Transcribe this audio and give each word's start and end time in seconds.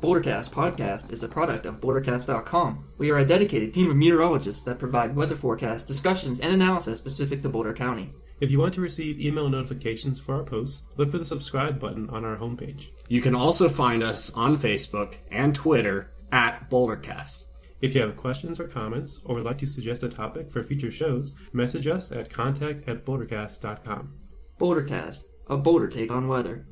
Bouldercast 0.00 0.48
podcast 0.48 1.12
is 1.12 1.22
a 1.22 1.28
product 1.28 1.66
of 1.66 1.78
Bouldercast.com. 1.78 2.86
We 2.96 3.10
are 3.10 3.18
a 3.18 3.26
dedicated 3.26 3.74
team 3.74 3.90
of 3.90 3.96
meteorologists 3.98 4.62
that 4.62 4.78
provide 4.78 5.14
weather 5.14 5.36
forecasts, 5.36 5.84
discussions, 5.84 6.40
and 6.40 6.54
analysis 6.54 6.98
specific 6.98 7.42
to 7.42 7.50
Boulder 7.50 7.74
County. 7.74 8.14
If 8.40 8.50
you 8.50 8.58
want 8.58 8.72
to 8.74 8.80
receive 8.80 9.20
email 9.20 9.50
notifications 9.50 10.18
for 10.18 10.36
our 10.36 10.42
posts, 10.42 10.86
look 10.96 11.10
for 11.10 11.18
the 11.18 11.24
subscribe 11.26 11.78
button 11.78 12.08
on 12.08 12.24
our 12.24 12.38
homepage. 12.38 12.92
You 13.08 13.20
can 13.20 13.34
also 13.34 13.68
find 13.68 14.02
us 14.02 14.32
on 14.32 14.56
Facebook 14.56 15.16
and 15.30 15.54
Twitter 15.54 16.12
at 16.32 16.70
BoulderCast. 16.70 17.44
If 17.82 17.94
you 17.94 18.00
have 18.00 18.16
questions 18.16 18.58
or 18.58 18.68
comments, 18.68 19.20
or 19.26 19.34
would 19.34 19.44
like 19.44 19.58
to 19.58 19.66
suggest 19.66 20.02
a 20.02 20.08
topic 20.08 20.50
for 20.50 20.64
future 20.64 20.90
shows, 20.90 21.34
message 21.52 21.86
us 21.86 22.10
at 22.10 22.30
contact 22.30 22.88
at 22.88 23.04
bouldercast.com. 23.04 24.14
Bouldercast, 24.58 25.24
a 25.46 25.58
Boulder 25.58 25.88
take 25.88 26.10
on 26.10 26.26
weather. 26.26 26.66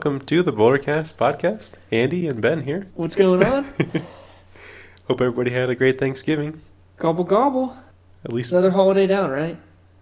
Welcome 0.00 0.18
to 0.18 0.42
the 0.42 0.50
Bouldercast 0.50 1.16
podcast. 1.16 1.74
Andy 1.92 2.26
and 2.26 2.40
Ben 2.40 2.62
here. 2.62 2.86
What's 2.94 3.14
going 3.14 3.44
on? 3.44 3.64
Hope 5.06 5.20
everybody 5.20 5.50
had 5.50 5.68
a 5.68 5.74
great 5.74 5.98
Thanksgiving. 5.98 6.62
gobble 6.96 7.24
gobble. 7.24 7.76
At 8.24 8.32
least, 8.32 8.50
Another 8.50 8.70
holiday 8.70 9.06
down, 9.06 9.28
right? 9.28 9.58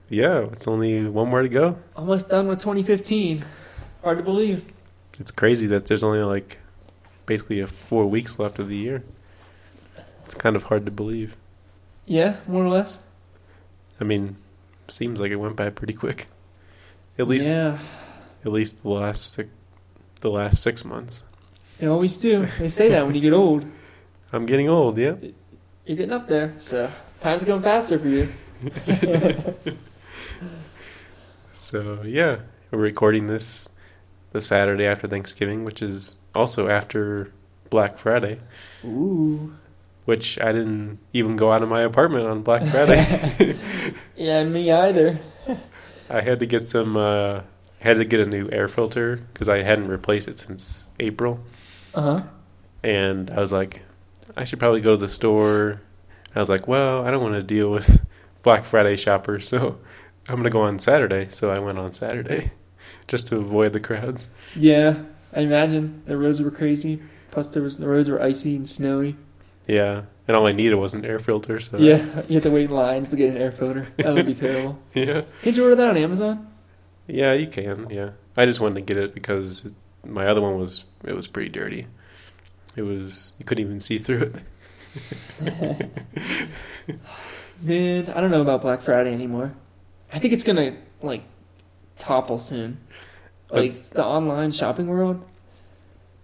yeah, 0.09 0.47
it's 0.53 0.69
only 0.69 1.05
one 1.05 1.29
more 1.29 1.43
to 1.43 1.49
go. 1.49 1.81
Almost 1.97 2.29
done 2.29 2.47
with 2.47 2.61
2015. 2.61 3.45
Hard 4.05 4.19
to 4.19 4.23
believe. 4.23 4.67
It's 5.19 5.33
crazy 5.33 5.67
that 5.67 5.87
there's 5.87 6.05
only 6.05 6.21
like 6.21 6.59
basically 7.27 7.59
a 7.59 7.67
four 7.67 8.07
weeks 8.07 8.39
left 8.39 8.61
of 8.61 8.69
the 8.69 8.77
year. 8.77 9.03
It's 10.27 10.35
kind 10.35 10.55
of 10.55 10.63
hard 10.63 10.85
to 10.85 10.93
believe. 10.93 11.35
Yeah, 12.07 12.37
more 12.47 12.65
or 12.65 12.69
less. 12.69 13.01
I 14.01 14.05
mean, 14.05 14.37
seems 14.87 15.19
like 15.21 15.33
it 15.33 15.37
went 15.37 15.57
by 15.57 15.71
pretty 15.71 15.95
quick. 15.95 16.29
At 17.19 17.27
least, 17.27 17.49
yeah, 17.49 17.79
at 18.45 18.53
least 18.53 18.85
the 18.85 18.91
last 18.91 19.35
six, 19.35 19.51
the 20.19 20.31
last 20.31 20.63
six 20.63 20.85
months. 20.85 21.23
they 21.79 21.87
always 21.87 22.17
do. 22.17 22.47
They 22.59 22.69
say 22.69 22.89
that 22.91 23.07
when 23.07 23.15
you 23.15 23.21
get 23.21 23.33
old. 23.33 23.65
I'm 24.33 24.47
getting 24.47 24.69
old. 24.69 24.99
Yeah. 24.99 25.15
You're 25.87 25.97
getting 25.97 26.13
up 26.13 26.29
there, 26.29 26.55
so 26.59 26.91
time's 27.21 27.45
going 27.45 27.63
faster 27.63 27.99
for 27.99 28.09
you. 28.09 28.29
So 31.53 32.03
yeah, 32.03 32.39
we're 32.71 32.79
recording 32.79 33.27
this 33.27 33.69
the 34.33 34.41
Saturday 34.41 34.87
after 34.87 35.07
Thanksgiving, 35.09 35.65
which 35.65 35.83
is 35.83 36.17
also 36.35 36.69
after 36.69 37.31
Black 37.71 37.99
Friday. 37.99 38.41
Ooh. 38.85 39.55
which 40.07 40.41
I 40.41 40.53
didn't 40.53 40.99
even 41.13 41.37
go 41.37 41.53
out 41.53 41.63
of 41.63 41.69
my 41.69 41.83
apartment 41.83 42.27
on 42.27 42.43
Black 42.43 42.63
Friday. 42.71 43.57
Yeah, 44.17 44.43
me 44.45 44.73
either. 44.73 45.19
I 46.11 46.21
had 46.23 46.41
to 46.41 46.47
get 46.47 46.69
some, 46.69 46.97
uh, 46.97 47.43
had 47.81 47.97
to 47.99 48.05
get 48.05 48.21
a 48.21 48.27
new 48.27 48.49
air 48.53 48.69
filter 48.69 49.17
because 49.33 49.49
I 49.49 49.63
hadn't 49.63 49.89
replaced 49.89 50.29
it 50.29 50.39
since 50.39 50.89
April. 51.01 51.41
Uh 51.95 52.03
huh. 52.03 52.23
And 52.83 53.31
I 53.31 53.41
was 53.41 53.53
like, 53.53 53.83
I 54.37 54.45
should 54.45 54.59
probably 54.59 54.81
go 54.81 54.93
to 54.93 54.97
the 54.97 55.09
store. 55.09 55.81
I 56.35 56.41
was 56.41 56.49
like, 56.49 56.69
well, 56.69 57.05
I 57.07 57.11
don't 57.11 57.23
want 57.23 57.35
to 57.35 57.43
deal 57.43 57.71
with 57.71 58.01
Black 58.43 58.65
Friday 58.65 58.97
shoppers, 58.97 59.49
so 59.49 59.79
I'm 60.29 60.35
going 60.35 60.45
to 60.45 60.51
go 60.51 60.63
on 60.63 60.79
Saturday. 60.79 61.29
So 61.31 61.51
I 61.51 61.59
went 61.59 61.79
on 61.79 61.93
Saturday 61.93 62.53
just 63.09 63.27
to 63.29 63.37
avoid 63.37 63.73
the 63.73 63.81
crowds. 63.81 64.29
Yeah, 64.55 65.03
I 65.35 65.41
imagine 65.41 66.03
the 66.07 66.17
roads 66.17 66.41
were 66.41 66.51
crazy. 66.51 67.03
Plus, 67.31 67.53
there 67.53 67.63
was 67.63 67.79
the 67.79 67.89
roads 67.89 68.09
were 68.09 68.23
icy 68.23 68.57
and 68.57 68.67
snowy. 68.67 69.17
Yeah. 69.67 70.03
And 70.27 70.37
all 70.37 70.47
I 70.47 70.53
needed 70.53 70.75
was 70.75 70.95
an 70.95 71.05
air 71.05 71.19
filter. 71.19 71.61
So 71.61 71.79
Yeah, 71.79 72.23
you 72.29 72.35
have 72.35 72.43
to 72.43 72.51
wait 72.51 72.67
in 72.67 72.71
lines 72.71 73.11
to 73.11 73.17
get 73.17 73.31
an 73.31 73.37
air 73.37 73.53
filter. 73.53 73.89
That 73.99 74.15
would 74.15 74.27
be 74.27 74.35
terrible. 74.35 74.79
Yeah. 74.95 75.23
Can't 75.43 75.57
you 75.57 75.63
order 75.63 75.77
that 75.77 75.89
on 75.89 75.97
Amazon? 75.97 76.48
Yeah, 77.09 77.33
you 77.33 77.47
can. 77.47 77.89
Yeah, 77.91 78.11
I 78.37 78.45
just 78.45 78.61
wanted 78.61 78.75
to 78.77 78.81
get 78.83 79.03
it 79.03 79.15
because 79.15 79.67
my 80.07 80.27
other 80.29 80.41
one 80.43 80.59
was 80.59 80.85
it 81.05 81.15
was 81.17 81.27
pretty 81.27 81.49
dirty. 81.49 81.87
It 82.77 82.83
was 82.83 83.33
you 83.39 83.45
couldn't 83.45 83.65
even 83.65 83.81
see 83.81 83.99
through 83.99 84.33
it. 85.41 85.91
Man, 87.61 88.09
I 88.11 88.21
don't 88.21 88.31
know 88.31 88.43
about 88.43 88.61
Black 88.63 88.81
Friday 88.81 89.13
anymore. 89.13 89.53
I 90.13 90.19
think 90.19 90.33
it's 90.33 90.45
gonna 90.45 90.77
like 91.03 91.23
topple 91.97 92.39
soon. 92.39 92.79
Like 93.51 93.73
That's- 93.73 93.89
the 93.91 94.05
online 94.05 94.51
shopping 94.51 94.87
world 94.89 95.25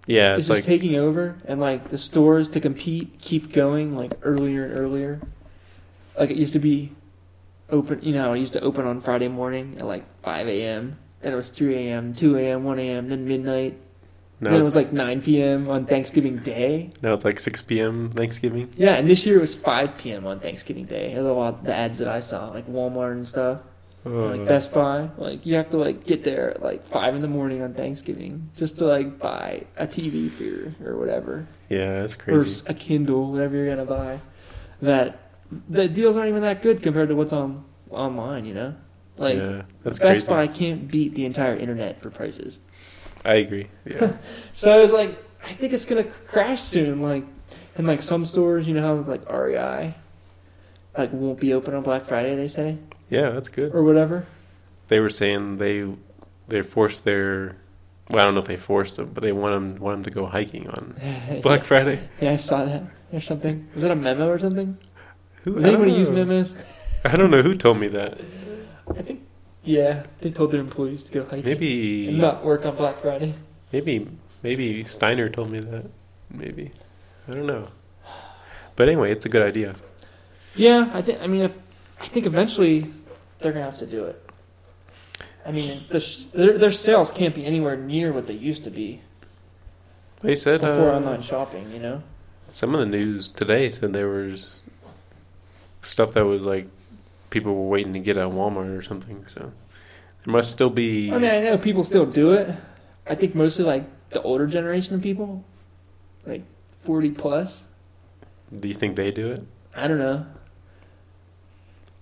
Yeah, 0.07 0.35
is 0.35 0.41
it's 0.41 0.49
just 0.49 0.61
like 0.61 0.65
taking 0.67 0.97
over, 0.97 1.37
and 1.47 1.61
like 1.61 1.89
the 1.89 1.99
stores 1.99 2.49
to 2.51 2.61
compete 2.61 3.19
keep 3.19 3.53
going 3.53 3.97
like 3.97 4.13
earlier 4.23 4.65
and 4.67 4.79
earlier. 4.79 5.21
Like 6.19 6.31
it 6.31 6.37
used 6.37 6.53
to 6.53 6.59
be 6.61 6.93
open, 7.71 8.01
you 8.03 8.13
know, 8.13 8.33
it 8.33 8.39
used 8.39 8.53
to 8.55 8.61
open 8.61 8.87
on 8.87 9.01
Friday 9.01 9.29
morning 9.29 9.77
at 9.79 9.87
like 9.87 10.05
5 10.23 10.49
a.m. 10.49 10.99
Then 11.21 11.33
it 11.33 11.37
was 11.37 11.51
3 11.51 11.75
a.m., 11.77 12.13
2 12.13 12.37
a.m., 12.37 12.65
1 12.65 12.79
a.m., 12.79 13.09
then 13.09 13.27
midnight. 13.27 13.79
now 14.41 14.51
then 14.51 14.61
it 14.61 14.65
was 14.65 14.77
like 14.77 14.93
9 14.93 15.23
p.m. 15.23 15.71
on 15.71 15.87
Thanksgiving 15.87 16.37
Day. 16.39 16.91
now 17.03 17.15
it's 17.15 17.25
like 17.25 17.41
six 17.41 17.63
p.m. 17.63 18.11
Thanksgiving. 18.11 18.71
Yeah, 18.77 18.95
and 18.97 19.09
this 19.09 19.25
year 19.25 19.37
it 19.37 19.41
was 19.41 19.55
5 19.55 19.97
p.m. 19.99 20.27
on 20.27 20.41
Thanksgiving 20.41 20.85
Day. 20.85 21.15
A 21.15 21.23
lot 21.23 21.55
of 21.55 21.65
the 21.65 21.75
ads 21.75 21.99
that 21.99 22.09
I 22.09 22.21
saw, 22.21 22.49
like 22.51 22.67
Walmart 22.69 23.13
and 23.13 23.27
stuff, 23.27 23.61
Oh, 24.07 24.27
like 24.27 24.45
Best 24.45 24.71
Buy. 24.75 25.09
Like 25.17 25.47
you 25.47 25.55
have 25.55 25.71
to 25.71 25.79
like 25.79 26.05
get 26.05 26.25
there 26.25 26.51
at 26.51 26.63
like 26.63 26.85
5 26.87 27.15
in 27.15 27.23
the 27.23 27.29
morning 27.29 27.63
on 27.63 27.73
Thanksgiving 27.73 28.51
just 28.55 28.77
to 28.79 28.85
like 28.87 29.19
buy 29.19 29.65
a 29.79 29.87
TV 29.87 30.31
for 30.31 30.43
your, 30.45 30.75
or 30.85 30.99
whatever, 30.99 31.47
yeah, 31.71 32.03
that's 32.03 32.13
crazy. 32.15 32.67
or 32.69 32.71
a 32.71 32.75
Kindle, 32.75 33.33
whatever 33.33 33.57
you're 33.57 33.75
gonna 33.75 33.87
buy. 33.87 34.21
That 34.83 35.24
the 35.69 35.89
deals 35.89 36.17
aren't 36.17 36.29
even 36.29 36.43
that 36.43 36.63
good 36.63 36.83
compared 36.83 37.09
to 37.09 37.17
what's 37.17 37.33
on 37.33 37.65
online. 37.91 38.45
You 38.45 38.55
know, 38.55 38.75
like 39.17 39.39
yeah, 39.39 39.63
that's 39.83 39.99
Best 39.99 40.27
crazy. 40.27 40.29
Buy 40.29 40.47
can't 40.47 40.89
beat 40.91 41.15
the 41.15 41.25
entire 41.25 41.57
internet 41.57 42.01
for 42.01 42.11
prices. 42.11 42.59
I 43.25 43.35
agree. 43.35 43.69
Yeah, 43.87 44.17
So 44.53 44.75
I 44.75 44.79
was 44.81 44.93
like, 44.93 45.17
I 45.45 45.53
think 45.53 45.73
it's 45.73 45.85
gonna 45.85 46.05
crash 46.05 46.61
soon. 46.61 47.01
Like, 47.03 47.25
and 47.77 47.87
like 47.87 48.03
some 48.03 48.25
stores, 48.27 48.67
you 48.67 48.75
know 48.75 48.83
how 48.83 49.11
like 49.11 49.31
REI, 49.31 49.95
like 50.97 51.13
won't 51.13 51.41
be 51.41 51.55
open 51.55 51.75
on 51.75 51.83
Black 51.83 52.05
Friday. 52.05 52.37
They 52.37 52.49
say 52.49 52.79
yeah, 53.09 53.31
that's 53.31 53.49
good. 53.49 53.75
or 53.75 53.83
whatever. 53.83 54.27
They 54.89 55.01
were 55.01 55.11
saying 55.11 55.59
they 55.59 55.87
they 56.49 56.63
forced 56.63 57.05
their 57.05 57.57
well, 58.11 58.21
I 58.21 58.25
don't 58.27 58.35
know 58.35 58.41
if 58.41 58.47
they 58.47 58.59
forced 58.59 58.97
them, 58.97 59.11
but 59.15 59.23
they 59.23 59.33
want 59.33 59.53
them 59.53 59.77
want 59.77 59.97
them 59.97 60.05
to 60.05 60.11
go 60.11 60.27
hiking 60.27 60.69
on 60.69 61.41
Black 61.43 61.65
Friday. 61.65 62.01
Yeah, 62.21 62.33
I 62.33 62.37
saw 62.37 62.65
that 62.65 62.83
or 63.13 63.21
something. 63.21 63.69
Was 63.75 63.83
that 63.83 63.91
a 63.91 63.97
memo 63.97 64.29
or 64.29 64.39
something? 64.39 64.77
Who, 65.45 65.55
Does 65.55 65.65
I 65.65 65.71
don't 65.71 65.83
anybody 65.83 65.99
use 65.99 66.09
know. 66.09 66.15
memos? 66.25 66.55
I 67.05 67.17
don't 67.17 67.31
know 67.31 67.43
who 67.43 67.55
told 67.55 67.79
me 67.79 67.89
that. 67.89 68.19
I 68.97 69.03
think. 69.03 69.23
Yeah, 69.63 70.05
they 70.21 70.31
told 70.31 70.53
their 70.53 70.61
employees 70.61 71.05
to 71.05 71.13
go 71.13 71.25
hiking 71.25 71.45
Maybe 71.45 72.09
and 72.09 72.19
not 72.19 72.45
work 72.45 72.67
on 72.67 72.77
Black 72.77 73.01
Friday. 73.01 73.35
Maybe 73.73 74.07
maybe 74.43 74.85
Steiner 74.85 75.29
told 75.29 75.51
me 75.51 75.59
that. 75.61 75.87
Maybe 76.31 76.73
I 77.29 77.33
don't 77.33 77.47
know. 77.47 77.69
But 78.77 78.89
anyway, 78.89 79.11
it's 79.13 79.25
a 79.25 79.29
good 79.29 79.43
idea. 79.43 79.75
Yeah, 80.55 80.91
I 80.93 81.01
think. 81.03 81.21
I 81.23 81.27
mean, 81.27 81.43
if 81.43 81.57
I 82.01 82.07
think 82.07 82.27
eventually 82.27 82.91
they're 83.39 83.53
gonna 83.53 83.65
have 83.65 83.79
to 83.79 83.87
do 83.87 84.05
it. 84.05 84.21
I 85.47 85.53
mean, 85.53 85.85
the 85.89 86.01
sh- 86.01 86.25
their 86.33 86.59
their 86.59 86.71
sales 86.73 87.11
can't 87.11 87.35
be 87.35 87.45
anywhere 87.47 87.77
near 87.77 88.13
what 88.13 88.27
they 88.27 88.35
used 88.35 88.65
to 88.65 88.71
be 88.71 89.01
They 90.21 90.35
said 90.35 90.61
before 90.61 90.91
uh, 90.91 90.97
online 90.97 91.23
shopping. 91.23 91.71
You 91.73 91.81
know. 91.81 92.03
some 92.51 92.75
of 92.75 92.81
the 92.81 92.87
news 92.87 93.29
today 93.29 93.71
said 93.71 93.93
there 93.93 94.09
was 94.09 94.61
stuff 95.85 96.15
that 96.15 96.25
was 96.25 96.43
like 96.43 96.67
people 97.31 97.55
were 97.55 97.69
waiting 97.69 97.93
to 97.95 98.01
get 98.01 98.17
at 98.17 98.29
Walmart 98.29 98.77
or 98.77 98.83
something. 98.83 99.27
So 99.27 99.53
there 100.25 100.33
must 100.33 100.51
still 100.51 100.71
be. 100.71 101.13
I 101.13 101.19
mean, 101.19 101.31
I 101.31 101.41
know 101.41 101.59
people 101.59 101.83
still 101.83 102.07
do 102.07 102.33
it. 102.33 102.55
I 103.07 103.15
think 103.15 103.35
mostly 103.35 103.65
like 103.65 103.85
the 104.11 104.23
older 104.23 104.47
generation 104.47 104.95
of 104.95 105.03
people, 105.03 105.45
like 106.27 106.43
forty 106.83 107.11
plus. 107.11 107.63
do 108.61 108.69
you 108.69 108.75
think 108.75 108.97
they 108.97 109.11
do 109.11 109.31
it? 109.31 109.45
I 109.77 109.89
don't 109.89 109.99
know. 109.99 110.27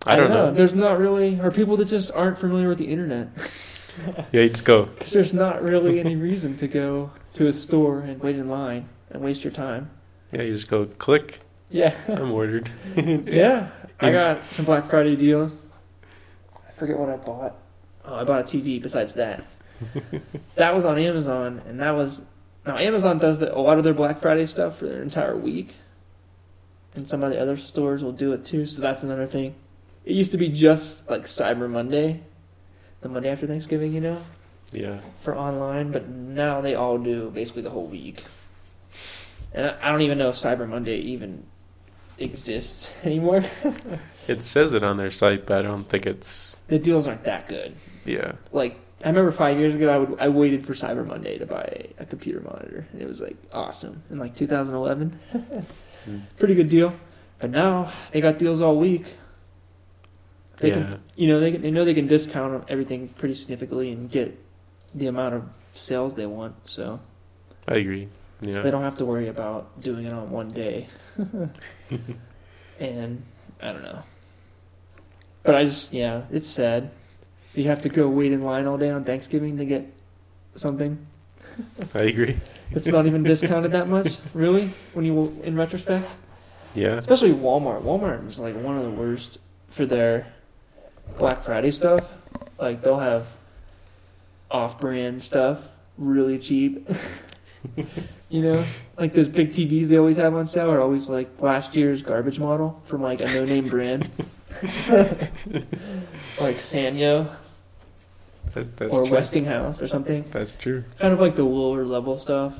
I 0.07 0.17
don't 0.17 0.31
know. 0.31 0.53
There's 0.53 0.75
not 0.75 0.99
really, 0.99 1.41
or 1.41 1.51
people 1.53 1.77
that 1.77 1.87
just 1.87 2.11
aren't 2.13 2.37
familiar 2.39 2.69
with 2.69 2.79
the 2.79 2.91
internet. 2.91 3.29
Yeah, 4.33 4.41
you 4.41 4.49
just 4.49 4.65
go. 4.65 4.85
Because 4.87 5.13
there's 5.13 5.35
not 5.35 5.63
really 5.63 6.01
any 6.01 6.17
reason 6.17 6.55
to 6.55 6.67
go 6.67 7.11
to 7.35 7.47
a 7.47 7.53
store 7.53 8.01
and 8.01 8.19
wait 8.23 8.37
in 8.37 8.49
line 8.49 8.89
and 9.11 9.23
waste 9.23 9.45
your 9.45 9.53
time. 9.53 9.91
Yeah, 10.33 10.41
you 10.41 10.55
just 10.55 10.69
go 10.69 10.87
click. 10.87 11.41
Yeah. 11.73 11.95
I'm 12.09 12.31
ordered. 12.33 12.71
yeah. 12.97 13.71
I 13.99 14.11
got 14.13 14.41
some 14.55 14.65
Black 14.65 14.87
Friday 14.87 15.17
deals. 15.17 15.63
I 16.69 16.73
forget 16.73 16.99
what 16.99 17.09
I 17.09 17.17
bought. 17.17 17.57
Oh, 18.05 18.17
I 18.17 18.25
bought 18.25 18.41
a 18.41 18.45
TV 18.45 18.81
besides 18.83 19.15
that. 19.15 19.45
that 20.57 20.75
was 20.75 20.85
on 20.85 20.99
Amazon, 20.99 21.63
and 21.67 21.81
that 21.81 21.93
was. 21.93 22.25
Now, 22.67 22.77
Amazon 22.79 23.19
does 23.19 23.39
the, 23.39 23.57
a 23.57 23.59
lot 23.59 23.79
of 23.79 23.85
their 23.85 23.95
Black 23.95 24.19
Friday 24.21 24.47
stuff 24.47 24.79
for 24.79 24.87
their 24.87 25.03
entire 25.03 25.37
week. 25.37 25.75
And 26.95 27.09
some 27.09 27.23
of 27.23 27.31
the 27.31 27.41
other 27.41 27.57
stores 27.57 28.05
will 28.05 28.13
do 28.13 28.33
it 28.35 28.45
too, 28.45 28.67
so 28.67 28.83
that's 28.83 29.03
another 29.03 29.27
thing. 29.27 29.55
It 30.05 30.13
used 30.15 30.31
to 30.33 30.37
be 30.37 30.49
just 30.49 31.09
like 31.09 31.23
Cyber 31.23 31.69
Monday, 31.71 32.21
the 33.01 33.09
Monday 33.09 33.31
after 33.31 33.47
Thanksgiving, 33.47 33.93
you 33.95 34.01
know, 34.01 34.19
Yeah, 34.73 34.99
for 35.23 35.35
online, 35.37 35.91
but 35.91 36.09
now 36.09 36.61
they 36.61 36.75
all 36.75 36.99
do 36.99 37.31
basically 37.31 37.63
the 37.63 37.71
whole 37.71 37.87
week. 37.87 38.23
And 39.55 39.67
I- 39.69 39.89
I 39.89 39.91
don't 39.91 40.03
even 40.03 40.19
know 40.19 40.29
if 40.29 40.37
Cyber 40.37 40.69
Monday 40.69 40.97
even 40.99 41.45
exists 42.23 42.95
anymore. 43.05 43.45
It 44.29 44.45
says 44.45 44.73
it 44.73 44.85
on 44.85 44.99
their 44.99 45.11
site, 45.11 45.47
but 45.47 45.59
I 45.59 45.63
don't 45.63 45.89
think 45.89 46.07
it's. 46.07 46.57
the 46.69 46.79
deals 46.79 47.09
aren't 47.09 47.25
that 47.25 47.49
good. 47.49 47.75
Yeah. 48.05 48.35
Like 48.53 48.79
I 49.05 49.09
remember 49.09 49.33
five 49.33 49.59
years 49.59 49.75
ago, 49.75 49.93
I 49.93 49.99
would 49.99 50.21
I 50.21 50.29
waited 50.29 50.65
for 50.65 50.75
Cyber 50.75 51.05
Monday 51.05 51.39
to 51.39 51.47
buy 51.47 51.87
a 51.99 52.05
computer 52.07 52.41
monitor, 52.41 52.87
and 52.93 53.03
it 53.03 53.09
was 53.09 53.21
like 53.21 53.37
awesome 53.53 54.01
in 54.11 54.19
like 54.21 54.37
2011. 54.37 55.19
Hmm. 56.05 56.19
Pretty 56.39 56.55
good 56.55 56.69
deal. 56.69 56.95
But 57.41 57.51
now 57.51 57.91
they 58.13 58.21
got 58.21 58.39
deals 58.39 58.61
all 58.61 58.77
week. 58.77 59.07
They 60.59 60.69
yeah. 60.69 60.75
can, 60.75 61.03
you 61.17 61.27
know, 61.27 61.41
they 61.41 61.51
can, 61.51 61.63
they 61.63 61.73
know 61.73 61.85
they 61.85 61.95
can 61.95 62.07
discount 62.07 62.65
everything 62.69 63.09
pretty 63.09 63.35
significantly 63.35 63.91
and 63.91 64.09
get 64.09 64.39
the 64.95 65.09
amount 65.09 65.35
of 65.35 65.49
sales 65.73 66.15
they 66.15 66.27
want. 66.27 66.55
So, 66.69 67.01
I 67.67 67.75
agree. 67.75 68.07
so 68.45 68.51
Yeah. 68.51 68.61
they 68.61 68.71
don't 68.71 68.83
have 68.83 68.99
to 68.99 69.05
worry 69.05 69.27
about 69.27 69.81
doing 69.81 70.07
it 70.07 70.13
on 70.13 70.31
one 70.31 70.49
day. 70.49 70.87
and 72.81 73.23
I 73.61 73.73
don't 73.73 73.83
know. 73.83 74.03
But 75.43 75.55
I 75.57 75.65
just 75.65 75.93
yeah, 75.93 76.23
it's 76.31 76.49
sad. 76.49 76.91
You 77.55 77.65
have 77.65 77.83
to 77.83 77.89
go 77.89 78.09
wait 78.09 78.33
in 78.33 78.43
line 78.45 78.67
all 78.67 78.79
day 78.79 78.91
on 78.91 79.05
Thanksgiving 79.05 79.59
to 79.59 79.65
get 79.65 79.87
something. 80.55 81.05
I 81.95 82.01
agree. 82.01 82.39
It's 82.71 82.87
not 82.87 83.07
even 83.07 83.23
discounted 83.23 83.73
that 83.73 83.89
much, 83.89 84.17
really. 84.33 84.71
When 84.95 85.05
you 85.05 85.41
in 85.45 85.57
retrospect, 85.57 86.15
Yeah. 86.75 86.97
especially 86.99 87.33
Walmart. 87.33 87.83
Walmart 87.83 88.27
is 88.27 88.39
like 88.39 88.55
one 88.57 88.79
of 88.79 88.85
the 88.85 88.91
worst 88.91 89.39
for 89.69 89.85
their 89.85 90.27
Black 91.19 91.43
Friday 91.43 91.71
stuff. 91.71 92.11
Like 92.59 92.81
they'll 92.81 92.99
have 92.99 93.27
off-brand 94.51 95.21
stuff 95.21 95.69
really 95.99 96.39
cheap. 96.39 96.89
you 98.33 98.41
know, 98.41 98.65
like 98.99 99.13
those 99.13 99.29
big 99.29 99.51
TVs 99.51 99.89
they 99.89 99.99
always 99.99 100.17
have 100.17 100.35
on 100.35 100.45
sale 100.47 100.71
are 100.71 100.81
always 100.81 101.09
like 101.09 101.29
last 101.41 101.77
year's 101.77 102.01
garbage 102.03 102.39
model 102.41 102.81
from 102.85 103.03
like 103.03 103.21
a 103.21 103.27
no-name 103.27 103.69
brand, 103.69 104.09
like 104.91 106.57
Sanyo 106.57 107.31
That's, 108.53 108.69
that's 108.71 108.93
or 108.95 109.03
true. 109.05 109.13
Westinghouse 109.13 109.83
or 109.83 109.87
something. 109.87 110.25
That's 110.31 110.55
true. 110.57 110.83
Kind 110.99 111.13
of 111.13 111.21
like 111.21 111.37
the 111.37 111.45
lower 111.45 111.85
level 111.85 112.19
stuff. 112.19 112.59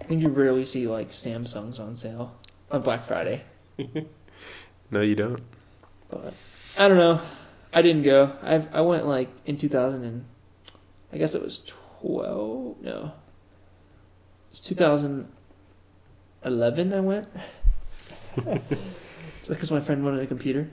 I 0.00 0.04
think 0.04 0.22
you 0.22 0.28
rarely 0.28 0.64
see 0.64 0.86
like 0.86 1.08
Samsungs 1.08 1.80
on 1.80 1.94
sale 1.94 2.34
on 2.70 2.82
Black 2.82 3.02
Friday, 3.02 3.42
No, 4.90 5.00
you 5.00 5.14
don't. 5.14 5.40
but 6.10 6.32
I 6.78 6.86
don't 6.88 6.98
know. 6.98 7.20
I 7.72 7.82
didn't 7.82 8.02
go. 8.02 8.36
I 8.42 8.66
I 8.72 8.80
went 8.82 9.06
like 9.06 9.28
in 9.46 9.56
2000 9.56 10.04
and 10.04 10.24
I 11.12 11.18
guess 11.18 11.34
it 11.34 11.42
was 11.42 11.60
12. 12.00 12.82
No, 12.82 13.12
it's 13.21 13.21
2011. 14.60 16.92
I 16.92 17.00
went 17.00 17.28
because 19.48 19.70
my 19.70 19.80
friend 19.80 20.04
wanted 20.04 20.22
a 20.22 20.26
computer. 20.26 20.68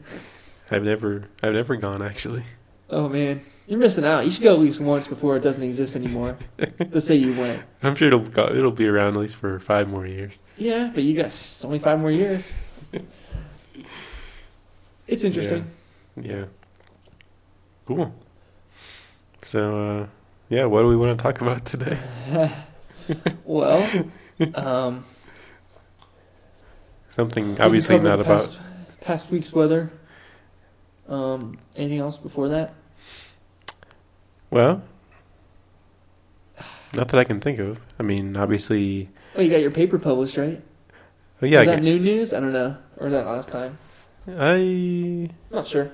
I've 0.71 0.83
never. 0.83 1.25
I've 1.41 1.53
never 1.53 1.75
gone 1.75 2.01
actually. 2.01 2.43
Oh 2.89 3.09
man, 3.09 3.41
you're 3.67 3.79
missing 3.79 4.05
out. 4.05 4.25
You 4.25 4.31
should 4.31 4.43
go 4.43 4.53
at 4.53 4.59
least 4.59 4.79
once 4.79 5.07
before 5.07 5.37
it 5.37 5.43
doesn't 5.43 5.63
exist 5.63 5.95
anymore. 5.95 6.37
Let's 6.79 7.05
say 7.05 7.15
you 7.15 7.39
went. 7.39 7.61
I'm 7.83 7.95
sure 7.95 8.07
it'll 8.07 8.19
go, 8.19 8.47
it'll 8.47 8.71
be 8.71 8.87
around 8.87 9.15
at 9.15 9.19
least 9.19 9.37
for 9.37 9.59
five 9.59 9.87
more 9.87 10.05
years. 10.05 10.33
Yeah, 10.57 10.91
but 10.93 11.03
you 11.03 11.15
got 11.15 11.27
it's 11.27 11.63
only 11.63 11.79
five 11.79 11.99
more 11.99 12.11
years. 12.11 12.53
It's 15.09 15.23
interesting. 15.23 15.65
Yeah. 16.21 16.45
Cool. 17.87 18.13
So, 19.41 20.01
uh, 20.01 20.07
yeah, 20.49 20.65
what 20.65 20.83
do 20.83 20.87
we 20.87 20.95
want 20.95 21.17
to 21.17 21.23
talk 21.23 21.41
about 21.41 21.65
today? 21.65 21.97
Well, 23.45 23.87
um, 24.55 25.05
Something 27.09 27.59
obviously 27.59 27.97
not 27.97 28.17
the 28.17 28.21
about. 28.21 28.25
past, 28.41 28.59
past 29.01 29.31
week's 29.31 29.51
weather. 29.51 29.91
Um, 31.07 31.57
anything 31.75 31.99
else 31.99 32.17
before 32.17 32.49
that? 32.49 32.73
Well, 34.51 34.81
not 36.95 37.07
that 37.09 37.19
I 37.19 37.23
can 37.23 37.39
think 37.39 37.59
of. 37.59 37.79
I 37.99 38.03
mean, 38.03 38.37
obviously, 38.37 39.09
Oh, 39.35 39.41
you 39.41 39.49
got 39.49 39.61
your 39.61 39.71
paper 39.71 39.97
published, 39.99 40.37
right? 40.37 40.61
oh, 41.41 41.45
yeah. 41.45 41.61
Is 41.61 41.65
that 41.67 41.81
new 41.83 41.99
news? 41.99 42.33
I 42.33 42.39
don't 42.39 42.53
know. 42.53 42.77
Or 42.97 43.05
was 43.05 43.13
that 43.13 43.25
last 43.25 43.49
time? 43.49 43.77
I 44.27 45.29
Not 45.51 45.65
sure. 45.65 45.91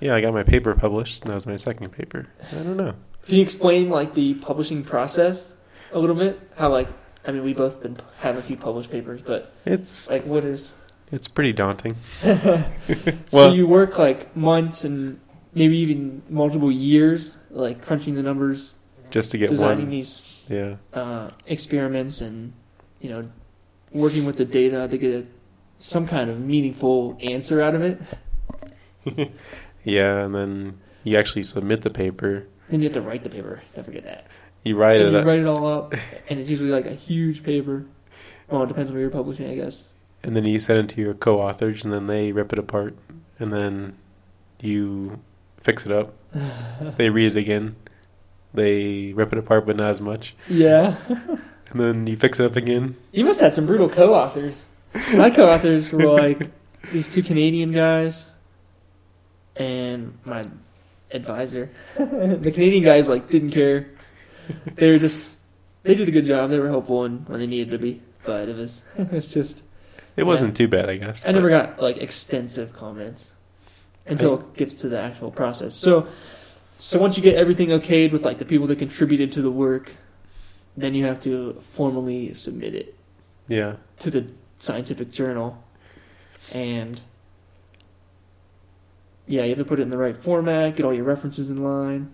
yeah, 0.00 0.14
I 0.14 0.20
got 0.20 0.32
my 0.32 0.42
paper 0.44 0.74
published. 0.74 1.22
And 1.22 1.30
that 1.30 1.34
was 1.34 1.46
my 1.46 1.56
second 1.56 1.90
paper. 1.90 2.28
I 2.52 2.56
don't 2.56 2.76
know. 2.76 2.94
Can 3.24 3.34
you 3.34 3.42
explain 3.42 3.90
like 3.90 4.14
the 4.14 4.34
publishing 4.34 4.84
process 4.84 5.52
a 5.92 5.98
little 5.98 6.16
bit? 6.16 6.38
How 6.56 6.70
like 6.70 6.88
I 7.26 7.32
mean, 7.32 7.42
we 7.44 7.54
both 7.54 7.82
been 7.82 7.96
have 8.20 8.36
a 8.36 8.42
few 8.42 8.56
published 8.56 8.90
papers, 8.90 9.20
but 9.22 9.52
It's 9.64 10.08
like 10.10 10.24
what 10.24 10.44
is? 10.44 10.72
it's 11.12 11.28
pretty 11.28 11.52
daunting. 11.52 11.96
so 12.22 12.64
Well- 13.32 13.54
you 13.54 13.66
work 13.66 13.98
like 13.98 14.36
months 14.36 14.84
and 14.84 15.20
maybe 15.54 15.76
even 15.78 16.22
multiple 16.28 16.70
years, 16.72 17.32
like 17.50 17.82
crunching 17.82 18.14
the 18.14 18.22
numbers, 18.22 18.74
Just 19.10 19.30
to 19.30 19.38
get 19.38 19.48
designing 19.50 19.86
one. 19.86 19.90
these 19.90 20.26
Yeah. 20.48 20.76
uh, 20.92 21.30
experiments, 21.46 22.20
and 22.20 22.52
you 23.00 23.10
know, 23.10 23.28
working 23.92 24.24
with 24.26 24.36
the 24.36 24.44
data 24.44 24.86
to 24.88 24.98
get 24.98 25.14
a, 25.14 25.26
some 25.78 26.06
kind 26.06 26.28
of 26.30 26.40
meaningful 26.40 27.16
answer 27.20 27.60
out 27.62 27.74
of 27.74 27.82
it. 27.82 28.00
Yeah, 29.84 30.24
and 30.24 30.34
then 30.34 30.80
you 31.04 31.16
actually 31.16 31.44
submit 31.44 31.82
the 31.82 31.90
paper. 31.90 32.48
Then 32.68 32.80
you 32.82 32.88
have 32.88 32.94
to 32.94 33.00
write 33.00 33.22
the 33.22 33.30
paper. 33.30 33.62
Don't 33.76 33.84
forget 33.84 34.02
that. 34.02 34.26
You 34.66 34.76
write 34.76 35.00
and 35.00 35.08
it 35.08 35.12
you 35.12 35.18
up, 35.18 35.26
write 35.26 35.38
it 35.38 35.46
all 35.46 35.64
up, 35.66 35.94
and 36.28 36.40
it's 36.40 36.50
usually 36.50 36.70
like 36.70 36.86
a 36.86 36.94
huge 36.94 37.44
paper. 37.44 37.84
Well, 38.48 38.64
it 38.64 38.66
depends 38.66 38.90
on 38.90 38.94
where 38.94 39.02
you're 39.02 39.10
publishing, 39.10 39.48
I 39.48 39.54
guess. 39.54 39.84
and 40.24 40.34
then 40.34 40.44
you 40.44 40.58
send 40.58 40.80
it 40.80 40.88
to 40.96 41.00
your 41.00 41.14
co-authors, 41.14 41.84
and 41.84 41.92
then 41.92 42.08
they 42.08 42.32
rip 42.32 42.52
it 42.52 42.58
apart, 42.58 42.96
and 43.38 43.52
then 43.52 43.96
you 44.60 45.20
fix 45.60 45.86
it 45.86 45.92
up. 45.92 46.14
they 46.96 47.10
read 47.10 47.36
it 47.36 47.38
again. 47.38 47.76
They 48.54 49.12
rip 49.12 49.32
it 49.32 49.38
apart, 49.38 49.66
but 49.66 49.76
not 49.76 49.90
as 49.90 50.00
much. 50.00 50.34
Yeah, 50.48 50.96
And 51.08 51.80
then 51.80 52.06
you 52.08 52.16
fix 52.16 52.40
it 52.40 52.46
up 52.46 52.56
again. 52.56 52.96
you 53.12 53.24
must 53.24 53.40
have 53.40 53.52
some 53.52 53.66
brutal 53.66 53.88
co-authors. 53.88 54.64
My 55.14 55.30
co-authors 55.30 55.92
were 55.92 56.06
like 56.06 56.50
these 56.92 57.12
two 57.12 57.22
Canadian 57.22 57.70
guys, 57.70 58.26
and 59.54 60.18
my 60.24 60.46
advisor. 61.12 61.70
the 61.96 62.50
Canadian 62.52 62.82
guys 62.82 63.08
like 63.08 63.28
didn't 63.28 63.50
care. 63.50 63.90
They 64.74 64.90
were 64.90 64.98
just 64.98 65.40
they 65.82 65.94
did 65.94 66.08
a 66.08 66.12
good 66.12 66.24
job. 66.26 66.50
They 66.50 66.58
were 66.58 66.68
helpful 66.68 67.00
when, 67.00 67.18
when 67.26 67.38
they 67.40 67.46
needed 67.46 67.70
to 67.70 67.78
be, 67.78 68.02
but 68.24 68.48
it 68.48 68.56
was 68.56 68.82
it's 68.96 69.28
just 69.28 69.62
It 70.16 70.24
wasn't 70.24 70.56
too 70.56 70.68
bad, 70.68 70.88
I 70.90 70.96
guess. 70.96 71.24
I 71.26 71.32
never 71.32 71.48
got 71.48 71.80
like 71.80 71.98
extensive 71.98 72.72
comments 72.74 73.32
until 74.06 74.40
it 74.40 74.54
gets 74.54 74.80
to 74.82 74.88
the 74.88 75.00
actual 75.00 75.30
process. 75.30 75.74
So, 75.74 76.06
so 76.78 76.98
once 76.98 77.16
you 77.16 77.22
get 77.22 77.34
everything 77.36 77.68
okayed 77.70 78.12
with 78.12 78.24
like 78.24 78.38
the 78.38 78.44
people 78.44 78.66
that 78.68 78.78
contributed 78.78 79.32
to 79.32 79.42
the 79.42 79.50
work, 79.50 79.92
then 80.76 80.94
you 80.94 81.04
have 81.06 81.20
to 81.22 81.60
formally 81.72 82.32
submit 82.32 82.74
it 82.74 82.94
Yeah. 83.48 83.76
to 83.98 84.10
the 84.10 84.26
scientific 84.58 85.10
journal, 85.10 85.62
and 86.52 87.00
yeah, 89.26 89.42
you 89.42 89.50
have 89.50 89.58
to 89.58 89.64
put 89.64 89.80
it 89.80 89.82
in 89.82 89.90
the 89.90 89.98
right 89.98 90.16
format, 90.16 90.76
get 90.76 90.86
all 90.86 90.94
your 90.94 91.04
references 91.04 91.50
in 91.50 91.62
line, 91.64 92.10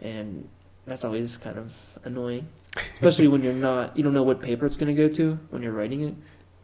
and 0.00 0.48
that's 0.86 1.04
always 1.04 1.36
kind 1.36 1.58
of 1.58 1.72
annoying, 2.04 2.46
especially 2.94 3.28
when 3.28 3.42
you're 3.42 3.52
not 3.52 3.96
you 3.96 4.02
don't 4.04 4.14
know 4.14 4.22
what 4.22 4.40
paper 4.40 4.66
it's 4.66 4.76
going 4.76 4.94
to 4.94 5.00
go 5.08 5.08
to 5.14 5.38
when 5.50 5.62
you're 5.62 5.72
writing 5.72 6.02
it. 6.02 6.14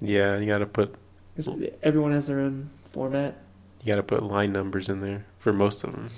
Yeah, 0.00 0.38
you 0.38 0.47
gotta 0.47 0.67
put. 0.67 0.95
everyone 1.83 2.12
has 2.12 2.26
their 2.26 2.41
own 2.41 2.71
format. 2.93 3.37
you 3.83 3.93
gotta 3.93 4.02
put 4.02 4.23
line 4.23 4.52
numbers 4.52 4.88
in 4.88 5.00
there 5.00 5.25
for 5.38 5.52
most 5.52 5.85
of 5.85 5.93
them, 5.93 6.09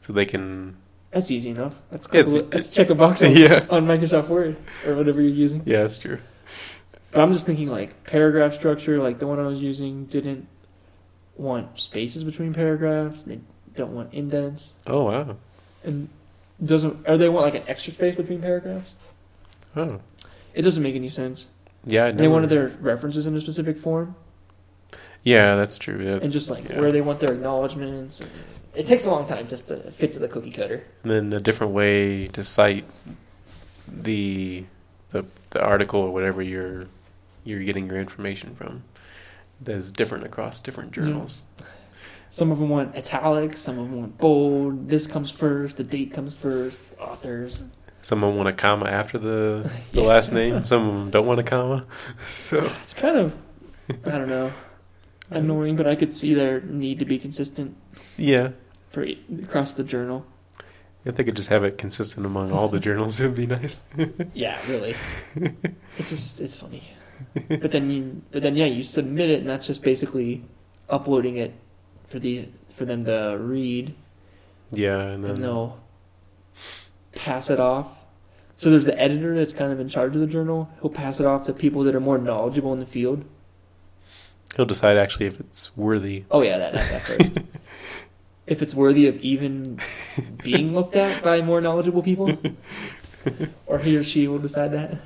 so 0.00 0.12
they 0.12 0.26
can. 0.26 0.76
That's 1.12 1.30
easy 1.30 1.50
enough. 1.50 1.74
That's 1.90 2.06
It's-. 2.12 2.34
Let's 2.52 2.68
check 2.76 2.90
a 2.90 2.94
box 2.94 3.22
on, 3.22 3.34
Yeah. 3.34 3.66
on 3.70 3.86
Microsoft 3.86 4.28
Word 4.28 4.56
or 4.86 4.94
whatever 4.94 5.20
you're 5.22 5.30
using. 5.30 5.62
Yeah, 5.64 5.80
that's 5.80 5.96
true. 5.98 6.18
But 7.12 7.22
I'm 7.22 7.32
just 7.32 7.46
thinking 7.46 7.68
like 7.70 8.04
paragraph 8.04 8.52
structure. 8.52 8.98
Like 9.02 9.18
the 9.18 9.26
one 9.26 9.40
I 9.40 9.46
was 9.46 9.60
using 9.62 10.04
didn't 10.04 10.46
want 11.36 11.78
spaces 11.78 12.22
between 12.24 12.52
paragraphs. 12.52 13.22
They 13.22 13.40
don't 13.74 13.92
want 13.94 14.12
indents, 14.12 14.74
Oh 14.86 15.04
wow. 15.04 15.36
and 15.84 16.08
doesn't 16.62 17.06
or 17.08 17.16
they 17.18 17.28
want 17.28 17.44
like 17.44 17.54
an 17.62 17.68
extra 17.68 17.92
space 17.92 18.16
between 18.16 18.40
paragraphs. 18.40 18.94
Oh 19.76 20.00
It 20.54 20.62
doesn't 20.62 20.82
make 20.82 20.94
any 20.94 21.08
sense. 21.08 21.46
yeah. 21.84 22.10
They 22.10 22.28
wanted 22.28 22.48
their 22.50 22.68
references 22.80 23.26
in 23.26 23.36
a 23.36 23.40
specific 23.40 23.76
form, 23.76 24.14
Yeah, 25.22 25.56
that's 25.56 25.76
true. 25.76 26.02
Yeah. 26.02 26.18
and 26.22 26.32
just 26.32 26.48
like 26.50 26.68
Yeah. 26.68 26.80
where 26.80 26.92
they 26.92 27.00
want 27.02 27.20
their 27.20 27.32
acknowledgments. 27.32 28.22
It 28.74 28.86
takes 28.86 29.04
a 29.06 29.10
long 29.10 29.26
time 29.26 29.46
just 29.48 29.68
to 29.68 29.90
fit 29.90 30.10
to 30.12 30.18
the 30.18 30.28
cookie 30.28 30.50
cutter. 30.50 30.84
and 31.02 31.10
then 31.12 31.32
a 31.32 31.40
different 31.40 31.72
way 31.74 32.26
to 32.28 32.42
cite 32.44 32.84
the 33.88 34.64
the 35.12 35.24
the 35.50 35.62
article 35.62 36.00
or 36.00 36.10
whatever 36.12 36.42
you're 36.42 36.86
you're 37.44 37.62
getting 37.62 37.86
your 37.86 37.98
information 37.98 38.54
from. 38.56 38.82
That's 39.60 39.90
different 39.92 40.24
across 40.24 40.60
different 40.60 40.92
journals. 40.92 41.42
Some 42.28 42.50
of 42.50 42.58
them 42.58 42.68
want 42.68 42.94
italics, 42.96 43.60
some 43.60 43.78
of 43.78 43.88
them 43.88 44.00
want 44.00 44.18
bold. 44.18 44.88
This 44.88 45.06
comes 45.06 45.30
first, 45.30 45.76
the 45.76 45.84
date 45.84 46.12
comes 46.12 46.34
first, 46.34 46.80
authors. 46.98 47.62
Some 48.02 48.22
of 48.22 48.30
them 48.30 48.36
want 48.36 48.48
a 48.48 48.52
comma 48.52 48.86
after 48.86 49.18
the 49.18 49.70
the 49.92 50.02
last 50.02 50.32
name. 50.32 50.64
Some 50.66 50.88
of 50.88 50.94
them 50.94 51.10
don't 51.10 51.26
want 51.26 51.40
a 51.40 51.42
comma. 51.42 51.86
So 52.28 52.64
It's 52.82 52.94
kind 52.94 53.16
of, 53.16 53.38
I 54.04 54.10
don't 54.10 54.28
know, 54.28 54.52
annoying, 55.30 55.76
but 55.76 55.86
I 55.86 55.94
could 55.94 56.12
see 56.12 56.34
their 56.34 56.60
need 56.60 56.98
to 56.98 57.04
be 57.04 57.18
consistent 57.18 57.76
yeah, 58.16 58.50
for 58.88 59.06
across 59.42 59.74
the 59.74 59.84
journal. 59.84 60.24
if 61.04 61.16
they 61.16 61.24
could 61.24 61.36
just 61.36 61.48
have 61.48 61.64
it 61.64 61.78
consistent 61.78 62.26
among 62.26 62.52
all 62.52 62.68
the 62.68 62.80
journals, 62.80 63.20
it 63.20 63.26
would 63.26 63.34
be 63.36 63.46
nice. 63.46 63.80
Yeah, 64.34 64.58
really. 64.68 64.94
it's 65.98 66.10
just 66.10 66.40
it's 66.40 66.56
funny. 66.56 66.82
But 67.48 67.70
then 67.70 67.90
you, 67.90 68.22
but 68.30 68.42
then 68.42 68.56
yeah, 68.56 68.66
you 68.66 68.82
submit 68.82 69.30
it, 69.30 69.40
and 69.40 69.48
that's 69.48 69.66
just 69.66 69.82
basically 69.82 70.44
uploading 70.88 71.36
it 71.38 71.54
for 72.08 72.18
the 72.18 72.48
for 72.70 72.84
them 72.84 73.04
to 73.06 73.36
read, 73.40 73.94
Yeah, 74.72 74.98
and 75.00 75.24
and 75.24 75.36
then 75.36 75.42
they'll 75.42 75.78
pass 77.14 77.50
it 77.50 77.60
off. 77.60 77.88
So 78.56 78.70
there's 78.70 78.84
the 78.86 78.98
editor 78.98 79.34
that's 79.34 79.52
kind 79.52 79.72
of 79.72 79.80
in 79.80 79.88
charge 79.88 80.14
of 80.14 80.20
the 80.20 80.26
journal. 80.26 80.70
He'll 80.80 80.90
pass 80.90 81.20
it 81.20 81.26
off 81.26 81.46
to 81.46 81.52
people 81.52 81.82
that 81.84 81.94
are 81.94 82.00
more 82.00 82.16
knowledgeable 82.18 82.72
in 82.72 82.80
the 82.80 82.86
field. 82.86 83.24
he'll 84.56 84.64
decide 84.64 84.96
actually 84.96 85.26
if 85.26 85.38
it's 85.40 85.76
worthy. 85.76 86.24
Oh 86.30 86.42
yeah, 86.42 86.58
that 86.58 86.72
that, 86.72 86.90
that 86.90 87.02
first. 87.02 87.38
if 88.46 88.62
it's 88.62 88.74
worthy 88.74 89.06
of 89.08 89.16
even 89.20 89.80
being 90.42 90.74
looked 90.74 90.96
at 90.96 91.22
by 91.22 91.40
more 91.42 91.60
knowledgeable 91.60 92.02
people, 92.02 92.38
or 93.66 93.78
he 93.78 93.96
or 93.96 94.04
she 94.04 94.28
will 94.28 94.38
decide 94.38 94.72
that. 94.72 94.96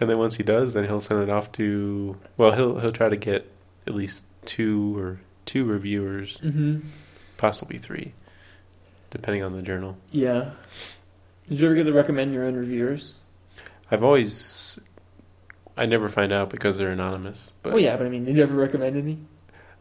And 0.00 0.10
then 0.10 0.18
once 0.18 0.36
he 0.36 0.42
does, 0.42 0.74
then 0.74 0.84
he'll 0.84 1.00
send 1.00 1.22
it 1.22 1.30
off 1.30 1.52
to. 1.52 2.16
Well, 2.36 2.52
he'll 2.52 2.78
he'll 2.80 2.92
try 2.92 3.08
to 3.08 3.16
get 3.16 3.50
at 3.86 3.94
least 3.94 4.24
two 4.44 4.98
or 4.98 5.20
two 5.46 5.64
reviewers, 5.64 6.38
Mm-hmm. 6.38 6.80
possibly 7.38 7.78
three, 7.78 8.12
depending 9.10 9.42
on 9.42 9.52
the 9.54 9.62
journal. 9.62 9.96
Yeah. 10.10 10.50
Did 11.48 11.60
you 11.60 11.66
ever 11.66 11.74
get 11.74 11.84
to 11.84 11.92
recommend 11.92 12.34
your 12.34 12.44
own 12.44 12.54
reviewers? 12.56 13.14
I've 13.90 14.02
always, 14.02 14.78
I 15.76 15.86
never 15.86 16.08
find 16.08 16.32
out 16.32 16.50
because 16.50 16.76
they're 16.76 16.90
anonymous, 16.90 17.52
but 17.62 17.72
oh 17.72 17.76
yeah, 17.76 17.96
but 17.96 18.06
I 18.06 18.10
mean, 18.10 18.24
did 18.24 18.36
you 18.36 18.42
ever 18.42 18.54
recommend 18.54 18.96
any? 18.96 19.18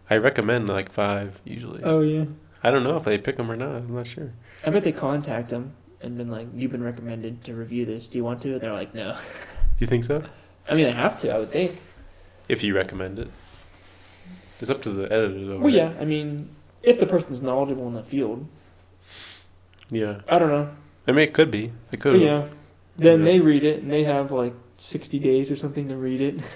I 0.09 0.17
recommend 0.17 0.67
like 0.69 0.91
five 0.91 1.41
usually. 1.43 1.81
Oh 1.83 2.01
yeah. 2.01 2.25
I 2.63 2.69
don't 2.71 2.83
know 2.83 2.97
if 2.97 3.03
they 3.03 3.17
pick 3.17 3.37
them 3.37 3.51
or 3.51 3.55
not. 3.55 3.75
I'm 3.77 3.95
not 3.95 4.05
sure. 4.07 4.31
I 4.65 4.69
bet 4.69 4.83
they 4.83 4.91
contact 4.91 5.49
them 5.49 5.73
and 6.01 6.17
been 6.17 6.29
like, 6.29 6.47
"You've 6.53 6.71
been 6.71 6.83
recommended 6.83 7.43
to 7.45 7.55
review 7.55 7.85
this. 7.85 8.07
Do 8.07 8.17
you 8.19 8.23
want 8.23 8.41
to?" 8.43 8.53
And 8.53 8.61
they're 8.61 8.73
like, 8.73 8.93
"No." 8.93 9.17
You 9.79 9.87
think 9.87 10.03
so? 10.03 10.23
I 10.69 10.75
mean, 10.75 10.85
they 10.85 10.91
have 10.91 11.19
to. 11.19 11.33
I 11.33 11.37
would 11.39 11.49
think. 11.51 11.81
If 12.47 12.63
you 12.63 12.75
recommend 12.75 13.17
it, 13.19 13.27
it's 14.61 14.69
up 14.71 14.81
to 14.83 14.89
the 14.89 15.03
editor 15.11 15.45
though. 15.45 15.53
Well, 15.59 15.65
right? 15.65 15.73
yeah. 15.73 15.93
I 15.99 16.05
mean, 16.05 16.49
if 16.83 16.99
the 16.99 17.05
person's 17.05 17.41
knowledgeable 17.41 17.87
in 17.87 17.93
the 17.93 18.03
field, 18.03 18.47
Yeah. 19.89 20.21
I 20.27 20.39
don't 20.39 20.49
know. 20.49 20.69
I 21.07 21.11
mean, 21.11 21.27
it 21.27 21.33
could 21.33 21.51
be. 21.51 21.71
It 21.91 21.99
could. 21.99 22.13
But 22.13 22.21
yeah. 22.21 22.47
Then 22.97 23.19
Yeah. 23.19 23.25
they 23.25 23.39
read 23.39 23.63
it 23.63 23.81
and 23.83 23.91
they 23.91 24.03
have 24.03 24.31
like 24.31 24.53
sixty 24.75 25.19
days 25.19 25.49
or 25.51 25.55
something 25.55 25.87
to 25.89 25.95
read 25.95 26.21
it. 26.21 26.39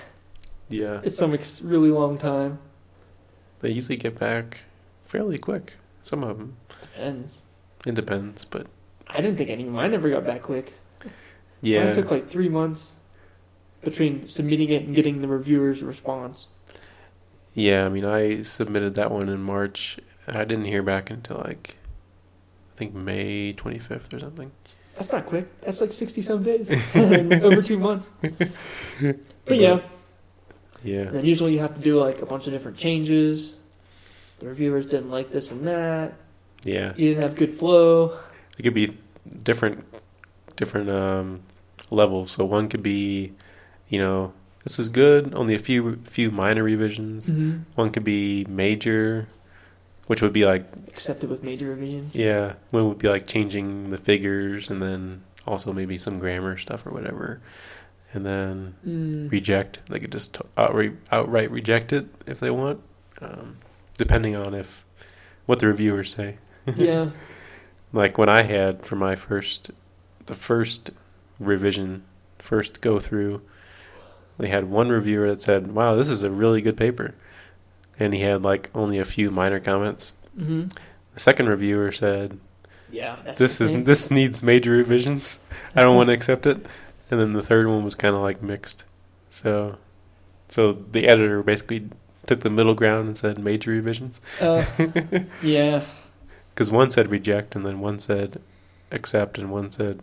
Yeah. 0.72 1.02
It's 1.04 1.18
some 1.18 1.34
ex- 1.34 1.64
really 1.64 1.90
long 1.90 2.16
time. 2.20 2.60
They 3.62 3.72
usually 3.72 3.98
get 3.98 4.20
back 4.20 4.60
fairly 5.04 5.40
quick. 5.40 5.74
Some 6.04 6.24
of 6.24 6.38
them. 6.38 6.58
Depends. 6.80 7.40
It 7.88 7.96
depends, 7.96 8.46
but 8.46 8.68
I 9.08 9.20
didn't 9.20 9.38
think 9.38 9.50
any 9.50 9.64
of 9.66 9.70
mine 9.74 9.96
ever 9.96 10.12
got 10.12 10.28
back 10.28 10.44
quick. 10.44 10.74
yeah. 11.62 11.86
Mine 11.86 11.96
took 11.96 12.12
like 12.12 12.28
three 12.30 12.50
months 12.50 12.94
between 13.82 14.28
submitting 14.28 14.70
it 14.70 14.84
and 14.84 14.94
getting 14.94 15.22
the 15.22 15.28
reviewer's 15.28 15.82
response. 15.82 16.46
Yeah, 17.54 17.86
I 17.86 17.90
mean, 17.90 18.06
I 18.06 18.44
submitted 18.44 18.96
that 18.96 19.12
one 19.12 19.30
in 19.30 19.42
March. 19.42 19.98
I 20.28 20.44
didn't 20.46 20.66
hear 20.66 20.84
back 20.84 21.10
until 21.10 21.38
like, 21.38 21.76
I 22.74 22.78
think 22.78 22.94
May 22.94 23.54
25th 23.54 24.14
or 24.14 24.20
something. 24.20 24.52
That's 24.96 25.12
not 25.12 25.26
quick. 25.26 25.48
That's 25.62 25.80
like 25.80 25.92
sixty 25.92 26.22
some 26.22 26.44
days, 26.44 26.70
over 26.96 27.62
two 27.62 27.80
months. 27.80 28.10
But 29.46 29.58
yeah, 29.58 29.80
Yeah. 30.84 31.02
and 31.04 31.16
then 31.16 31.26
usually 31.26 31.54
you 31.54 31.60
have 31.60 31.74
to 31.76 31.82
do 31.82 31.98
like 32.00 32.22
a 32.22 32.26
bunch 32.26 32.48
of 32.48 32.54
different 32.54 32.78
changes. 32.78 33.54
The 34.40 34.48
reviewers 34.48 34.88
didn't 34.88 35.10
like 35.10 35.32
this 35.32 35.52
and 35.52 35.66
that. 35.68 36.16
Yeah. 36.66 36.94
You 36.98 37.10
didn't 37.12 37.24
have 37.24 37.36
good 37.36 37.54
flow. 37.54 38.20
It 38.58 38.64
could 38.64 38.74
be 38.74 38.98
different, 39.44 39.86
different 40.58 40.90
um, 40.90 41.42
levels. 41.92 42.32
So 42.32 42.44
one 42.44 42.68
could 42.68 42.84
be, 42.84 43.32
you 43.88 44.00
know, 44.00 44.34
this 44.64 44.80
is 44.80 44.90
good. 44.90 45.34
Only 45.34 45.56
a 45.56 45.60
few, 45.60 45.98
few 46.06 46.32
minor 46.32 46.64
revisions. 46.64 47.28
Mm-hmm. 47.30 47.60
One 47.76 47.92
could 47.92 48.04
be 48.04 48.46
major, 48.50 49.28
which 50.08 50.22
would 50.22 50.34
be 50.34 50.46
like, 50.46 50.66
Accepted 50.88 51.30
with 51.30 51.44
major 51.44 51.68
revisions. 51.68 52.16
yeah, 52.16 52.54
one 52.72 52.88
would 52.90 52.98
be 53.00 53.08
like 53.08 53.28
changing 53.28 53.90
the 53.92 53.98
figures 53.98 54.70
and 54.70 54.82
then 54.82 55.22
also 55.48 55.72
maybe 55.74 55.98
some 55.98 56.18
grammar 56.20 56.58
stuff 56.58 56.86
or 56.86 56.92
whatever. 56.92 57.40
And 58.14 58.26
then 58.26 58.76
Mm. 58.88 59.32
reject. 59.32 59.80
They 59.90 60.00
could 60.00 60.12
just 60.12 60.38
outright, 60.58 60.94
outright 61.12 61.52
reject 61.52 61.94
it 61.94 62.08
if 62.26 62.40
they 62.40 62.50
want, 62.50 62.82
um, 63.22 63.58
depending 63.98 64.36
on 64.36 64.54
if 64.56 64.86
what 65.46 65.60
the 65.60 65.68
reviewers 65.68 66.14
say. 66.14 66.38
yeah. 66.76 67.12
Like 67.94 68.18
when 68.18 68.30
I 68.30 68.42
had 68.44 68.86
for 68.86 68.96
my 68.96 69.16
first, 69.16 69.72
the 70.26 70.36
first 70.36 70.92
revision, 71.40 72.04
first 72.40 72.82
go 72.82 73.00
through, 73.00 73.42
they 74.40 74.48
had 74.50 74.70
one 74.70 74.90
reviewer 74.90 75.28
that 75.30 75.42
said, 75.42 75.72
"Wow, 75.74 75.96
this 75.96 76.10
is 76.10 76.24
a 76.24 76.32
really 76.32 76.62
good 76.62 76.78
paper," 76.78 77.14
and 78.00 78.14
he 78.14 78.22
had 78.22 78.42
like 78.44 78.70
only 78.74 78.98
a 78.98 79.06
few 79.06 79.30
minor 79.32 79.60
comments. 79.60 80.14
Mm-hmm. 80.38 80.68
The 81.14 81.20
second 81.20 81.50
reviewer 81.50 81.92
said, 81.92 82.40
Yeah. 82.90 83.18
"This 83.38 83.62
is 83.62 83.84
this 83.84 84.10
needs 84.10 84.42
major 84.42 84.72
revisions. 84.72 85.40
I 85.76 85.82
don't 85.82 85.96
want 85.96 86.08
to 86.08 86.14
accept 86.20 86.46
it." 86.48 86.66
And 87.12 87.20
then 87.20 87.34
the 87.34 87.44
third 87.44 87.68
one 87.68 87.84
was 87.84 87.96
kind 87.96 88.16
of 88.16 88.22
like 88.22 88.42
mixed. 88.42 88.84
So, 89.32 89.78
so 90.48 90.74
the 90.74 91.08
editor 91.08 91.42
basically 91.44 91.90
took 92.28 92.42
the 92.42 92.50
middle 92.50 92.76
ground 92.76 93.08
and 93.08 93.18
said 93.18 93.40
major 93.40 93.72
revisions 93.72 94.22
Uh, 94.40 94.64
yeah. 95.42 95.84
because 96.54 96.70
one 96.70 96.92
said 96.92 97.10
reject 97.10 97.56
and 97.56 97.66
then 97.66 97.80
one 97.80 97.98
said 97.98 98.40
accept 98.92 99.38
and 99.40 99.52
one 99.52 99.72
said 99.72 100.00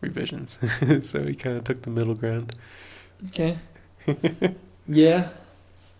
revisions. 0.00 0.58
so 1.02 1.22
he 1.24 1.34
kind 1.34 1.56
of 1.58 1.64
took 1.64 1.82
the 1.82 1.90
middle 1.90 2.14
ground. 2.14 2.54
Okay. 3.26 3.58
yeah. 4.88 5.28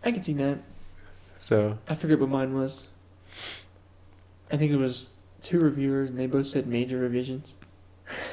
I 0.05 0.13
can 0.13 0.23
see 0.23 0.35
that. 0.35 0.59
So 1.39 1.79
I 1.89 1.95
forget 1.95 2.19
what 2.19 2.29
mine 2.29 2.55
was. 2.55 2.87
I 4.51 4.57
think 4.57 4.73
it 4.73 4.77
was 4.77 5.11
two 5.43 5.61
reviewers, 5.61 6.11
and 6.11 6.19
they 6.19 6.27
both 6.27 6.47
said 6.47 6.67
major 6.67 6.99
revisions. 6.99 7.57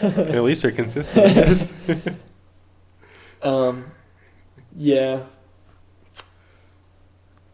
at 0.02 0.44
least 0.44 0.62
they're 0.62 0.72
consistent. 0.72 1.26
I 1.26 1.34
guess. 1.34 1.74
Um, 3.46 3.92
yeah. 4.76 5.24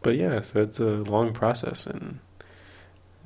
But 0.00 0.16
yeah, 0.16 0.40
so 0.40 0.62
it's 0.62 0.80
a 0.80 0.84
long 0.84 1.32
process, 1.32 1.86
and 1.86 2.18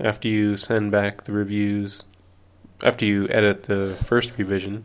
after 0.01 0.29
you 0.29 0.57
send 0.57 0.91
back 0.91 1.25
the 1.25 1.33
reviews, 1.33 2.03
after 2.83 3.07
you 3.07 3.29
edit 3.29 3.63
the 3.63 3.97
first 4.05 4.37
revision, 4.37 4.85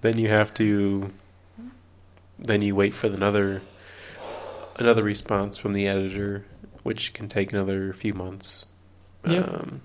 then 0.00 0.18
you 0.18 0.28
have 0.28 0.52
to, 0.54 1.12
then 2.40 2.62
you 2.62 2.74
wait 2.74 2.92
for 2.94 3.06
another, 3.06 3.62
another 4.76 5.02
response 5.02 5.56
from 5.56 5.72
the 5.72 5.86
editor, 5.86 6.44
which 6.82 7.12
can 7.12 7.28
take 7.28 7.52
another 7.52 7.92
few 7.92 8.14
months. 8.14 8.66
Yep. 9.26 9.48
Um, 9.48 9.80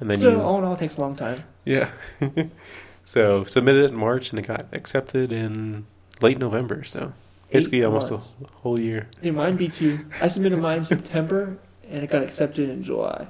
and 0.00 0.10
then 0.10 0.16
so 0.18 0.30
you, 0.30 0.40
all 0.40 0.58
in 0.58 0.64
all, 0.64 0.74
it 0.74 0.78
takes 0.78 0.96
a 0.96 1.00
long 1.00 1.16
time. 1.16 1.42
yeah. 1.64 1.90
so 3.04 3.44
submitted 3.44 3.84
it 3.84 3.90
in 3.90 3.96
March, 3.96 4.30
and 4.30 4.38
it 4.38 4.46
got 4.46 4.66
accepted 4.72 5.32
in 5.32 5.86
late 6.20 6.38
November. 6.38 6.84
So 6.84 7.12
basically, 7.50 7.80
Eight 7.80 7.84
almost 7.84 8.10
months. 8.10 8.36
a 8.42 8.46
whole 8.58 8.78
year. 8.78 9.08
Dude, 9.22 9.34
mine 9.34 9.56
beat 9.56 9.80
you. 9.80 10.06
I 10.20 10.28
submitted 10.28 10.58
mine 10.58 10.78
in 10.78 10.82
September, 10.84 11.56
and 11.88 12.02
it 12.02 12.10
got 12.10 12.22
accepted 12.22 12.68
in 12.70 12.82
July. 12.82 13.26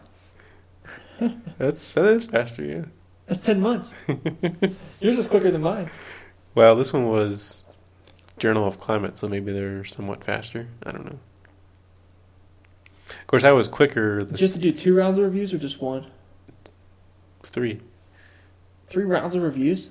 That's 1.59 1.93
that 1.95 2.07
is 2.07 2.25
faster, 2.25 2.65
yeah. 2.65 2.85
That's 3.27 3.45
ten 3.45 3.61
months. 3.61 3.93
Yours 5.01 5.19
is 5.19 5.27
quicker 5.27 5.51
than 5.51 5.61
mine. 5.63 5.91
Well, 6.55 6.77
this 6.77 6.93
one 6.93 7.07
was 7.09 7.65
Journal 8.41 8.67
of 8.67 8.81
Climate, 8.81 9.19
so 9.19 9.29
maybe 9.29 9.53
they're 9.53 9.85
somewhat 9.85 10.25
faster. 10.25 10.67
I 10.85 10.91
don't 10.91 11.05
know. 11.05 11.19
Of 13.09 13.27
course, 13.27 13.45
I 13.45 13.53
was 13.53 13.69
quicker. 13.69 14.25
Did 14.25 14.41
you 14.41 14.47
have 14.47 14.55
to 14.55 14.61
do 14.61 14.73
two 14.73 14.97
rounds 14.97 15.19
of 15.19 15.25
reviews 15.25 15.55
or 15.55 15.59
just 15.59 15.81
one? 15.81 16.07
three. 17.43 17.81
Three 18.87 19.05
rounds 19.05 19.35
of 19.35 19.43
reviews? 19.43 19.89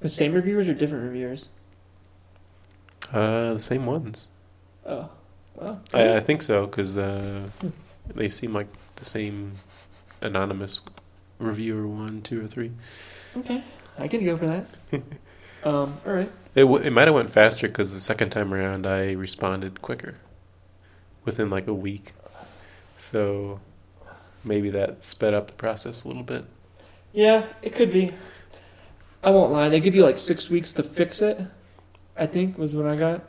The 0.00 0.08
same 0.08 0.32
reviewers 0.32 0.68
or 0.68 0.74
different 0.74 1.04
reviewers? 1.04 1.48
Uh, 3.12 3.54
the 3.54 3.60
same 3.60 3.86
ones. 3.86 4.28
Oh, 4.86 5.10
well. 5.54 5.82
I, 5.92 6.16
I 6.16 6.20
think 6.20 6.42
so 6.42 6.66
because 6.66 6.96
uh, 6.96 7.48
they 8.14 8.28
seem 8.28 8.54
like 8.54 8.68
the 8.96 9.04
same 9.04 9.58
anonymous 10.20 10.80
reviewer 11.38 11.86
one, 11.86 12.22
two, 12.22 12.44
or 12.44 12.48
three. 12.48 12.70
Okay, 13.36 13.62
I 13.98 14.08
can 14.08 14.24
go 14.24 14.36
for 14.36 14.46
that. 14.46 14.66
um, 15.64 15.98
all 16.06 16.12
right. 16.12 16.30
It 16.54 16.62
w- 16.62 16.82
it 16.84 16.90
might 16.90 17.06
have 17.06 17.14
went 17.14 17.30
faster 17.30 17.68
because 17.68 17.92
the 17.92 18.00
second 18.00 18.30
time 18.30 18.52
around 18.52 18.86
I 18.86 19.12
responded 19.12 19.80
quicker, 19.82 20.16
within 21.24 21.48
like 21.50 21.66
a 21.68 21.74
week. 21.74 22.12
So 22.98 23.60
maybe 24.44 24.70
that 24.70 25.02
sped 25.02 25.32
up 25.34 25.46
the 25.48 25.52
process 25.54 26.04
a 26.04 26.08
little 26.08 26.22
bit. 26.22 26.44
Yeah, 27.12 27.46
it 27.62 27.72
could 27.74 27.92
be. 27.92 28.12
I 29.22 29.30
won't 29.30 29.52
lie. 29.52 29.68
They 29.68 29.80
give 29.80 29.94
you 29.94 30.02
like 30.02 30.16
six 30.16 30.48
weeks 30.50 30.72
to 30.74 30.82
fix 30.82 31.20
it. 31.22 31.38
I 32.16 32.26
think 32.26 32.58
was 32.58 32.74
what 32.74 32.86
I 32.86 32.96
got. 32.96 33.22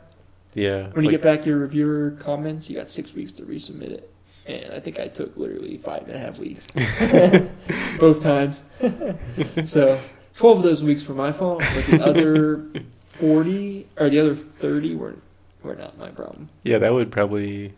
Yeah. 0.54 0.88
When 0.88 1.04
you 1.04 1.10
like- 1.10 1.20
get 1.20 1.22
back 1.22 1.46
your 1.46 1.58
reviewer 1.58 2.16
comments, 2.18 2.68
you 2.68 2.76
got 2.76 2.88
six 2.88 3.14
weeks 3.14 3.32
to 3.32 3.42
resubmit 3.44 3.90
it. 3.90 4.08
And 4.46 4.72
I 4.72 4.80
think 4.80 4.98
I 4.98 5.06
took 5.06 5.36
literally 5.36 5.76
five 5.76 6.02
and 6.08 6.16
a 6.16 6.18
half 6.18 6.38
weeks. 6.38 6.66
Both 8.00 8.22
times. 8.22 8.64
so 9.64 9.98
12 10.34 10.58
of 10.58 10.62
those 10.64 10.82
weeks 10.82 11.06
were 11.06 11.14
my 11.14 11.30
fault, 11.32 11.60
but 11.74 11.84
the 11.86 12.04
other 12.04 12.64
40 13.06 13.86
or 13.98 14.08
the 14.10 14.18
other 14.20 14.34
30 14.34 14.94
were, 14.96 15.14
were 15.62 15.74
not 15.76 15.98
my 15.98 16.08
problem. 16.10 16.48
yeah, 16.64 16.78
that 16.78 16.92
would 16.92 17.10
probably 17.12 17.72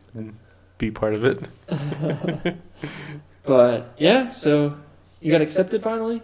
be 0.78 0.90
part 0.90 1.14
of 1.14 1.25
it. 1.25 1.38
But 3.46 3.94
yeah, 3.99 4.30
so 4.30 4.75
you 5.20 5.30
got 5.30 5.42
accepted 5.42 5.82
finally? 5.82 6.23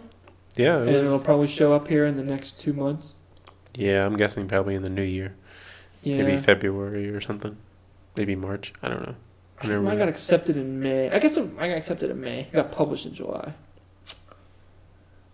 Yeah. 0.57 0.79
And 0.79 0.89
it 0.89 0.95
it'll 1.05 1.19
probably 1.19 1.47
show 1.47 1.71
up 1.71 1.87
here 1.87 2.07
in 2.07 2.17
the 2.17 2.23
next 2.23 2.59
two 2.59 2.73
months. 2.73 3.13
yeah, 3.75 4.01
I'm 4.03 4.17
guessing 4.17 4.47
probably 4.47 4.73
in 4.73 4.81
the 4.83 4.89
new 4.89 5.03
year. 5.03 5.35
Yeah. 6.01 6.23
Maybe 6.23 6.37
February 6.37 7.09
or 7.09 7.21
something. 7.21 7.55
Maybe 8.17 8.35
March. 8.35 8.73
I 8.81 8.89
don't 8.89 9.03
know. 9.05 9.15
I 9.61 9.67
Whenever- 9.67 9.95
got 9.97 10.09
accepted 10.09 10.57
in 10.57 10.79
May. 10.79 11.11
I 11.11 11.19
guess 11.19 11.37
I 11.37 11.43
got 11.45 11.77
accepted 11.77 12.09
in 12.09 12.19
May. 12.19 12.39
It 12.41 12.53
got 12.53 12.71
published 12.71 13.05
in 13.05 13.13
July. 13.13 13.53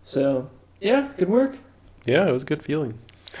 So, 0.04 0.50
yeah, 0.80 1.08
good 1.16 1.28
work. 1.28 1.56
yeah, 2.06 2.28
it 2.28 2.32
was 2.32 2.42
a 2.42 2.46
good 2.46 2.62
feeling. 2.62 2.98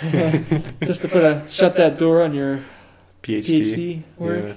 Just 0.82 1.02
to 1.02 1.08
put 1.08 1.24
a 1.24 1.44
shut 1.48 1.76
that 1.76 1.98
door 1.98 2.22
on 2.22 2.34
your 2.34 2.60
PhD. 3.22 3.42
PhD 3.42 4.02
work. 4.18 4.44
Yeah. 4.44 4.54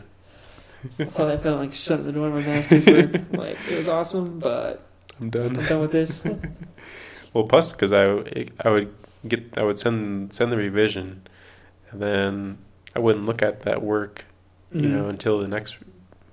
That's 0.97 1.15
how 1.15 1.27
I 1.27 1.37
felt 1.37 1.59
like 1.59 1.73
shutting 1.73 2.05
the 2.05 2.11
door 2.11 2.27
on 2.27 2.33
my 2.33 2.41
master's 2.41 2.85
work. 2.85 3.21
Like 3.31 3.57
it 3.69 3.77
was 3.77 3.87
awesome, 3.87 4.39
but 4.39 4.83
I'm 5.19 5.29
done. 5.29 5.47
I'm 5.47 5.53
done. 5.55 5.65
done 5.65 5.81
with 5.81 5.91
this. 5.91 6.21
Well, 7.33 7.45
plus 7.45 7.71
because 7.71 7.93
I, 7.93 8.47
I 8.59 8.69
would 8.69 8.93
get 9.25 9.57
I 9.57 9.63
would 9.63 9.79
send 9.79 10.33
send 10.33 10.51
the 10.51 10.57
revision, 10.57 11.21
and 11.89 12.01
then 12.01 12.57
I 12.93 12.99
wouldn't 12.99 13.25
look 13.25 13.41
at 13.41 13.61
that 13.61 13.81
work, 13.81 14.25
you 14.73 14.81
mm-hmm. 14.81 14.91
know, 14.91 15.07
until 15.07 15.39
the 15.39 15.47
next 15.47 15.77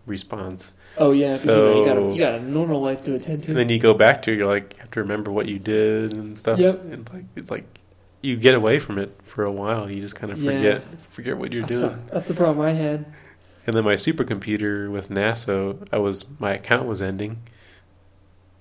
response. 0.06 0.72
Oh 0.98 1.12
yeah, 1.12 1.30
'cause, 1.32 1.44
you, 1.46 1.50
got 1.52 1.96
a, 1.96 2.00
So- 2.00 2.12
you 2.12 2.18
got 2.18 2.34
a 2.34 2.40
normal 2.42 2.80
life 2.80 3.04
to 3.04 3.14
attend 3.14 3.42
to. 3.44 3.50
And 3.50 3.58
then 3.58 3.68
you 3.68 3.78
go 3.78 3.94
back 3.94 4.22
to 4.22 4.32
it, 4.32 4.36
you're 4.38 4.46
like 4.46 4.74
you 4.74 4.80
have 4.80 4.90
to 4.92 5.00
remember 5.00 5.30
what 5.30 5.46
you 5.46 5.58
did 5.58 6.12
and 6.14 6.36
stuff. 6.38 6.58
Yep. 6.58 6.82
And 6.92 7.10
like 7.12 7.24
it's 7.36 7.50
like 7.50 7.64
you 8.22 8.36
get 8.36 8.54
away 8.54 8.78
from 8.78 8.98
it 8.98 9.16
for 9.22 9.44
a 9.44 9.52
while. 9.52 9.88
You 9.88 10.00
just 10.00 10.16
kind 10.16 10.32
of 10.32 10.42
Yeah. 10.42 10.50
forget 10.52 10.82
forget 11.10 11.38
what 11.38 11.52
you're 11.52 11.62
that's, 11.62 11.80
doing. 11.80 11.92
the, 12.06 12.12
that's 12.12 12.28
the 12.28 12.34
problem 12.34 12.66
I 12.66 12.72
had. 12.72 13.04
And 13.66 13.76
then 13.76 13.84
my 13.84 13.94
supercomputer 13.94 14.90
with 14.90 15.10
NASA, 15.10 15.86
I 15.92 15.98
was 15.98 16.24
my 16.38 16.54
account 16.54 16.86
was 16.88 17.02
ending 17.02 17.38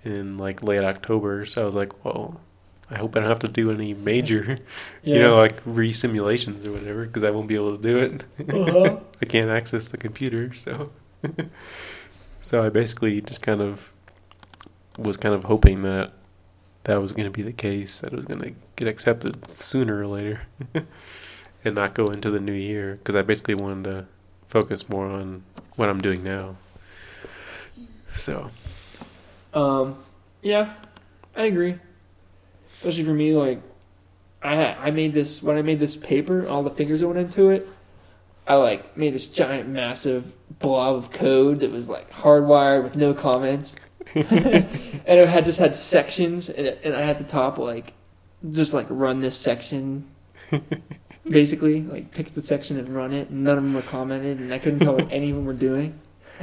in 0.03 0.37
like 0.37 0.61
late 0.63 0.83
October, 0.83 1.45
so 1.45 1.61
I 1.61 1.65
was 1.65 1.75
like, 1.75 2.05
well, 2.05 2.39
I 2.89 2.97
hope 2.97 3.15
I 3.15 3.19
don't 3.21 3.29
have 3.29 3.39
to 3.39 3.47
do 3.47 3.71
any 3.71 3.93
major, 3.93 4.59
Yeah. 5.03 5.15
you 5.15 5.21
know, 5.21 5.37
like 5.37 5.61
re-simulations 5.65 6.65
or 6.65 6.71
whatever, 6.71 7.05
because 7.05 7.23
I 7.23 7.31
won't 7.31 7.47
be 7.47 7.55
able 7.55 7.75
to 7.77 7.81
do 7.81 7.97
it. 7.99 8.23
Uh-huh. 8.53 8.99
I 9.21 9.25
can't 9.25 9.49
access 9.49 9.87
the 9.87 9.97
computer, 9.97 10.53
so 10.53 10.91
so 12.47 12.63
I 12.63 12.69
basically 12.69 13.19
just 13.19 13.41
kind 13.41 13.59
of 13.59 13.91
was 14.97 15.17
kind 15.17 15.35
of 15.35 15.43
hoping 15.43 15.81
that 15.83 16.13
that 16.85 17.01
was 17.01 17.11
going 17.11 17.25
to 17.25 17.29
be 17.29 17.41
the 17.41 17.51
case, 17.51 17.99
that 17.99 18.13
it 18.13 18.15
was 18.15 18.23
going 18.23 18.39
to 18.39 18.53
get 18.77 18.87
accepted 18.87 19.49
sooner 19.49 19.99
or 19.99 20.07
later, 20.07 20.39
and 21.65 21.75
not 21.75 21.93
go 21.93 22.07
into 22.07 22.31
the 22.31 22.39
new 22.39 22.53
year, 22.53 22.95
because 22.95 23.15
I 23.15 23.21
basically 23.21 23.55
wanted 23.55 23.83
to 23.83 24.05
focus 24.47 24.87
more 24.87 25.07
on 25.07 25.43
what 25.75 25.89
I'm 25.89 25.99
doing 25.99 26.23
now. 26.23 26.55
So 28.15 28.49
Um, 29.53 30.01
yeah, 30.41 30.75
I 31.35 31.47
agree. 31.47 31.77
Especially 32.77 33.03
for 33.03 33.13
me, 33.13 33.33
like 33.33 33.61
I 34.41 34.73
I 34.75 34.91
made 34.91 35.13
this 35.13 35.43
when 35.43 35.57
I 35.57 35.63
made 35.63 35.81
this 35.81 35.97
paper, 35.97 36.47
all 36.47 36.63
the 36.63 36.71
figures 36.71 37.01
that 37.01 37.07
went 37.09 37.19
into 37.19 37.49
it. 37.49 37.67
I 38.47 38.55
like 38.55 38.95
made 38.95 39.13
this 39.13 39.25
giant, 39.25 39.67
massive 39.67 40.33
blob 40.59 40.95
of 40.95 41.11
code 41.11 41.59
that 41.59 41.71
was 41.71 41.87
like 41.89 42.11
hardwired 42.11 42.83
with 42.83 42.95
no 42.95 43.13
comments, 43.13 43.75
and 44.15 44.25
it 44.25 45.27
had 45.27 45.45
just 45.45 45.59
had 45.59 45.73
sections, 45.73 46.49
and, 46.49 46.67
it, 46.67 46.81
and 46.83 46.95
I 46.95 47.01
had 47.01 47.19
the 47.19 47.23
top 47.23 47.57
like 47.57 47.93
just 48.51 48.73
like 48.73 48.87
run 48.89 49.21
this 49.21 49.37
section. 49.37 50.09
Basically, 51.27 51.81
like 51.81 52.11
pick 52.11 52.33
the 52.33 52.41
section 52.41 52.79
and 52.79 52.87
run 52.87 53.13
it. 53.13 53.29
And 53.29 53.43
none 53.43 53.57
of 53.57 53.63
them 53.63 53.73
were 53.73 53.81
commented, 53.81 54.39
and 54.39 54.53
I 54.53 54.59
couldn't 54.59 54.79
tell 54.79 54.95
what 54.95 55.11
any 55.11 55.29
of 55.29 55.35
them 55.35 55.45
were 55.45 55.53
doing. 55.53 55.99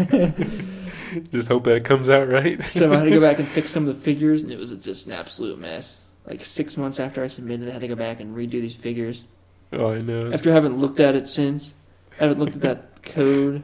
just 1.32 1.48
hope 1.48 1.64
that 1.64 1.84
comes 1.84 2.10
out 2.10 2.28
right. 2.28 2.66
So 2.66 2.92
I 2.92 2.96
had 2.96 3.04
to 3.04 3.10
go 3.10 3.20
back 3.20 3.38
and 3.38 3.48
fix 3.48 3.70
some 3.70 3.88
of 3.88 3.94
the 3.94 4.02
figures, 4.02 4.42
and 4.42 4.52
it 4.52 4.58
was 4.58 4.72
just 4.72 5.06
an 5.06 5.12
absolute 5.12 5.58
mess. 5.58 6.04
Like 6.26 6.44
six 6.44 6.76
months 6.76 7.00
after 7.00 7.24
I 7.24 7.28
submitted, 7.28 7.68
I 7.68 7.72
had 7.72 7.80
to 7.80 7.88
go 7.88 7.94
back 7.94 8.20
and 8.20 8.36
redo 8.36 8.52
these 8.52 8.74
figures. 8.74 9.24
oh, 9.72 9.92
I 9.92 10.02
know. 10.02 10.30
After 10.32 10.50
I 10.50 10.54
haven't 10.54 10.76
looked 10.76 11.00
at 11.00 11.14
it 11.14 11.28
since, 11.28 11.72
I 12.18 12.24
haven't 12.24 12.38
looked 12.38 12.56
at 12.56 12.62
that 12.62 13.02
code 13.02 13.62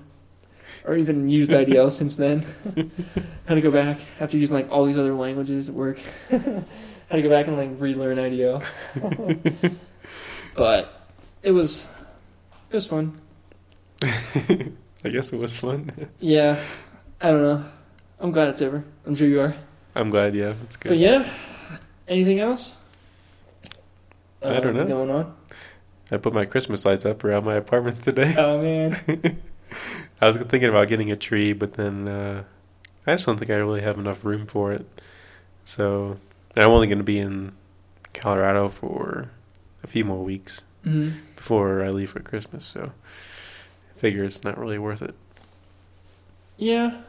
or 0.85 0.97
even 0.97 1.29
used 1.29 1.51
IDL 1.51 1.91
since 1.99 2.17
then. 2.17 2.41
had 3.47 3.55
to 3.55 3.61
go 3.61 3.71
back 3.71 3.99
after 4.21 4.37
using 4.37 4.55
like 4.57 4.71
all 4.71 4.85
these 4.85 4.99
other 4.99 5.15
languages 5.15 5.69
at 5.69 5.75
work. 5.75 5.99
had 6.31 6.65
to 7.11 7.23
go 7.23 7.29
back 7.29 7.47
and 7.49 7.57
like 7.57 7.71
relearn 7.79 8.17
IDL. 8.19 8.65
but 10.55 11.07
it 11.43 11.51
was 11.53 11.87
it 12.71 12.75
was 12.75 12.87
fun. 12.87 13.21
I 14.03 15.09
guess 15.09 15.33
it 15.33 15.39
was 15.39 15.57
fun. 15.57 15.91
Yeah, 16.21 16.59
I 17.21 17.31
don't 17.31 17.43
know. 17.43 17.65
I'm 18.19 18.33
glad 18.33 18.49
it's 18.49 18.63
over. 18.63 18.85
I'm 19.07 19.15
sure 19.15 19.27
you 19.29 19.41
are. 19.41 19.55
I'm 19.95 20.11
glad. 20.11 20.35
Yeah, 20.35 20.55
it's 20.65 20.77
good. 20.77 20.91
But 20.91 20.99
yeah, 20.99 21.29
anything 22.07 22.39
else? 22.41 22.77
I 24.43 24.61
don't 24.61 24.77
Uh, 24.77 24.85
know. 24.85 24.87
Going 24.87 25.11
on? 25.11 25.37
I 26.11 26.17
put 26.17 26.33
my 26.33 26.45
Christmas 26.45 26.85
lights 26.85 27.05
up 27.07 27.23
around 27.25 27.45
my 27.45 27.55
apartment 27.55 28.03
today. 28.03 28.35
Oh 28.37 28.61
man. 28.61 29.41
I 30.21 30.27
was 30.27 30.37
thinking 30.37 30.69
about 30.69 30.89
getting 30.89 31.11
a 31.11 31.17
tree, 31.17 31.53
but 31.53 31.75
then 31.75 32.09
uh, 32.09 32.45
I 33.07 33.15
just 33.15 33.27
don't 33.27 33.39
think 33.39 33.51
I 33.51 33.55
really 33.57 33.81
have 33.81 33.99
enough 33.99 34.25
room 34.25 34.47
for 34.47 34.73
it. 34.73 34.87
So 35.65 36.19
I'm 36.57 36.71
only 36.71 36.87
going 36.87 36.99
to 36.99 37.05
be 37.05 37.19
in 37.19 37.53
Colorado 38.13 38.69
for 38.69 39.31
a 39.83 39.87
few 39.87 40.05
more 40.05 40.23
weeks 40.23 40.63
hmm 40.85 41.11
before 41.37 41.83
I 41.83 41.89
leave 41.91 42.11
for 42.11 42.21
Christmas. 42.21 42.67
So 42.67 42.93
I 43.97 43.99
figure 43.99 44.25
it's 44.25 44.45
not 44.45 44.59
really 44.59 44.79
worth 44.79 45.01
it. 45.01 45.15
Yeah, 46.59 47.01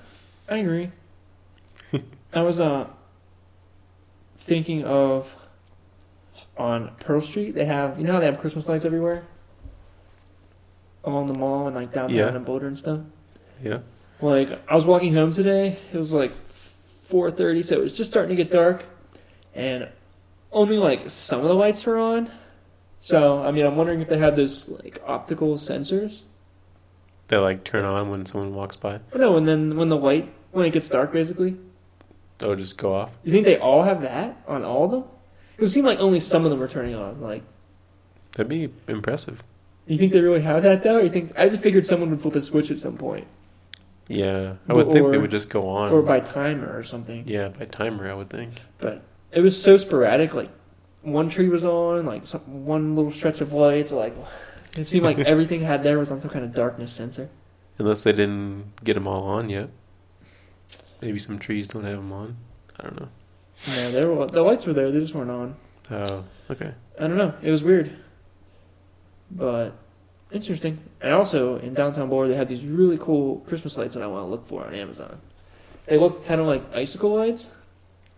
I 0.47 0.58
agree. 0.58 0.91
I 2.34 2.41
was 2.41 2.60
uh 2.62 2.88
thinking 4.38 4.86
of 4.86 5.36
on 6.58 6.95
Pearl 7.00 7.19
Street. 7.21 7.52
They 7.52 7.65
have 7.65 8.00
you 8.00 8.06
know 8.06 8.13
how 8.13 8.19
they 8.19 8.26
have 8.26 8.39
Christmas 8.39 8.69
lights 8.69 8.86
everywhere 8.86 9.24
along 11.03 11.27
the 11.27 11.33
mall 11.37 11.67
and 11.67 11.75
like 11.75 11.91
downtown 11.91 12.17
Yeah. 12.17 12.27
and 12.35 12.45
Boulder 12.45 12.67
and 12.67 12.77
stuff. 12.77 12.99
Yeah. 13.63 13.79
Like 14.21 14.49
I 14.69 14.75
was 14.75 14.85
walking 14.85 15.13
home 15.13 15.31
today. 15.31 15.77
It 15.93 15.97
was 15.97 16.13
like 16.13 16.31
four 16.47 17.31
thirty, 17.31 17.61
so 17.63 17.75
it 17.75 17.81
was 17.81 17.97
just 17.97 18.09
starting 18.11 18.35
to 18.35 18.41
get 18.43 18.51
dark, 18.51 18.85
and 19.55 19.89
only 20.51 20.77
like 20.77 21.09
some 21.09 21.41
of 21.41 21.47
the 21.47 21.55
lights 21.55 21.85
were 21.85 21.97
on. 21.97 22.29
So 22.99 23.41
I 23.43 23.51
mean, 23.51 23.65
I'm 23.65 23.75
wondering 23.75 24.01
if 24.01 24.09
they 24.09 24.19
have 24.19 24.35
those 24.35 24.69
like 24.69 25.01
optical 25.05 25.57
sensors. 25.57 26.21
They 27.29 27.37
like 27.37 27.63
turn 27.63 27.83
on 27.85 28.09
when 28.09 28.25
someone 28.25 28.53
walks 28.53 28.75
by. 28.75 28.99
Oh, 29.13 29.17
no, 29.17 29.37
and 29.37 29.47
then 29.47 29.75
when 29.77 29.89
the 29.89 29.97
light 29.97 30.31
when 30.51 30.65
it 30.65 30.73
gets 30.73 30.87
dark, 30.87 31.11
basically. 31.13 31.57
They'll 32.37 32.55
just 32.55 32.77
go 32.77 32.93
off. 32.95 33.11
You 33.23 33.31
think 33.31 33.45
they 33.45 33.57
all 33.57 33.83
have 33.83 34.01
that 34.01 34.35
on 34.47 34.63
all 34.63 34.85
of 34.85 34.91
them? 34.91 35.03
It 35.59 35.67
seemed 35.67 35.85
like 35.85 35.99
only 35.99 36.19
some 36.19 36.43
of 36.43 36.49
them 36.49 36.59
were 36.59 36.67
turning 36.67 36.95
on. 36.95 37.21
Like, 37.21 37.43
That'd 38.31 38.49
be 38.49 38.69
impressive. 38.87 39.43
You 39.93 39.99
think 39.99 40.13
they 40.13 40.21
really 40.21 40.41
have 40.41 40.63
that 40.63 40.84
though? 40.84 40.97
Or 40.97 41.01
you 41.01 41.10
think 41.10 41.32
I 41.38 41.49
just 41.49 41.62
figured 41.62 41.86
someone 41.86 42.10
would 42.12 42.21
flip 42.21 42.36
a 42.36 42.41
switch 42.41 42.71
at 42.71 42.77
some 42.77 42.97
point, 42.97 43.27
Yeah, 44.08 44.54
I 44.67 44.73
would 44.73 44.91
think 44.91 45.10
they 45.12 45.17
Or- 45.17 45.19
would 45.21 45.32
just 45.32 45.49
go 45.49 45.67
on. 45.69 45.91
or 45.91 46.01
by 46.01 46.19
timer 46.19 46.75
or 46.77 46.84
something. 46.84 47.23
yeah, 47.27 47.49
by 47.49 47.65
timer, 47.65 48.10
I 48.10 48.13
would 48.13 48.30
think. 48.30 48.62
But 48.77 49.01
it 49.32 49.41
was 49.41 49.60
so 49.62 49.77
sporadic. 49.77 50.34
Like, 50.34 50.49
one 51.01 51.30
tree 51.30 51.49
was 51.49 51.65
on, 51.65 52.06
like 52.06 52.23
some, 52.25 52.65
one 52.65 52.95
little 52.95 53.12
stretch 53.12 53.41
of 53.41 53.54
lights. 53.54 53.91
Like, 53.91 54.15
it 54.77 54.84
seemed 54.86 55.04
like 55.06 55.19
everything 55.34 55.62
had 55.62 55.84
there 55.84 55.97
was 55.97 56.12
on 56.12 56.19
some 56.19 56.30
kind 56.30 56.45
of 56.45 56.54
darkness 56.54 56.91
sensor. 56.91 57.30
Unless 57.80 58.04
they 58.04 58.12
didn't 58.12 58.73
get 58.84 58.93
them 58.93 59.08
all 59.08 59.23
on 59.23 59.49
yet. 59.49 59.69
Maybe 61.01 61.17
some 61.17 61.39
trees 61.39 61.67
don't 61.67 61.84
have 61.86 61.97
them 61.97 62.12
on. 62.13 62.36
I 62.80 62.84
don't 62.84 62.99
know. 62.99 63.08
Yeah, 63.75 63.89
they 63.89 64.06
were, 64.06 64.27
the 64.27 64.43
lights 64.43 64.65
were 64.67 64.73
there. 64.73 64.91
They 64.91 64.99
just 64.99 65.15
weren't 65.15 65.32
on. 65.32 65.56
Oh, 65.89 66.23
okay. 66.51 66.73
I 66.99 67.08
don't 67.08 67.17
know. 67.17 67.34
It 67.41 67.49
was 67.49 67.63
weird, 67.63 67.91
but 69.32 69.73
interesting. 70.32 70.80
And 71.02 71.13
also 71.13 71.58
in 71.58 71.74
downtown 71.74 72.10
Boulder, 72.10 72.30
they 72.30 72.36
have 72.36 72.48
these 72.50 72.63
really 72.63 72.98
cool 72.98 73.38
Christmas 73.41 73.78
lights 73.78 73.94
that 73.96 74.04
I 74.04 74.08
want 74.08 74.24
to 74.26 74.28
look 74.30 74.46
for 74.46 74.65
on 74.65 74.74
Amazon. 74.74 75.20
They 75.88 75.98
look 75.98 76.26
kind 76.26 76.39
of 76.41 76.48
like 76.48 76.63
icicle 76.76 77.15
lights, 77.15 77.52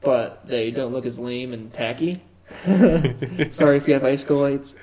but 0.02 0.45
they 0.47 0.69
don't 0.71 0.91
look 0.91 1.06
as 1.06 1.19
lame 1.19 1.54
and 1.54 1.71
tacky. 1.71 2.21
Sorry 3.49 3.78
if 3.78 3.88
you 3.88 3.93
have 3.93 4.04
icicle 4.04 4.38
lights, 4.38 4.76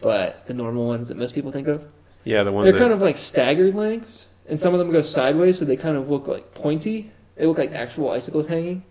but 0.00 0.46
the 0.46 0.54
normal 0.54 0.86
ones 0.86 1.08
that 1.08 1.16
most 1.16 1.34
people 1.34 1.50
think 1.50 1.66
of, 1.68 1.84
Yeah, 2.24 2.42
the 2.42 2.52
ones 2.52 2.64
they're 2.64 2.72
that 2.72 2.78
kind 2.78 2.92
of 2.92 3.00
like 3.00 3.16
staggered 3.16 3.74
lengths, 3.74 4.28
and 4.46 4.58
some 4.58 4.72
of 4.74 4.78
them 4.78 4.90
go 4.92 5.00
sideways, 5.00 5.58
so 5.58 5.64
they 5.64 5.76
kind 5.76 5.96
of 5.96 6.08
look 6.10 6.28
like 6.28 6.54
pointy. 6.54 7.10
They 7.36 7.46
look 7.46 7.58
like 7.58 7.72
actual 7.72 8.10
icicles 8.10 8.46
hanging. 8.46 8.84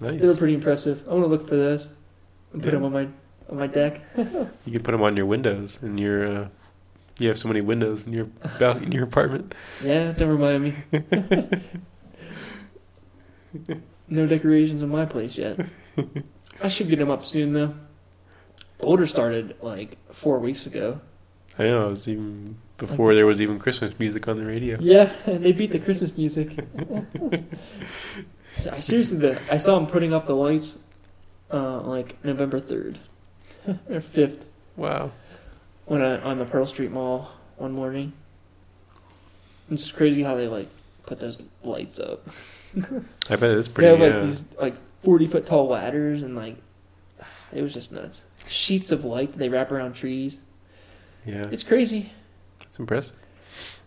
nice. 0.00 0.20
They 0.20 0.26
were 0.28 0.36
pretty 0.36 0.54
impressive. 0.54 1.02
I 1.08 1.12
want 1.12 1.24
to 1.24 1.28
look 1.28 1.48
for 1.48 1.56
those. 1.56 1.88
and 2.52 2.62
put 2.62 2.66
Yeah. 2.72 2.78
them 2.78 2.84
on 2.84 2.92
my 2.92 3.08
on 3.50 3.58
my 3.58 3.66
deck. 3.66 4.00
You 4.16 4.72
can 4.72 4.82
put 4.82 4.92
them 4.92 5.02
on 5.02 5.16
your 5.16 5.26
windows 5.26 5.82
in 5.82 5.98
your. 5.98 6.26
Uh, 6.26 6.48
you 7.18 7.28
have 7.28 7.38
so 7.38 7.48
many 7.48 7.60
windows 7.60 8.06
in 8.06 8.12
your 8.12 8.26
bal- 8.58 8.76
in 8.78 8.92
your 8.92 9.04
apartment. 9.04 9.54
Yeah, 9.82 10.12
don't 10.12 10.28
remind 10.28 10.62
me. 10.64 10.74
no 14.08 14.26
decorations 14.26 14.82
in 14.82 14.88
my 14.90 15.06
place 15.06 15.38
yet. 15.38 15.60
I 16.62 16.68
should 16.68 16.88
get 16.90 16.98
them 16.98 17.10
up 17.10 17.24
soon 17.24 17.52
though. 17.52 17.74
Boulder 18.78 19.06
started 19.06 19.56
like 19.62 19.96
four 20.12 20.38
weeks 20.38 20.66
ago. 20.66 21.00
I 21.58 21.62
know 21.64 21.86
it 21.86 21.90
was 21.90 22.08
even 22.08 22.58
before 22.76 23.14
there 23.14 23.24
was 23.24 23.40
even 23.40 23.58
Christmas 23.58 23.98
music 23.98 24.28
on 24.28 24.36
the 24.38 24.44
radio. 24.44 24.76
Yeah, 24.80 25.10
they 25.26 25.52
beat 25.52 25.70
the 25.70 25.78
Christmas 25.78 26.14
music. 26.16 26.58
I 28.70 28.78
seriously, 28.78 29.18
the, 29.18 29.40
I 29.50 29.56
saw 29.56 29.78
them 29.78 29.86
putting 29.86 30.12
up 30.12 30.26
the 30.26 30.34
lights, 30.34 30.76
uh, 31.50 31.80
like 31.80 32.22
November 32.24 32.60
third 32.60 32.98
or 33.90 34.00
fifth, 34.00 34.46
Wow. 34.76 35.12
when 35.86 36.02
I 36.02 36.20
on 36.20 36.38
the 36.38 36.44
Pearl 36.44 36.66
Street 36.66 36.90
Mall 36.90 37.32
one 37.56 37.72
morning. 37.72 38.12
It's 39.70 39.82
just 39.82 39.96
crazy 39.96 40.22
how 40.22 40.34
they 40.36 40.46
like 40.48 40.68
put 41.06 41.18
those 41.20 41.38
lights 41.64 41.98
up. 41.98 42.26
I 43.30 43.36
bet 43.36 43.50
it's 43.50 43.68
pretty. 43.68 43.88
They 43.90 43.96
have 43.96 44.00
like 44.14 44.22
uh, 44.22 44.26
these 44.26 44.44
like 44.60 44.74
forty 45.02 45.26
foot 45.26 45.46
tall 45.46 45.68
ladders 45.68 46.22
and 46.22 46.36
like 46.36 46.56
it 47.52 47.62
was 47.62 47.74
just 47.74 47.90
nuts. 47.92 48.22
Sheets 48.46 48.90
of 48.92 49.04
light 49.04 49.32
that 49.32 49.38
they 49.38 49.48
wrap 49.48 49.72
around 49.72 49.94
trees. 49.94 50.36
yeah, 51.24 51.46
It's 51.50 51.64
crazy, 51.64 52.12
it's 52.62 52.78
impressive. 52.78 53.16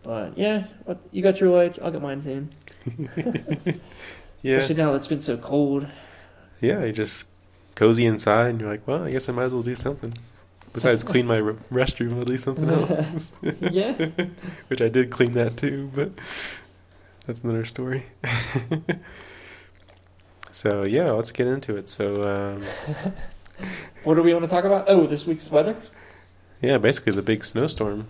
but 0.03 0.37
yeah, 0.37 0.65
what, 0.83 0.97
you 1.11 1.21
got 1.23 1.39
your 1.39 1.49
lights. 1.55 1.79
I'll 1.81 1.91
get 1.91 2.01
mine 2.01 2.21
soon. 2.21 2.51
Yeah, 4.41 4.55
Especially 4.55 4.75
now 4.81 4.91
that 4.91 4.97
it's 4.99 5.07
been 5.07 5.19
so 5.19 5.35
cold. 5.37 5.85
yeah. 6.61 6.83
You 6.85 6.93
just 6.93 7.27
cozy 7.79 8.05
inside, 8.05 8.49
and 8.49 8.61
you're 8.61 8.69
like, 8.69 8.85
well, 8.87 9.03
I 9.05 9.11
guess 9.11 9.29
I 9.29 9.31
might 9.31 9.43
as 9.43 9.53
well 9.53 9.63
do 9.63 9.75
something. 9.75 10.13
Besides 10.73 11.03
clean 11.03 11.25
my 11.25 11.39
r- 11.39 11.53
restroom, 11.71 12.19
I'll 12.19 12.25
do 12.25 12.37
something 12.37 12.69
else. 13.09 13.31
yeah. 13.61 13.93
Which 14.67 14.81
I 14.81 14.89
did 14.89 15.09
clean 15.09 15.33
that 15.33 15.57
too, 15.57 15.89
but 15.95 16.11
that's 17.25 17.43
another 17.43 17.65
story. 17.65 18.05
so 20.51 20.83
yeah, 20.83 21.11
let's 21.11 21.31
get 21.31 21.47
into 21.47 21.75
it. 21.77 21.89
So 21.89 22.57
um, 22.57 22.63
What 24.03 24.15
do 24.15 24.23
we 24.23 24.33
want 24.33 24.43
to 24.45 24.49
talk 24.49 24.65
about? 24.65 24.85
Oh, 24.87 25.07
this 25.07 25.25
week's 25.25 25.49
weather. 25.49 25.75
yeah, 26.61 26.77
basically 26.77 27.15
the 27.15 27.21
big 27.21 27.43
snowstorm 27.43 28.07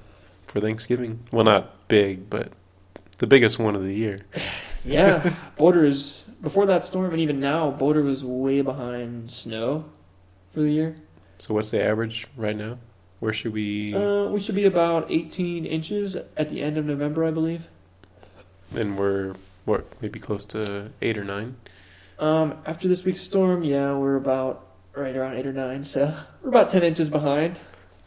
for 0.47 0.60
Thanksgiving. 0.60 1.19
Well, 1.32 1.45
not 1.45 1.88
big, 1.88 2.29
but 2.29 2.51
the 3.19 3.27
biggest 3.27 3.60
one 3.60 3.75
of 3.75 3.84
the 3.84 3.93
year. 3.93 4.17
Yeah, 4.86 5.34
Boulder 5.58 5.84
is 5.84 6.23
before 6.41 6.65
that 6.67 6.84
storm, 6.84 7.12
and 7.12 7.19
even 7.19 7.39
now, 7.39 7.71
Boulder 7.71 8.02
was 8.02 8.23
way 8.23 8.62
behind 8.62 9.30
snow 9.32 9.86
for 10.52 10.62
the 10.62 10.71
year. 10.71 10.95
So 11.38 11.54
what's 11.54 11.71
the 11.71 11.84
average 11.84 12.28
right 12.36 12.56
now? 12.56 12.78
Where 13.19 13.34
should 13.34 13.54
we? 13.54 13.93
Uh, 13.93 14.25
we 14.25 14.39
should 14.39 14.56
be 14.56 14.65
about 14.65 15.10
18 15.12 15.65
inches 15.65 16.15
at 16.15 16.49
the 16.49 16.62
end 16.62 16.78
of 16.78 16.86
November, 16.86 17.25
I 17.25 17.32
believe. 17.32 17.67
and 18.75 18.97
we're 18.97 19.36
what 19.65 19.86
maybe 20.02 20.19
close 20.19 20.45
to 20.45 20.91
eight 21.02 21.17
or 21.17 21.23
nine. 21.23 21.56
Um, 22.17 22.58
after 22.65 22.88
this 22.88 23.04
week's 23.04 23.21
storm, 23.21 23.63
yeah, 23.63 23.93
we're 23.95 24.15
about 24.15 24.65
right 24.95 25.15
around 25.15 25.38
eight 25.38 25.45
or 25.45 25.54
nine, 25.54 25.84
so 25.84 26.13
we're 26.41 26.49
about 26.49 26.69
10 26.69 26.84
inches 26.84 27.10
behind. 27.10 27.60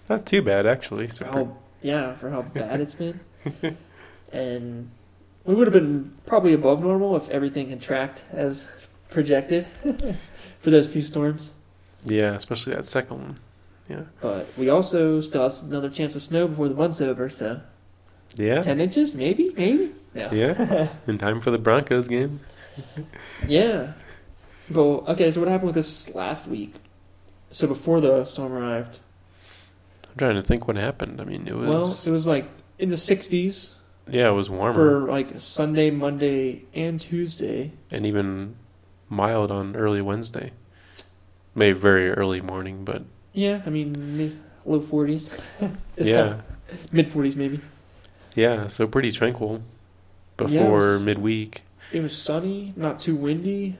Not 0.08 0.26
too 0.26 0.42
bad 0.42 0.66
actually. 0.66 1.08
So 1.08 1.24
For 1.26 1.32
how, 1.32 1.56
yeah, 1.80 2.14
for 2.16 2.28
how 2.30 2.42
bad 2.42 2.80
it's 2.80 2.94
been. 2.94 3.20
and 4.32 4.90
we 5.44 5.54
would 5.54 5.66
have 5.66 5.72
been 5.74 6.14
probably 6.26 6.52
above 6.52 6.82
normal 6.82 7.16
if 7.16 7.28
everything 7.30 7.68
had 7.70 7.80
tracked 7.80 8.24
as 8.32 8.66
projected 9.10 9.66
for 10.58 10.70
those 10.70 10.86
few 10.86 11.02
storms. 11.02 11.52
yeah, 12.04 12.34
especially 12.34 12.72
that 12.74 12.86
second 12.88 13.20
one. 13.20 13.38
Yeah, 13.88 14.02
But 14.20 14.46
we 14.56 14.68
also 14.68 15.20
still 15.20 15.42
have 15.42 15.62
another 15.64 15.90
chance 15.90 16.14
of 16.14 16.22
snow 16.22 16.46
before 16.48 16.68
the 16.68 16.74
month's 16.74 17.00
over, 17.00 17.28
so 17.28 17.60
yeah, 18.36 18.60
10 18.60 18.80
inches, 18.80 19.14
maybe, 19.14 19.52
maybe. 19.56 19.92
No. 20.14 20.28
yeah. 20.32 20.88
In 21.06 21.18
time 21.18 21.40
for 21.40 21.50
the 21.50 21.58
Broncos 21.58 22.08
game. 22.08 22.40
Yeah. 23.46 23.92
But 24.70 24.80
okay, 25.08 25.30
so 25.32 25.40
what 25.40 25.48
happened 25.48 25.66
with 25.66 25.74
this 25.74 26.14
last 26.14 26.46
week? 26.46 26.74
So 27.50 27.66
before 27.66 28.00
the 28.00 28.24
storm 28.24 28.52
arrived, 28.52 28.98
I'm 30.08 30.16
trying 30.16 30.36
to 30.36 30.42
think 30.42 30.66
what 30.66 30.76
happened. 30.76 31.20
I 31.20 31.24
mean, 31.24 31.46
it 31.46 31.54
was 31.54 31.68
well, 31.68 31.98
it 32.06 32.10
was 32.10 32.26
like 32.26 32.46
in 32.78 32.88
the 32.88 32.96
60s 32.96 33.74
yeah, 34.10 34.28
it 34.28 34.32
was 34.32 34.48
warmer 34.50 34.72
for 34.74 35.00
like 35.10 35.40
Sunday, 35.40 35.90
Monday, 35.90 36.62
and 36.74 37.00
Tuesday. 37.00 37.72
and 37.90 38.06
even 38.06 38.56
mild 39.08 39.50
on 39.50 39.76
early 39.76 40.00
Wednesday. 40.02 40.52
Maybe 41.54 41.78
very 41.78 42.10
early 42.10 42.40
morning, 42.40 42.84
but 42.84 43.02
Yeah, 43.32 43.60
I 43.66 43.70
mean 43.70 44.16
mid, 44.16 44.38
low 44.64 44.80
40s. 44.80 45.38
yeah, 45.96 46.40
mid 46.92 47.08
40s 47.08 47.36
maybe. 47.36 47.60
yeah. 48.34 48.68
So 48.68 48.86
pretty 48.86 49.12
tranquil 49.12 49.60
Yeah, 50.38 50.44
it 50.44 50.48
before 50.48 50.78
was- 50.78 51.02
midweek. 51.02 51.62
It 51.92 52.00
was 52.00 52.16
sunny, 52.16 52.72
not 52.74 52.98
too 53.00 53.14
windy. 53.14 53.76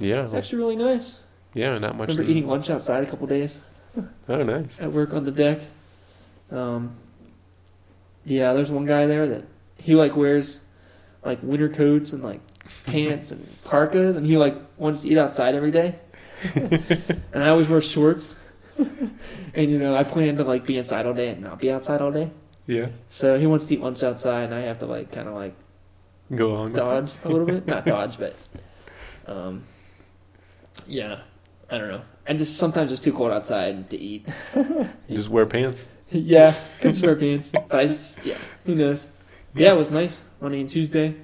Yeah, 0.00 0.24
It's 0.24 0.34
actually 0.34 0.58
really 0.58 0.74
nice. 0.76 1.20
yeah. 1.54 1.78
Not 1.78 1.96
much. 1.96 2.08
remember 2.08 2.24
to- 2.24 2.28
eating 2.30 2.48
lunch 2.48 2.68
outside 2.70 3.04
a 3.04 3.06
couple 3.06 3.28
days 3.28 3.60
Oh, 4.28 4.42
nice. 4.42 4.80
at 4.80 4.90
work 4.92 5.12
on 5.12 5.22
the 5.24 5.30
deck. 5.30 5.60
Um, 6.50 6.96
yeah, 8.24 8.52
there's 8.52 8.70
one 8.70 8.86
guy 8.86 9.06
there 9.06 9.26
that 9.28 9.44
he 9.78 9.94
like 9.94 10.16
wears 10.16 10.60
like 11.24 11.42
winter 11.42 11.68
coats 11.68 12.12
and 12.12 12.22
like 12.22 12.40
pants 12.86 13.30
and 13.32 13.46
parkas, 13.64 14.16
and 14.16 14.26
he 14.26 14.36
like 14.36 14.56
wants 14.76 15.02
to 15.02 15.08
eat 15.08 15.18
outside 15.18 15.54
every 15.54 15.70
day. 15.70 15.96
and 16.54 17.42
I 17.42 17.48
always 17.48 17.68
wear 17.68 17.80
shorts. 17.80 18.34
and 18.76 19.70
you 19.70 19.78
know, 19.78 19.94
I 19.94 20.04
plan 20.04 20.36
to 20.36 20.44
like 20.44 20.66
be 20.66 20.78
inside 20.78 21.06
all 21.06 21.14
day 21.14 21.28
and 21.30 21.42
not 21.42 21.58
be 21.58 21.70
outside 21.70 22.00
all 22.00 22.10
day. 22.12 22.30
Yeah, 22.66 22.88
So 23.08 23.38
he 23.38 23.46
wants 23.46 23.66
to 23.66 23.74
eat 23.74 23.80
lunch 23.80 24.02
outside, 24.02 24.44
and 24.44 24.54
I 24.54 24.60
have 24.60 24.78
to 24.80 24.86
like 24.86 25.12
kind 25.12 25.28
of 25.28 25.34
like 25.34 25.54
go 26.34 26.48
along. 26.52 26.72
dodge 26.72 27.12
a 27.24 27.28
little 27.28 27.46
bit. 27.46 27.66
Not 27.66 27.84
dodge, 27.94 28.18
but 28.18 28.34
um, 29.26 29.64
yeah. 30.86 31.20
I 31.70 31.78
don't 31.78 31.88
know. 31.88 32.02
And 32.26 32.38
just 32.38 32.56
sometimes 32.56 32.92
it's 32.92 33.00
too 33.02 33.12
cold 33.12 33.32
outside 33.32 33.88
to 33.88 33.98
eat. 33.98 34.26
you 34.54 34.88
Just 35.10 35.28
wear 35.28 35.46
pants. 35.46 35.88
yeah, 36.22 36.52
could 36.80 36.92
just 36.92 37.04
wear 37.04 37.16
pants. 37.16 37.50
But 37.68 37.72
I 37.80 37.86
just, 37.86 38.24
yeah, 38.24 38.38
who 38.64 38.74
knows? 38.74 39.08
Yeah, 39.54 39.72
it 39.72 39.76
was 39.76 39.90
nice. 39.90 40.22
Monday 40.40 40.60
and 40.60 40.68
Tuesday, 40.68 41.16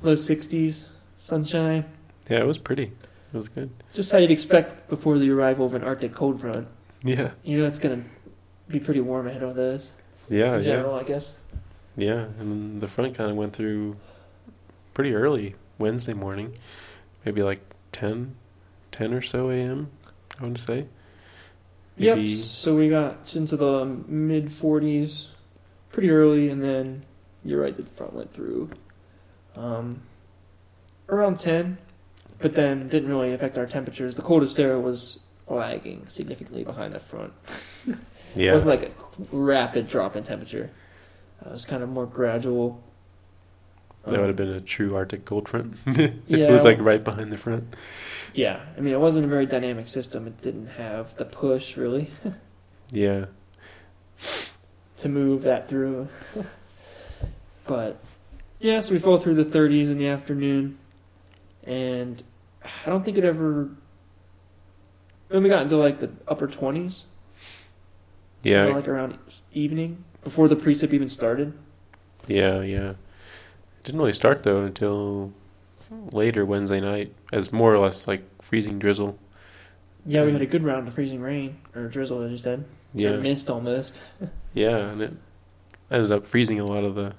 low 0.00 0.14
sixties, 0.14 0.86
sunshine. 1.18 1.84
Yeah, 2.30 2.38
it 2.40 2.46
was 2.46 2.58
pretty. 2.58 2.84
It 3.32 3.36
was 3.36 3.48
good. 3.48 3.70
Just 3.94 4.10
how 4.12 4.18
you'd 4.18 4.30
expect 4.30 4.88
before 4.88 5.18
the 5.18 5.30
arrival 5.30 5.66
of 5.66 5.74
an 5.74 5.82
Arctic 5.84 6.14
cold 6.14 6.40
front. 6.40 6.68
Yeah, 7.02 7.30
You 7.42 7.58
know, 7.58 7.66
it's 7.66 7.78
gonna 7.78 8.02
be 8.68 8.78
pretty 8.80 9.00
warm 9.00 9.26
ahead 9.26 9.42
of 9.42 9.54
those. 9.54 9.90
yeah, 10.28 10.56
in 10.56 10.64
yeah. 10.64 10.76
general, 10.76 10.94
I 10.94 11.02
guess. 11.02 11.34
Yeah, 11.96 12.26
and 12.38 12.80
the 12.80 12.88
front 12.88 13.14
kind 13.14 13.30
of 13.30 13.36
went 13.36 13.52
through 13.54 13.96
pretty 14.94 15.14
early 15.14 15.56
Wednesday 15.78 16.14
morning, 16.14 16.56
maybe 17.24 17.42
like 17.42 17.60
10, 17.92 18.34
10 18.92 19.12
or 19.12 19.20
so 19.20 19.50
a.m. 19.50 19.90
I 20.38 20.42
want 20.42 20.56
to 20.56 20.62
say. 20.62 20.86
Maybe, 21.96 22.22
Yep. 22.22 22.38
So 22.38 22.74
we 22.76 22.88
got 22.88 23.34
into 23.36 23.56
the 23.56 23.84
mid 24.08 24.46
40s 24.46 25.26
pretty 25.90 26.10
early, 26.10 26.48
and 26.48 26.62
then 26.62 27.04
you're 27.44 27.60
right, 27.60 27.76
the 27.76 27.82
front 27.84 28.14
went 28.14 28.32
through 28.32 28.70
um, 29.56 30.00
around 31.08 31.38
10, 31.38 31.76
but 32.38 32.54
then 32.54 32.86
didn't 32.88 33.08
really 33.10 33.32
affect 33.32 33.58
our 33.58 33.66
temperatures. 33.66 34.14
The 34.14 34.22
coldest 34.22 34.56
there 34.56 34.78
was 34.78 35.18
lagging 35.48 36.06
significantly 36.06 36.64
behind 36.64 36.94
the 36.94 37.00
front. 37.00 37.32
It 38.34 38.50
wasn't 38.50 38.80
like 38.80 38.82
a 38.88 39.36
rapid 39.36 39.88
drop 39.88 40.16
in 40.16 40.22
temperature. 40.24 40.70
Uh, 41.44 41.48
it 41.50 41.52
was 41.52 41.66
kind 41.66 41.82
of 41.82 41.90
more 41.90 42.06
gradual. 42.06 42.82
that 44.04 44.14
Um, 44.14 44.20
would 44.20 44.28
have 44.28 44.36
been 44.36 44.48
a 44.48 44.60
true 44.62 44.96
Arctic 44.96 45.26
cold 45.26 45.50
front 45.50 45.74
if 45.86 46.14
Yeah. 46.28 46.48
it 46.48 46.50
was 46.50 46.64
like 46.64 46.78
right 46.80 47.04
behind 47.04 47.30
the 47.30 47.36
front. 47.36 47.74
Yeah, 48.34 48.60
I 48.76 48.80
mean, 48.80 48.94
it 48.94 49.00
wasn't 49.00 49.26
a 49.26 49.28
very 49.28 49.46
dynamic 49.46 49.86
system. 49.86 50.26
It 50.26 50.40
didn't 50.40 50.66
have 50.68 51.14
the 51.16 51.24
push 51.26 51.76
really 51.76 52.10
Yeah, 52.90 53.26
to 54.96 55.08
move 55.08 55.42
that 55.42 55.68
through. 55.68 56.08
but 57.66 57.98
yeah, 58.60 58.80
so 58.80 58.92
we 58.92 58.98
fell 58.98 59.18
through 59.18 59.34
the 59.36 59.44
30s 59.44 59.90
in 59.90 59.98
the 59.98 60.08
afternoon, 60.08 60.78
and 61.64 62.22
I 62.84 62.88
don't 62.90 63.04
think 63.04 63.18
it 63.18 63.24
ever. 63.24 63.70
When 65.28 65.42
we 65.42 65.48
got 65.48 65.62
into 65.62 65.76
like 65.76 66.00
the 66.00 66.10
upper 66.28 66.46
20s, 66.46 67.04
you 68.44 68.52
yeah, 68.52 68.64
know, 68.66 68.72
like 68.72 68.88
around 68.88 69.18
evening 69.52 70.04
before 70.22 70.48
the 70.48 70.56
precip 70.56 70.92
even 70.92 71.08
started. 71.08 71.52
yeah, 72.26 72.60
yeah. 72.62 72.90
It 72.90 73.84
didn't 73.84 74.00
really 74.00 74.12
start 74.12 74.42
though 74.44 74.60
until 74.64 75.32
later 76.12 76.44
Wednesday 76.44 76.80
night, 76.80 77.12
as 77.32 77.52
more 77.52 77.72
or 77.74 77.78
less 77.78 78.06
like 78.06 78.22
freezing 78.42 78.78
drizzle. 78.78 79.18
Yeah, 80.04 80.24
we 80.24 80.32
had 80.32 80.42
a 80.42 80.46
good 80.46 80.64
round 80.64 80.88
of 80.88 80.94
freezing 80.94 81.20
rain 81.20 81.58
or 81.74 81.86
drizzle, 81.88 82.22
as 82.22 82.30
you 82.32 82.36
said. 82.38 82.64
Yeah, 82.94 83.16
mist 83.16 83.48
almost. 83.50 84.02
yeah, 84.54 84.76
and 84.76 85.00
it 85.02 85.12
ended 85.90 86.12
up 86.12 86.26
freezing 86.26 86.58
a 86.60 86.64
lot 86.64 86.84
of 86.84 86.94
the 86.94 87.14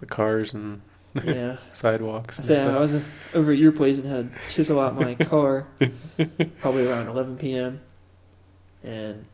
the 0.00 0.06
cars 0.06 0.52
and 0.52 0.82
Yeah. 1.24 1.56
sidewalks. 1.72 2.36
And 2.38 2.46
said 2.46 2.68
I 2.68 2.78
was 2.78 2.96
over 3.34 3.52
at 3.52 3.58
your 3.58 3.72
place 3.72 3.98
and 3.98 4.06
had 4.06 4.30
to 4.32 4.38
chisel 4.52 4.78
out 4.78 4.94
my 4.94 5.14
car 5.14 5.66
probably 6.60 6.86
around 6.86 7.08
11 7.08 7.38
p.m. 7.38 7.80
And 8.84 9.24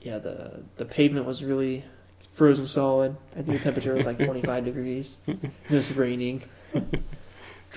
yeah, 0.00 0.18
the 0.18 0.62
the 0.76 0.84
pavement 0.86 1.26
was 1.26 1.44
really 1.44 1.84
frozen 2.32 2.66
solid. 2.66 3.16
I 3.32 3.42
think 3.42 3.58
the 3.58 3.64
temperature 3.64 3.94
was 3.94 4.06
like 4.06 4.18
25 4.18 4.64
degrees. 4.64 5.18
Just 5.70 5.96
raining, 5.96 6.42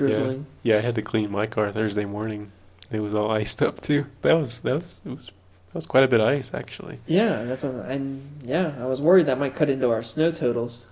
drizzling. 0.07 0.45
Yeah, 0.63 0.77
I 0.77 0.81
had 0.81 0.95
to 0.95 1.01
clean 1.01 1.29
my 1.31 1.45
car 1.45 1.71
Thursday 1.71 2.05
morning. 2.05 2.51
It 2.91 2.99
was 3.01 3.13
all 3.13 3.29
iced 3.31 3.61
up 3.61 3.81
too. 3.81 4.05
That 4.23 4.35
was 4.37 4.59
that 4.59 4.75
was 4.81 4.99
it 5.05 5.09
was 5.09 5.25
that 5.27 5.75
was 5.75 5.85
quite 5.85 6.03
a 6.03 6.07
bit 6.07 6.19
of 6.21 6.27
ice 6.27 6.51
actually. 6.53 6.99
Yeah, 7.05 7.43
that's 7.43 7.63
what, 7.63 7.73
and 7.85 8.21
yeah, 8.43 8.73
I 8.79 8.85
was 8.85 9.01
worried 9.01 9.27
that 9.27 9.37
might 9.37 9.55
cut 9.55 9.69
into 9.69 9.89
our 9.91 10.01
snow 10.01 10.31
totals 10.31 10.85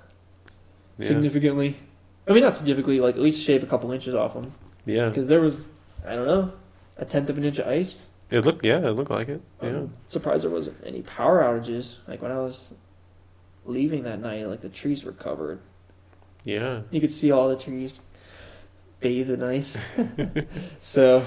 Yeah. 0.99 1.07
significantly. 1.07 1.77
I 2.27 2.33
mean, 2.33 2.43
not 2.43 2.53
significantly, 2.55 2.99
like 2.99 3.15
at 3.15 3.21
least 3.21 3.41
shave 3.41 3.63
a 3.63 3.65
couple 3.65 3.91
inches 3.91 4.13
off 4.13 4.33
them 4.33 4.53
Yeah. 4.85 5.07
because 5.09 5.27
there 5.29 5.39
was, 5.41 5.61
I 6.05 6.13
don't 6.15 6.27
know, 6.27 6.51
a 6.97 7.05
tenth 7.05 7.29
of 7.29 7.37
an 7.37 7.45
inch 7.45 7.57
of 7.59 7.67
ice. 7.67 7.95
It 8.29 8.43
looked 8.45 8.65
yeah, 8.65 8.79
it 8.79 8.91
looked 8.91 9.09
like 9.11 9.29
it. 9.29 9.41
Yeah. 9.63 9.69
I'm 9.69 9.93
surprised 10.05 10.43
there 10.43 10.51
wasn't 10.51 10.77
any 10.85 11.01
power 11.01 11.41
outages. 11.41 11.95
Like 12.07 12.21
when 12.21 12.31
I 12.31 12.39
was 12.39 12.71
leaving 13.65 14.03
that 14.03 14.19
night, 14.19 14.45
like 14.45 14.61
the 14.61 14.69
trees 14.69 15.03
were 15.03 15.13
covered. 15.13 15.59
Yeah. 16.43 16.81
You 16.91 17.01
could 17.01 17.11
see 17.11 17.31
all 17.31 17.49
the 17.49 17.57
trees 17.57 17.99
bathed 18.99 19.29
in 19.29 19.43
ice. 19.43 19.77
so, 20.79 21.25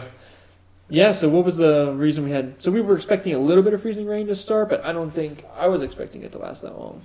yeah. 0.89 1.11
So 1.13 1.29
what 1.29 1.45
was 1.45 1.57
the 1.57 1.93
reason 1.93 2.25
we 2.25 2.31
had? 2.31 2.61
So 2.63 2.71
we 2.71 2.81
were 2.81 2.97
expecting 2.97 3.35
a 3.35 3.39
little 3.39 3.63
bit 3.63 3.73
of 3.75 3.83
freezing 3.83 4.07
rain 4.07 4.27
to 4.29 4.35
start, 4.35 4.69
but 4.69 4.85
I 4.85 4.93
don't 4.93 5.11
think 5.11 5.45
I 5.57 5.69
was 5.69 5.83
expecting 5.83 6.23
it 6.23 6.33
to 6.33 6.39
last 6.39 6.63
that 6.63 6.79
long. 6.79 7.03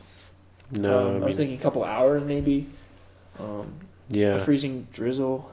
No, 0.71 1.09
Um, 1.15 1.21
I, 1.23 1.25
I 1.25 1.29
was 1.29 1.37
thinking 1.37 1.57
a 1.57 1.61
couple 1.61 1.83
hours 1.83 2.23
maybe. 2.23 2.67
Um, 3.39 3.73
a 4.11 4.17
yeah. 4.17 4.43
freezing 4.43 4.87
drizzle 4.93 5.51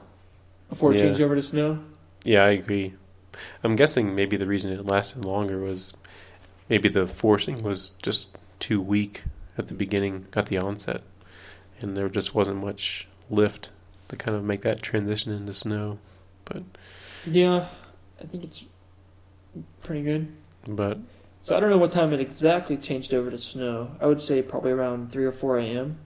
before 0.69 0.91
it 0.91 0.97
Yeah. 0.97 1.03
changed 1.03 1.21
over 1.21 1.35
to 1.35 1.41
snow. 1.41 1.79
Yeah, 2.23 2.43
I 2.45 2.49
agree. 2.51 2.93
I'm 3.63 3.75
guessing 3.75 4.15
maybe 4.15 4.37
the 4.37 4.45
reason 4.47 4.71
it 4.71 4.85
lasted 4.85 5.25
longer 5.25 5.59
was 5.59 5.93
maybe 6.69 6.87
the 6.87 7.07
forcing 7.07 7.61
was 7.61 7.93
just 8.01 8.29
too 8.59 8.79
weak 8.81 9.23
at 9.57 9.67
the 9.67 9.73
beginning, 9.73 10.27
at 10.33 10.45
the 10.47 10.57
onset, 10.57 11.01
and 11.81 11.97
there 11.97 12.09
just 12.09 12.33
wasn't 12.33 12.63
much 12.63 13.07
lift 13.29 13.69
to 14.13 14.23
kind 14.23 14.37
of 14.37 14.43
make 14.43 14.61
that 14.61 14.81
transition 14.81 15.33
into 15.33 15.53
snow. 15.53 15.99
But 16.45 16.63
yeah, 17.25 17.67
I 18.21 18.25
think 18.25 18.43
it's 18.43 18.63
pretty 19.81 20.03
good. 20.03 20.31
But 20.67 20.99
So 21.41 21.55
I 21.55 21.59
don't 21.59 21.69
know 21.69 21.77
what 21.77 21.91
time 21.91 22.13
it 22.13 22.19
exactly 22.19 22.77
changed 22.77 23.13
over 23.13 23.29
to 23.29 23.37
snow. 23.37 23.91
I 23.99 24.05
would 24.07 24.21
say 24.21 24.41
probably 24.41 24.71
around 24.71 25.11
three 25.11 25.25
or 25.25 25.31
four 25.31 25.57
a.m. 25.57 25.97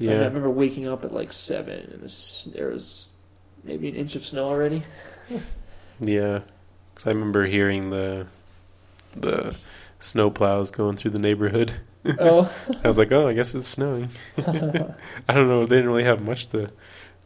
I, 0.00 0.02
mean, 0.02 0.10
I 0.10 0.24
remember 0.24 0.50
waking 0.50 0.88
up 0.88 1.04
at 1.04 1.12
like 1.12 1.30
seven, 1.30 1.90
and 1.92 2.02
this, 2.02 2.48
there 2.52 2.68
was 2.68 3.08
maybe 3.62 3.88
an 3.88 3.94
inch 3.94 4.16
of 4.16 4.24
snow 4.24 4.48
already. 4.48 4.82
yeah, 6.00 6.40
because 6.94 7.06
I 7.06 7.10
remember 7.10 7.46
hearing 7.46 7.90
the 7.90 8.26
the 9.16 9.56
snow 10.00 10.30
plows 10.30 10.70
going 10.70 10.96
through 10.96 11.12
the 11.12 11.20
neighborhood. 11.20 11.80
Oh, 12.18 12.52
I 12.84 12.88
was 12.88 12.98
like, 12.98 13.12
oh, 13.12 13.28
I 13.28 13.32
guess 13.34 13.54
it's 13.54 13.68
snowing. 13.68 14.08
I 14.38 14.42
don't 15.34 15.48
know. 15.48 15.64
They 15.66 15.76
didn't 15.76 15.90
really 15.90 16.04
have 16.04 16.22
much 16.22 16.48
to 16.50 16.70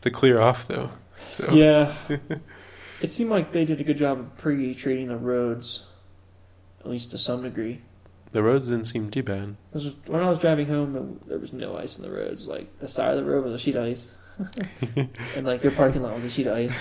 to 0.03 0.11
clear 0.11 0.41
off 0.41 0.67
though. 0.69 0.91
So 1.23 1.51
yeah. 1.53 1.95
It 3.01 3.11
seemed 3.13 3.31
like 3.31 3.53
they 3.53 3.65
did 3.65 3.81
a 3.81 3.85
good 3.85 3.97
job 3.97 4.19
of 4.19 4.37
pre-treating 4.39 5.07
the 5.07 5.17
roads, 5.17 5.85
at 6.81 6.89
least 6.89 7.13
to 7.13 7.19
some 7.19 7.43
degree. 7.43 7.81
the 8.33 8.43
roads 8.43 8.67
didn't 8.67 8.87
seem 8.87 9.09
too 9.09 9.23
bad. 9.23 9.55
Was, 9.73 9.95
when 10.07 10.21
I 10.21 10.29
was 10.29 10.41
driving 10.41 10.67
home, 10.67 11.21
there 11.29 11.39
was 11.39 11.53
no 11.53 11.77
ice 11.79 11.97
in 11.97 12.03
the 12.03 12.11
roads. 12.11 12.49
Like 12.49 12.77
the 12.81 12.89
side 12.89 13.17
of 13.17 13.25
the 13.25 13.31
road 13.31 13.45
was 13.45 13.55
a 13.55 13.59
sheet 13.59 13.77
of 13.77 13.85
ice, 13.85 14.17
and 15.37 15.47
like 15.47 15.63
your 15.63 15.71
parking 15.73 16.03
lot 16.03 16.15
was 16.15 16.25
a 16.25 16.31
sheet 16.31 16.49
of 16.49 16.57
ice. 16.57 16.77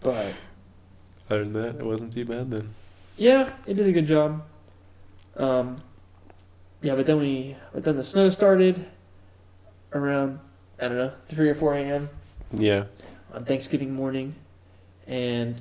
But 0.00 0.34
Other 1.30 1.44
than 1.44 1.52
that, 1.54 1.76
it 1.76 1.84
wasn't 1.86 2.12
too 2.12 2.26
bad 2.26 2.50
then. 2.50 2.74
yeah, 3.16 3.52
it 3.66 3.74
did 3.74 3.86
a 3.86 3.92
good 3.92 4.06
job. 4.06 4.42
Um, 5.36 5.78
yeah, 6.82 6.94
but 6.94 7.06
then 7.06 7.18
we, 7.18 7.56
but 7.72 7.84
then 7.84 7.96
the 7.96 8.04
snow 8.04 8.28
started 8.28 8.84
around 9.92 10.38
I 10.80 10.88
don't 10.88 10.96
know 10.96 11.12
three 11.26 11.48
or 11.48 11.54
four 11.54 11.74
a.m. 11.74 12.08
Yeah, 12.52 12.84
on 13.32 13.44
Thanksgiving 13.44 13.92
morning, 13.94 14.34
and 15.06 15.60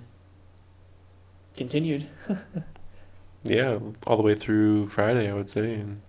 continued. 1.58 2.08
yeah, 3.43 3.79
all 4.08 4.17
the 4.17 4.23
way 4.23 4.36
through 4.36 4.88
Friday, 4.89 5.29
I 5.29 5.34
would 5.34 5.49
say, 5.49 5.73
and 5.75 6.01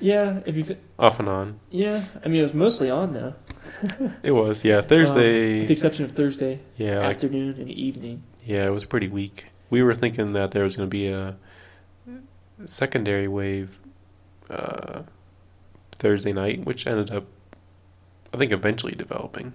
Yeah, 0.00 0.40
if 0.46 0.56
you, 0.56 0.76
off 0.98 1.18
and 1.20 1.28
on. 1.28 1.60
yeah, 1.70 2.04
I 2.24 2.28
mean 2.28 2.40
it 2.40 2.44
was 2.44 2.54
mostly 2.54 2.90
on 2.90 3.12
though, 3.12 3.34
It 4.22 4.32
was, 4.32 4.64
yeah. 4.64 4.80
Thursday, 4.80 5.52
um, 5.54 5.58
with 5.60 5.68
the 5.68 5.72
exception 5.74 6.04
of 6.04 6.12
Thursday 6.12 6.60
yeah, 6.76 7.00
like, 7.00 7.16
afternoon 7.16 7.56
and 7.60 7.70
evening. 7.70 8.22
yeah, 8.44 8.66
it 8.66 8.70
was 8.70 8.84
pretty 8.84 9.08
weak. 9.08 9.46
We 9.70 9.82
were 9.82 9.94
thinking 9.94 10.32
that 10.32 10.52
there 10.52 10.64
was 10.64 10.76
going 10.76 10.88
to 10.88 10.90
be 10.90 11.08
a 11.08 11.36
secondary 12.66 13.28
wave 13.28 13.78
uh, 14.50 15.02
Thursday 15.92 16.32
night, 16.32 16.64
which 16.64 16.86
ended 16.86 17.10
up, 17.10 17.24
I 18.32 18.36
think, 18.36 18.52
eventually 18.52 18.94
developing 18.94 19.54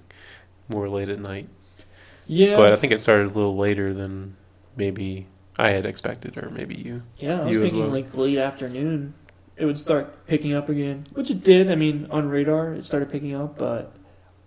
more 0.70 0.90
late 0.90 1.10
at 1.10 1.20
night. 1.20 1.48
Yeah, 2.28 2.56
But 2.56 2.72
I 2.72 2.76
think 2.78 2.94
it 2.94 3.02
started 3.02 3.32
a 3.32 3.34
little 3.38 3.58
later 3.58 3.94
than 3.94 4.36
maybe 4.78 5.28
I 5.58 5.70
had 5.72 5.86
expected, 5.86 6.38
or 6.38 6.50
maybe 6.50 6.76
you. 6.76 7.04
yeah, 7.18 7.42
I 7.42 7.46
was 7.46 7.58
thinking 7.60 7.80
well. 7.80 7.90
like 7.90 8.14
late 8.16 8.38
afternoon, 8.38 9.14
it 9.58 9.66
would 9.66 9.78
start 9.78 10.26
picking 10.26 10.54
up 10.54 10.70
again, 10.70 11.04
which 11.14 11.30
it 11.30 11.42
did. 11.42 11.70
I 11.70 11.76
mean, 11.76 12.08
on 12.10 12.30
radar, 12.30 12.74
it 12.74 12.84
started 12.86 13.12
picking 13.12 13.36
up, 13.36 13.58
but 13.58 13.94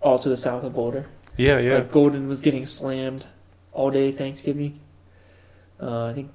all 0.00 0.18
to 0.18 0.28
the 0.28 0.36
south 0.36 0.64
of 0.64 0.74
Boulder. 0.74 1.06
Yeah, 1.36 1.58
yeah, 1.58 1.74
Like 1.74 1.92
Golden 1.92 2.28
was 2.28 2.40
getting 2.40 2.64
slammed 2.64 3.26
all 3.72 3.90
day 3.90 4.10
Thanksgiving. 4.10 4.80
Uh, 5.80 6.06
I 6.06 6.12
think 6.14 6.30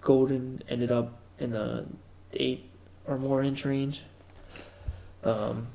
Golden 0.00 0.62
ended 0.68 0.92
up 0.92 1.18
in 1.40 1.50
the 1.50 1.86
eight 2.34 2.70
or 3.06 3.18
more 3.18 3.42
inch 3.42 3.64
range. 3.64 4.02
Um, 5.24 5.66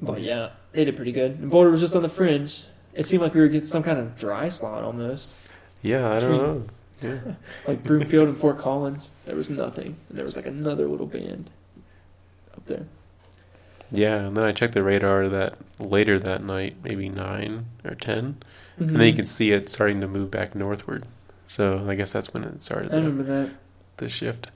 but 0.00 0.20
yeah, 0.20 0.50
they 0.72 0.84
did 0.84 0.96
pretty 0.96 1.12
good. 1.12 1.38
And 1.38 1.50
Boulder 1.50 1.70
was 1.70 1.80
just 1.80 1.96
on 1.96 2.02
the 2.02 2.08
fringe. 2.08 2.62
It 2.94 3.04
seemed 3.06 3.22
like 3.22 3.34
we 3.34 3.40
were 3.40 3.48
getting 3.48 3.66
some 3.66 3.82
kind 3.82 3.98
of 3.98 4.16
dry 4.18 4.48
slot 4.48 4.82
almost. 4.84 5.34
yeah. 5.82 6.10
I 6.12 6.20
don't 6.20 6.32
know. 6.32 6.62
Yeah. 7.02 7.34
Like 7.68 7.84
Broomfield 7.84 8.28
and 8.28 8.36
Fort 8.36 8.58
Collins, 8.58 9.10
there 9.24 9.36
was 9.36 9.48
nothing, 9.50 9.96
and 10.08 10.18
there 10.18 10.24
was 10.24 10.34
like 10.34 10.46
another 10.46 10.88
little 10.88 11.06
band 11.06 11.48
up 12.56 12.64
there. 12.66 12.86
Yeah, 13.92 14.16
and 14.26 14.36
then 14.36 14.42
I 14.44 14.50
checked 14.52 14.74
the 14.74 14.82
radar 14.82 15.28
that 15.28 15.54
later 15.78 16.18
that 16.18 16.42
night, 16.42 16.76
maybe 16.82 17.08
nine 17.08 17.66
or 17.84 17.94
10 17.94 18.18
and 18.18 18.44
Mm-hmm. 18.80 18.96
then 18.96 19.06
you 19.08 19.12
can 19.12 19.26
see 19.26 19.50
it 19.50 19.68
starting 19.68 20.00
to 20.02 20.06
move 20.08 20.30
back 20.30 20.54
northward. 20.54 21.04
So 21.48 21.84
I 21.88 21.96
guess 21.96 22.12
that's 22.12 22.32
when 22.32 22.44
it 22.44 22.62
started 22.62 22.92
I 22.92 22.96
remember 22.96 23.22
that. 23.24 23.50
the 23.96 24.08
shift 24.08 24.48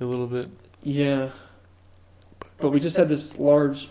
a 0.00 0.04
little 0.06 0.26
bit. 0.26 0.46
Yeah. 0.82 1.30
But 2.58 2.70
we 2.70 2.80
just 2.80 2.96
had 2.96 3.08
this 3.08 3.38
large 3.38 3.88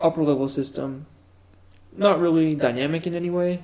upper 0.00 0.22
level 0.22 0.48
system, 0.48 1.06
not 1.96 2.20
really 2.20 2.54
dynamic 2.54 3.06
in 3.06 3.14
any 3.14 3.30
way. 3.30 3.62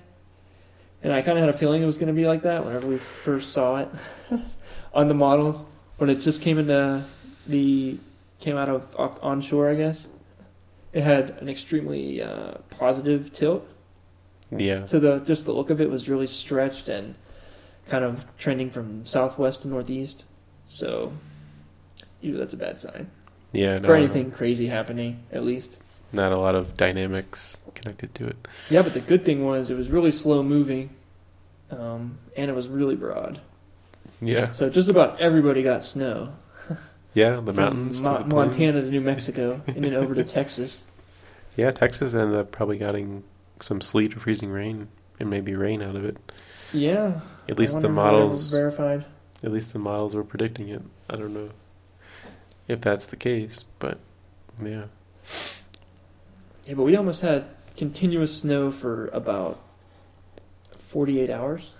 And 1.02 1.12
I 1.12 1.22
kind 1.22 1.38
of 1.38 1.44
had 1.44 1.54
a 1.54 1.56
feeling 1.58 1.82
it 1.82 1.86
was 1.86 1.96
going 1.96 2.08
to 2.08 2.14
be 2.14 2.26
like 2.26 2.42
that 2.42 2.64
whenever 2.64 2.86
we 2.86 2.98
first 2.98 3.52
saw 3.52 3.76
it 3.76 3.88
on 4.94 5.08
the 5.08 5.14
models. 5.14 5.68
When 5.98 6.10
it 6.10 6.16
just 6.16 6.42
came 6.42 6.58
into 6.58 7.04
the, 7.46 7.98
came 8.40 8.56
out 8.56 8.68
of 8.68 8.96
off, 8.96 9.18
onshore, 9.22 9.70
I 9.70 9.74
guess. 9.74 10.06
It 10.92 11.02
had 11.02 11.30
an 11.40 11.48
extremely 11.48 12.22
uh, 12.22 12.54
positive 12.70 13.30
tilt. 13.32 13.68
Yeah, 14.50 14.84
So 14.84 15.00
the 15.00 15.18
just 15.18 15.44
the 15.44 15.52
look 15.52 15.70
of 15.70 15.80
it 15.80 15.90
was 15.90 16.08
really 16.08 16.28
stretched 16.28 16.88
and 16.88 17.16
kind 17.86 18.04
of 18.04 18.24
trending 18.36 18.70
from 18.70 19.04
southwest 19.04 19.62
to 19.62 19.68
northeast. 19.68 20.24
So, 20.64 21.12
usually 22.20 22.40
that's 22.40 22.54
a 22.54 22.58
bad 22.58 22.78
sign 22.78 23.10
yeah. 23.52 23.78
for 23.80 23.94
anything 23.94 24.30
crazy 24.30 24.66
happening, 24.66 25.22
at 25.32 25.44
least. 25.44 25.80
Not 26.12 26.32
a 26.32 26.38
lot 26.38 26.54
of 26.54 26.76
dynamics 26.76 27.58
connected 27.74 28.14
to 28.16 28.28
it. 28.28 28.48
Yeah, 28.70 28.82
but 28.82 28.94
the 28.94 29.00
good 29.00 29.24
thing 29.24 29.44
was 29.44 29.70
it 29.70 29.76
was 29.76 29.90
really 29.90 30.12
slow 30.12 30.42
moving, 30.42 30.90
um, 31.70 32.18
and 32.36 32.50
it 32.50 32.54
was 32.54 32.68
really 32.68 32.96
broad. 32.96 33.40
Yeah, 34.20 34.52
So 34.52 34.70
just 34.70 34.88
about 34.88 35.20
everybody 35.20 35.62
got 35.62 35.84
snow. 35.84 36.32
yeah. 37.14 37.40
The 37.40 37.52
mountains, 37.52 37.98
to 37.98 38.04
the. 38.04 38.24
Montana 38.24 38.80
to 38.80 38.90
New 38.90 39.02
Mexico, 39.02 39.60
and 39.66 39.84
then 39.84 39.94
over 39.94 40.14
to 40.14 40.24
Texas. 40.38 40.84
Yeah, 41.56 41.70
Texas 41.70 42.14
ended 42.14 42.38
up 42.38 42.50
probably 42.50 42.78
getting 42.78 43.24
some 43.60 43.80
sleet 43.80 44.16
or 44.16 44.20
freezing 44.20 44.50
rain, 44.50 44.88
and 45.20 45.28
maybe 45.28 45.54
rain 45.54 45.82
out 45.82 45.96
of 45.96 46.04
it. 46.04 46.16
Yeah, 46.72 47.20
At 47.48 47.58
least 47.58 47.80
the 47.80 47.88
wonder 47.88 47.88
if 47.88 47.94
that 47.96 48.08
ever 48.08 48.18
models, 48.20 48.50
verified. 48.50 49.04
at 49.42 49.52
least 49.52 49.72
the 49.72 49.78
models 49.78 50.14
were 50.14 50.24
predicting 50.24 50.68
it. 50.68 50.82
I 51.10 51.16
don't 51.16 51.34
know 51.34 51.50
if 52.68 52.80
that's 52.80 53.06
the 53.06 53.16
case, 53.16 53.64
but 53.78 53.98
yeah, 54.62 54.84
Yeah, 56.66 56.74
but 56.74 56.82
we 56.84 56.96
almost 56.96 57.20
had 57.20 57.44
continuous 57.76 58.36
snow 58.38 58.70
for 58.70 59.08
about 59.08 59.60
forty-eight 60.78 61.30
hours. 61.30 61.70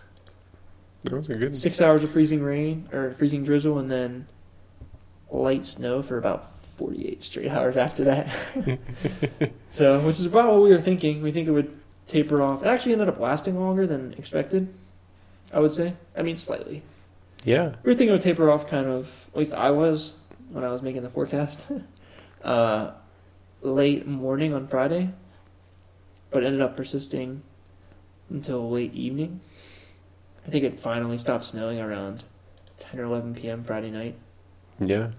those 1.05 1.29
are 1.31 1.35
good. 1.35 1.57
Six 1.57 1.81
hours 1.81 2.03
of 2.03 2.11
freezing 2.11 2.43
rain 2.43 2.89
or 2.93 3.13
freezing 3.13 3.45
drizzle, 3.45 3.79
and 3.79 3.91
then 3.91 4.27
light 5.31 5.65
snow 5.65 6.03
for 6.03 6.19
about 6.19 6.53
48 6.77 7.23
straight 7.23 7.51
hours 7.51 7.77
after 7.77 8.05
that. 8.05 8.29
so, 9.71 9.99
which 10.01 10.17
is 10.21 10.27
about 10.27 10.53
what 10.53 10.63
we 10.63 10.71
were 10.71 10.81
thinking. 10.81 11.23
We 11.23 11.33
think 11.33 11.49
it 11.49 11.53
would 11.53 11.75
taper 12.07 12.43
off. 12.43 12.63
It 12.63 12.69
actually 12.69 12.93
ended 12.93 13.09
up 13.09 13.19
lasting 13.19 13.59
longer 13.59 13.87
than 13.87 14.13
expected. 14.15 14.73
I 15.53 15.61
would 15.61 15.73
say. 15.73 15.95
I 16.17 16.23
mean, 16.23 16.37
slightly. 16.37 16.83
Yeah. 17.45 17.75
We 17.83 17.91
were 17.91 17.95
thinking 17.95 18.09
it 18.09 18.13
would 18.13 18.21
taper 18.23 18.51
off, 18.51 18.69
kind 18.69 18.87
of. 18.87 19.11
At 19.33 19.39
least 19.39 19.55
I 19.55 19.71
was 19.71 20.15
when 20.51 20.65
I 20.65 20.69
was 20.69 20.83
making 20.83 21.03
the 21.03 21.11
forecast. 21.11 21.67
uh, 22.45 22.93
late 23.63 24.07
morning 24.07 24.53
on 24.55 24.67
Friday, 24.67 25.11
but 26.31 26.45
ended 26.45 26.61
up 26.61 26.77
persisting 26.77 27.43
until 28.31 28.71
late 28.71 28.95
evening. 28.95 29.41
I 30.47 30.51
think 30.51 30.65
it 30.65 30.79
finally 30.81 31.17
stopped 31.17 31.45
snowing 31.45 31.81
around 31.81 32.25
10 32.79 33.01
or 33.01 33.05
11 33.05 33.35
p.m. 33.35 33.65
Friday 33.65 33.91
night 33.91 34.15
Yeah. 34.79 35.11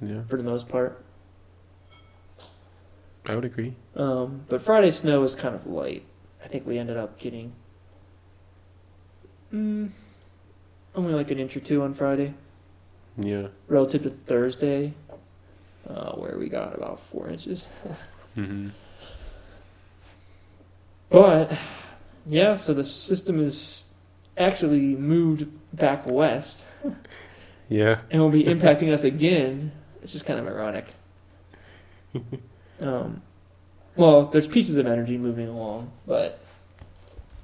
Yeah. 0.00 0.22
for 0.24 0.36
the 0.38 0.44
most 0.44 0.68
part. 0.68 1.04
I 3.26 3.34
would 3.34 3.44
agree. 3.44 3.74
Um, 3.94 4.46
but 4.48 4.62
Friday 4.62 4.90
snow 4.90 5.20
was 5.20 5.34
kind 5.34 5.54
of 5.54 5.66
light. 5.66 6.04
I 6.42 6.48
think 6.48 6.66
we 6.66 6.78
ended 6.78 6.96
up 6.96 7.18
getting 7.18 7.52
mm, 9.52 9.90
only 10.94 11.12
like 11.12 11.30
an 11.30 11.38
inch 11.38 11.54
or 11.56 11.60
two 11.60 11.82
on 11.82 11.92
Friday, 11.92 12.32
Yeah. 13.22 13.48
relative 13.68 14.02
to 14.04 14.10
Thursday, 14.10 14.94
uh, 15.88 16.12
where 16.12 16.38
we 16.38 16.48
got 16.48 16.74
about 16.74 17.00
four 17.00 17.28
inches. 17.28 17.68
hmm 18.34 18.68
But 21.08 21.52
yeah, 22.26 22.56
so 22.56 22.72
the 22.74 22.84
system 22.84 23.40
is 23.40 23.92
actually 24.38 24.96
moved 24.96 25.46
back 25.76 26.06
west 26.06 26.64
Yeah. 27.68 28.00
and 28.10 28.22
will 28.22 28.30
be 28.30 28.44
impacting 28.44 28.92
us 28.92 29.04
again. 29.04 29.72
It's 30.02 30.12
just 30.12 30.24
kind 30.24 30.38
of 30.40 30.46
ironic. 30.46 30.86
Um, 32.80 33.20
well, 33.94 34.28
there's 34.28 34.46
pieces 34.46 34.78
of 34.78 34.86
energy 34.86 35.18
moving 35.18 35.48
along, 35.48 35.92
but 36.06 36.40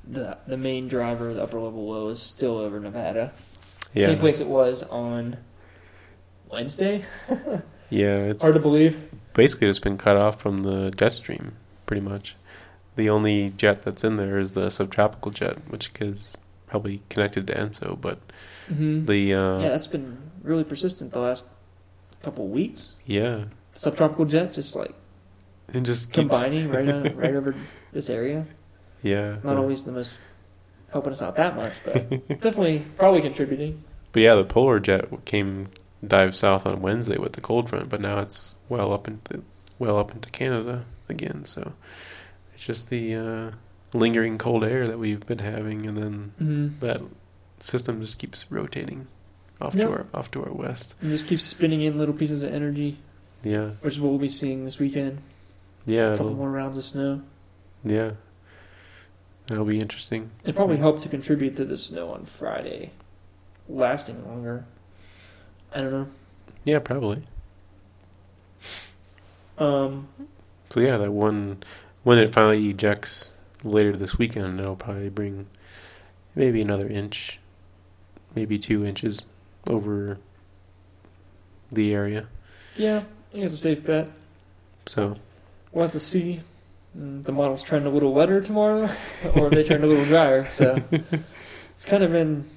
the 0.08 0.38
the 0.46 0.56
main 0.56 0.88
driver, 0.88 1.34
the 1.34 1.42
upper 1.42 1.60
level 1.60 1.86
low, 1.90 2.08
is 2.08 2.22
still 2.22 2.56
over 2.56 2.80
Nevada. 2.80 3.34
Yeah. 3.92 4.06
Same 4.06 4.18
place 4.18 4.40
it 4.40 4.46
was 4.46 4.82
on 4.84 5.36
Wednesday. 6.50 7.04
Yeah. 7.88 8.16
It's 8.24 8.42
Hard 8.42 8.54
to 8.56 8.61
believe. 8.61 8.98
basically 9.32 9.68
it's 9.68 9.78
been 9.78 9.96
cut 9.96 10.16
off 10.16 10.40
from 10.40 10.64
the 10.64 10.90
jet 10.90 11.12
stream, 11.12 11.52
pretty 11.87 12.00
much. 12.02 12.35
The 12.96 13.09
only 13.09 13.50
jet 13.50 13.82
that's 13.82 14.02
in 14.02 14.16
there 14.16 14.40
is 14.40 14.52
the 14.52 14.70
subtropical 14.70 15.30
jet, 15.30 15.59
which 15.70 15.92
is 16.00 16.37
probably 16.66 17.02
connected 17.11 17.46
to 17.46 17.54
ENSO, 17.54 18.00
but 18.00 18.18
hmm 18.66 19.04
the 19.06 19.32
uh, 19.35 19.61
yeah, 19.61 19.68
that's 19.68 19.87
been 19.87 20.18
really 20.42 20.64
persistent 20.64 21.12
the 21.12 21.20
last 21.20 21.44
couple 22.24 22.48
weeks. 22.48 22.94
yeah, 23.04 23.44
Subtropical 23.70 24.24
jet 24.24 24.52
just 24.52 24.74
like 24.74 24.92
and 25.72 25.87
just 25.87 26.06
keeps, 26.06 26.16
combining 26.16 26.68
right 26.68 26.88
on, 26.88 27.14
right 27.22 27.37
over 27.37 27.54
this 27.92 28.11
area. 28.11 28.46
Yeah, 29.04 29.37
Not 29.44 29.52
yeah. 29.52 29.59
always 29.59 29.85
the 29.85 29.92
most 29.92 30.12
helping 30.90 31.12
us 31.12 31.22
out 31.22 31.37
that 31.37 31.54
much, 31.54 31.74
but 31.85 32.09
definitely 32.40 32.85
probably 32.96 33.20
contributing. 33.20 33.85
But 34.11 34.22
yeah, 34.22 34.35
the 34.35 34.42
polar 34.44 34.80
jet 34.80 35.24
came 35.24 35.68
dive 36.06 36.35
south 36.37 36.66
on 36.66 36.80
Wednesday 36.82 37.18
with 37.18 37.32
the 37.35 37.40
cold 37.40 37.68
front, 37.68 37.88
but 37.88 38.00
now 38.00 38.18
it's 38.18 38.54
well 38.68 38.92
up 38.92 39.06
into 39.09 39.42
well 39.78 39.98
up 39.98 40.12
into 40.12 40.30
Canada 40.30 40.85
again. 41.09 41.44
So 41.44 41.72
it's 42.54 42.64
just 42.64 42.90
the 42.90 43.14
uh, 43.14 43.50
lingering 43.92 44.38
cold 44.38 44.64
air 44.64 44.87
that 44.87 44.98
we've 44.98 45.24
been 45.26 45.38
having, 45.40 45.87
and 45.87 45.96
then 45.96 46.32
Mm-hmm. 46.40 46.78
that 46.87 47.00
system 47.61 48.00
just 48.00 48.18
keeps 48.18 48.44
rotating 48.50 49.06
off 49.61 49.74
Yep. 49.74 49.87
to 49.88 49.92
our 49.94 50.06
off 50.14 50.30
to 50.32 50.44
our 50.44 50.52
west. 50.52 50.94
And 51.00 51.11
just 51.11 51.26
keeps 51.26 51.42
spinning 51.42 51.80
in 51.82 51.96
little 51.98 52.14
pieces 52.14 52.42
of 52.42 52.52
energy, 52.52 52.98
Yeah, 53.42 53.70
which 53.80 53.94
is 53.94 54.00
what 54.00 54.11
we'll 54.11 54.18
be 54.18 54.28
seeing 54.28 54.64
this 54.64 54.78
weekend. 54.78 55.18
yeah, 55.87 56.12
A 56.12 56.16
couple 56.18 56.35
more 56.35 56.50
rounds 56.50 56.76
of 56.76 56.85
snow. 56.85 57.22
yeah. 57.85 58.12
That'll 59.46 59.64
be 59.64 59.78
interesting. 59.78 60.30
It 60.44 60.56
probably 60.56 60.76
helped 60.76 61.02
to 61.04 61.09
contribute 61.09 61.56
to 61.59 61.64
the 61.64 61.78
snow 61.78 62.11
on 62.11 62.24
Friday, 62.24 62.90
lasting 63.68 64.26
longer. 64.26 64.64
I 65.74 65.81
don't 65.81 65.92
know. 65.92 66.09
Yeah, 66.64 66.79
probably. 66.81 67.22
Um, 69.59 70.09
So 70.70 70.81
yeah, 70.81 70.96
that 70.98 71.12
one 71.12 71.62
when 72.02 72.18
it 72.18 72.33
finally 72.33 72.68
ejects 72.68 73.31
later 73.64 73.96
this 73.96 74.18
weekend, 74.18 74.61
it'll 74.61 74.76
probably 74.76 75.09
bring 75.09 75.46
maybe 76.35 76.61
another 76.61 76.87
inch, 76.88 77.40
maybe 78.35 78.59
two 78.59 78.85
inches 78.85 79.22
over 79.66 80.18
the 81.72 81.92
area. 81.94 82.26
yeah, 82.76 82.98
I 82.98 83.33
think 83.33 83.44
it's 83.44 83.55
a 83.55 83.59
safe 83.59 83.85
bet. 83.85 84.09
So 84.87 85.16
We'll 85.72 85.83
have 85.85 85.92
to 85.92 86.00
see. 86.00 86.40
Mm, 86.96 87.22
The 87.24 87.33
model's 87.33 87.62
trend 87.62 87.87
a 87.87 87.90
little 87.90 88.12
wetter 88.14 88.40
tomorrow, 88.40 88.88
or 89.35 89.50
they 89.50 89.62
turn 89.64 89.83
a 89.83 89.87
little 89.87 90.05
drier. 90.05 90.46
So 90.48 90.81
it's 91.70 91.85
kind 91.85 92.02
of 92.05 92.12
been 92.12 92.48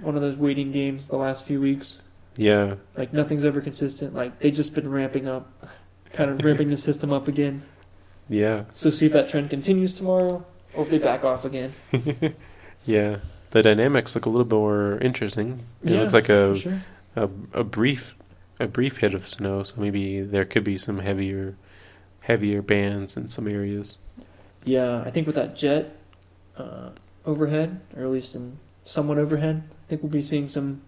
one 0.00 0.16
of 0.16 0.22
those 0.22 0.36
waiting 0.36 0.72
games 0.72 1.06
the 1.08 1.16
last 1.16 1.46
few 1.46 1.60
weeks. 1.60 2.00
Yeah, 2.36 2.74
Like 2.96 3.12
nothing's 3.12 3.44
ever 3.44 3.60
consistent. 3.60 4.14
Like 4.14 4.38
they've 4.38 4.54
just 4.54 4.74
been 4.74 4.90
ramping 4.90 5.28
up, 5.28 5.50
kind 6.12 6.30
of 6.30 6.44
ramping 6.44 6.68
the 6.68 6.76
system 6.76 7.12
up 7.12 7.28
again. 7.28 7.62
yeah, 8.28 8.64
So 8.72 8.90
see 8.90 9.06
if 9.06 9.12
that 9.12 9.28
trend 9.28 9.50
continues 9.50 9.94
tomorrow, 9.96 10.44
or 10.74 10.84
if 10.84 10.90
they 10.90 10.98
back 10.98 11.24
off 11.24 11.44
again. 11.44 11.74
yeah. 12.84 13.18
The 13.50 13.62
dynamics 13.62 14.14
look 14.14 14.26
a 14.26 14.30
little 14.30 14.48
more 14.48 14.98
interesting. 14.98 15.60
It 15.84 15.92
Yeah, 15.92 16.00
looks 16.00 16.12
like 16.12 16.28
a, 16.28 16.58
sure. 16.58 16.82
a 17.14 17.28
a 17.52 17.62
brief 17.64 18.16
a 18.58 18.66
brief 18.66 18.98
hit 18.98 19.14
of 19.14 19.26
snow, 19.26 19.62
so 19.62 19.80
maybe 19.80 20.20
there 20.22 20.44
could 20.44 20.64
be 20.64 20.76
some 20.78 20.98
heavier 20.98 21.54
heavier 22.22 22.62
bands 22.62 23.16
in 23.16 23.28
some 23.28 23.46
areas. 23.46 23.98
Yeah, 24.64 25.02
I 25.06 25.10
think 25.10 25.26
with 25.26 25.36
that 25.36 25.54
jet 25.54 25.94
uh, 26.56 26.90
overhead, 27.26 27.80
or 27.96 28.02
at 28.04 28.10
least 28.10 28.34
in 28.34 28.58
somewhat 28.84 29.18
overhead, 29.18 29.62
I 29.70 29.88
think 29.88 30.02
we'll 30.02 30.10
be 30.10 30.22
seeing 30.22 30.48
some 30.48 30.82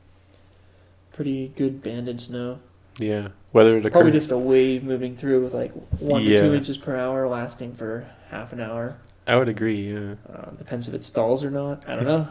pretty 1.17 1.49
good 1.57 1.83
banded 1.83 2.21
snow. 2.21 2.61
Yeah, 2.99 3.29
whether 3.53 3.77
it 3.77 3.91
Probably 3.91 4.13
just 4.13 4.31
a 4.31 4.39
wave 4.39 4.85
moving 4.85 5.17
through 5.17 5.43
with 5.43 5.55
like 5.55 5.73
one 5.99 6.23
to 6.23 6.39
two 6.41 6.55
inches 6.55 6.79
per 6.79 6.97
hour, 6.97 7.27
lasting 7.29 7.75
for 7.75 8.07
half 8.31 8.53
an 8.53 8.61
hour. 8.61 8.99
I 9.27 9.37
would 9.37 9.49
agree. 9.49 9.93
Yeah, 9.93 10.15
Uh, 10.33 10.51
depends 10.51 10.87
if 10.87 10.95
it 10.95 11.03
stalls 11.03 11.45
or 11.45 11.51
not. 11.51 11.89
I 11.89 11.97
don't 11.97 12.05
know. 12.05 12.29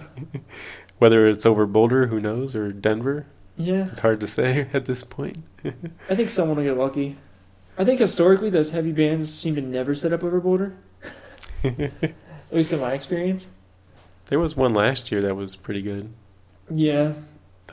whether 1.00 1.28
it's 1.28 1.46
over 1.46 1.66
Boulder, 1.66 2.08
who 2.08 2.20
knows, 2.20 2.56
or 2.56 2.72
Denver, 2.72 3.26
yeah, 3.58 3.90
it's 3.92 4.00
hard 4.00 4.20
to 4.22 4.28
say 4.28 4.68
at 4.74 4.86
this 4.86 5.04
point. 5.04 5.38
I 6.10 6.16
think 6.16 6.30
someone 6.30 6.58
will 6.58 6.64
get 6.64 6.78
lucky. 6.78 7.18
I 7.78 7.84
think 7.84 8.00
historically 8.00 8.50
those 8.50 8.72
heavy 8.72 8.94
bands 8.94 9.34
seem 9.34 9.56
to 9.56 9.62
never 9.62 9.94
set 9.94 10.14
up 10.14 10.24
over 10.24 10.40
Boulder. 10.40 10.78
At 11.64 11.92
least 12.52 12.72
in 12.72 12.80
my 12.80 12.94
experience. 12.94 13.48
There 14.28 14.40
was 14.40 14.56
one 14.56 14.74
last 14.74 15.12
year 15.12 15.22
that 15.22 15.36
was 15.36 15.56
pretty 15.56 15.82
good. 15.82 16.14
Yeah. 16.70 17.14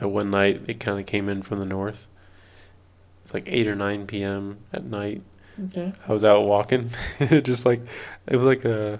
That 0.03 0.09
one 0.09 0.31
night 0.31 0.63
it 0.67 0.81
kind 0.81 0.99
of 0.99 1.05
came 1.05 1.29
in 1.29 1.43
from 1.43 1.61
the 1.61 1.65
north. 1.65 2.05
It's 3.23 3.33
like 3.33 3.45
eight 3.47 3.67
or 3.67 3.75
nine 3.75 4.05
p.m. 4.05 4.57
at 4.73 4.83
night. 4.83 5.21
Okay. 5.67 5.93
I 6.05 6.11
was 6.11 6.25
out 6.25 6.43
walking, 6.43 6.89
it 7.19 7.45
just 7.45 7.65
like 7.65 7.79
it 8.27 8.35
was 8.35 8.45
like 8.45 8.65
a, 8.65 8.95
it 8.95 8.99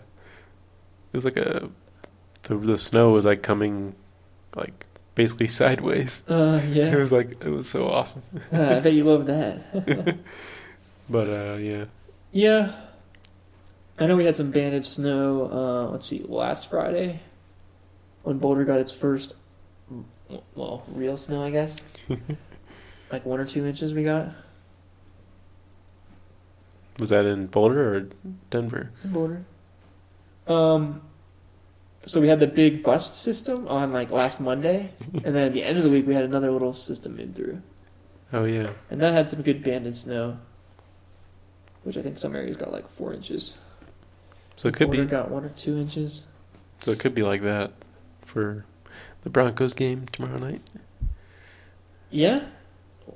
was 1.17 1.25
like 1.25 1.35
a, 1.35 1.69
the 2.43 2.55
the 2.55 2.77
snow 2.77 3.09
was 3.11 3.25
like 3.25 3.43
coming, 3.43 3.95
like 4.55 4.85
basically 5.13 5.47
sideways. 5.59 6.23
Uh, 6.29 6.61
It 6.63 6.95
was 6.97 7.11
like 7.11 7.31
it 7.43 7.49
was 7.49 7.67
so 7.69 7.89
awesome. 7.89 8.23
Uh, 8.53 8.77
I 8.77 8.79
bet 8.79 8.93
you 8.93 9.03
love 9.03 9.25
that. 9.25 10.17
But 11.09 11.27
uh, 11.29 11.57
yeah, 11.57 11.85
Yeah. 12.31 12.71
I 13.99 14.05
know 14.05 14.15
we 14.15 14.23
had 14.23 14.35
some 14.35 14.51
banded 14.51 14.85
snow, 14.85 15.49
uh, 15.51 15.91
let's 15.91 16.05
see, 16.05 16.23
last 16.23 16.69
Friday 16.69 17.19
when 18.21 18.37
Boulder 18.37 18.63
got 18.63 18.79
its 18.79 18.93
first, 18.93 19.33
well, 20.55 20.83
real 20.87 21.17
snow, 21.17 21.43
I 21.43 21.51
guess. 21.51 21.77
like 23.11 23.25
one 23.25 23.39
or 23.39 23.45
two 23.45 23.65
inches 23.65 23.93
we 23.93 24.03
got 24.03 24.33
was 26.99 27.09
that 27.09 27.25
in 27.25 27.47
Boulder 27.47 27.95
or 27.95 28.09
Denver? 28.49 28.91
in 29.03 29.11
Boulder. 29.11 29.45
Um, 30.47 31.01
so 32.03 32.19
we 32.19 32.27
had 32.27 32.39
the 32.39 32.47
big 32.47 32.83
bust 32.83 33.15
system 33.21 33.67
on 33.67 33.93
like 33.93 34.11
last 34.11 34.39
Monday, 34.39 34.91
and 35.23 35.35
then 35.35 35.45
at 35.47 35.53
the 35.53 35.63
end 35.63 35.77
of 35.77 35.83
the 35.83 35.89
week 35.89 36.05
we 36.05 36.13
had 36.13 36.25
another 36.25 36.51
little 36.51 36.73
system 36.73 37.19
in 37.19 37.33
through. 37.33 37.61
Oh 38.31 38.45
yeah, 38.45 38.71
And 38.89 38.99
that 39.01 39.13
had 39.13 39.27
some 39.27 39.41
good 39.43 39.63
banded 39.63 39.93
snow, 39.93 40.39
which 41.83 41.97
I 41.97 42.01
think 42.01 42.17
some 42.17 42.35
areas 42.35 42.57
got 42.57 42.71
like 42.71 42.89
four 42.89 43.13
inches. 43.13 43.53
so 44.55 44.67
it 44.67 44.73
could 44.75 44.87
Boulder 44.87 45.03
be 45.05 45.09
got 45.09 45.29
one 45.29 45.45
or 45.45 45.49
two 45.49 45.77
inches. 45.77 46.23
so 46.83 46.91
it 46.91 46.99
could 46.99 47.13
be 47.13 47.21
like 47.23 47.43
that 47.43 47.71
for 48.25 48.65
the 49.23 49.29
Broncos 49.29 49.73
game 49.73 50.05
tomorrow 50.11 50.37
night. 50.37 50.61
Yeah, 52.09 52.37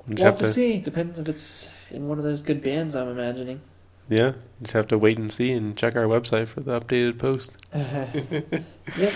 We'll 0.06 0.18
have 0.18 0.34
have 0.34 0.38
to 0.38 0.44
to, 0.44 0.50
see. 0.50 0.78
Depends 0.80 1.18
if 1.18 1.28
it's 1.28 1.68
in 1.90 2.08
one 2.08 2.18
of 2.18 2.24
those 2.24 2.42
good 2.42 2.62
bands. 2.62 2.94
I'm 2.96 3.08
imagining. 3.08 3.60
yeah, 4.08 4.32
just 4.62 4.72
have 4.74 4.88
to 4.88 4.98
wait 4.98 5.18
and 5.18 5.32
see 5.32 5.52
and 5.52 5.76
check 5.76 5.96
our 5.96 6.04
website 6.04 6.48
for 6.48 6.60
the 6.60 6.78
updated 6.80 7.18
post. 7.18 7.56
yep, 7.74 9.12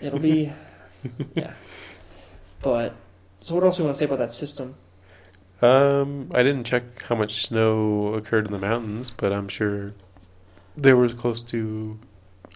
it'll 0.00 0.18
be. 0.18 0.52
Yeah, 1.34 1.52
but 2.62 2.94
so 3.40 3.54
what 3.54 3.64
else 3.64 3.76
do 3.76 3.82
you 3.82 3.86
want 3.86 3.96
to 3.96 3.98
say 3.98 4.04
about 4.06 4.18
that 4.18 4.32
system? 4.32 4.74
Um, 5.60 6.30
I 6.34 6.42
didn't 6.42 6.64
check 6.64 7.02
how 7.02 7.14
much 7.16 7.46
snow 7.46 8.14
occurred 8.14 8.46
in 8.46 8.52
the 8.52 8.58
mountains, 8.58 9.10
but 9.10 9.32
I'm 9.32 9.48
sure 9.48 9.92
there 10.76 10.96
was 10.96 11.14
close 11.14 11.40
to. 11.42 11.98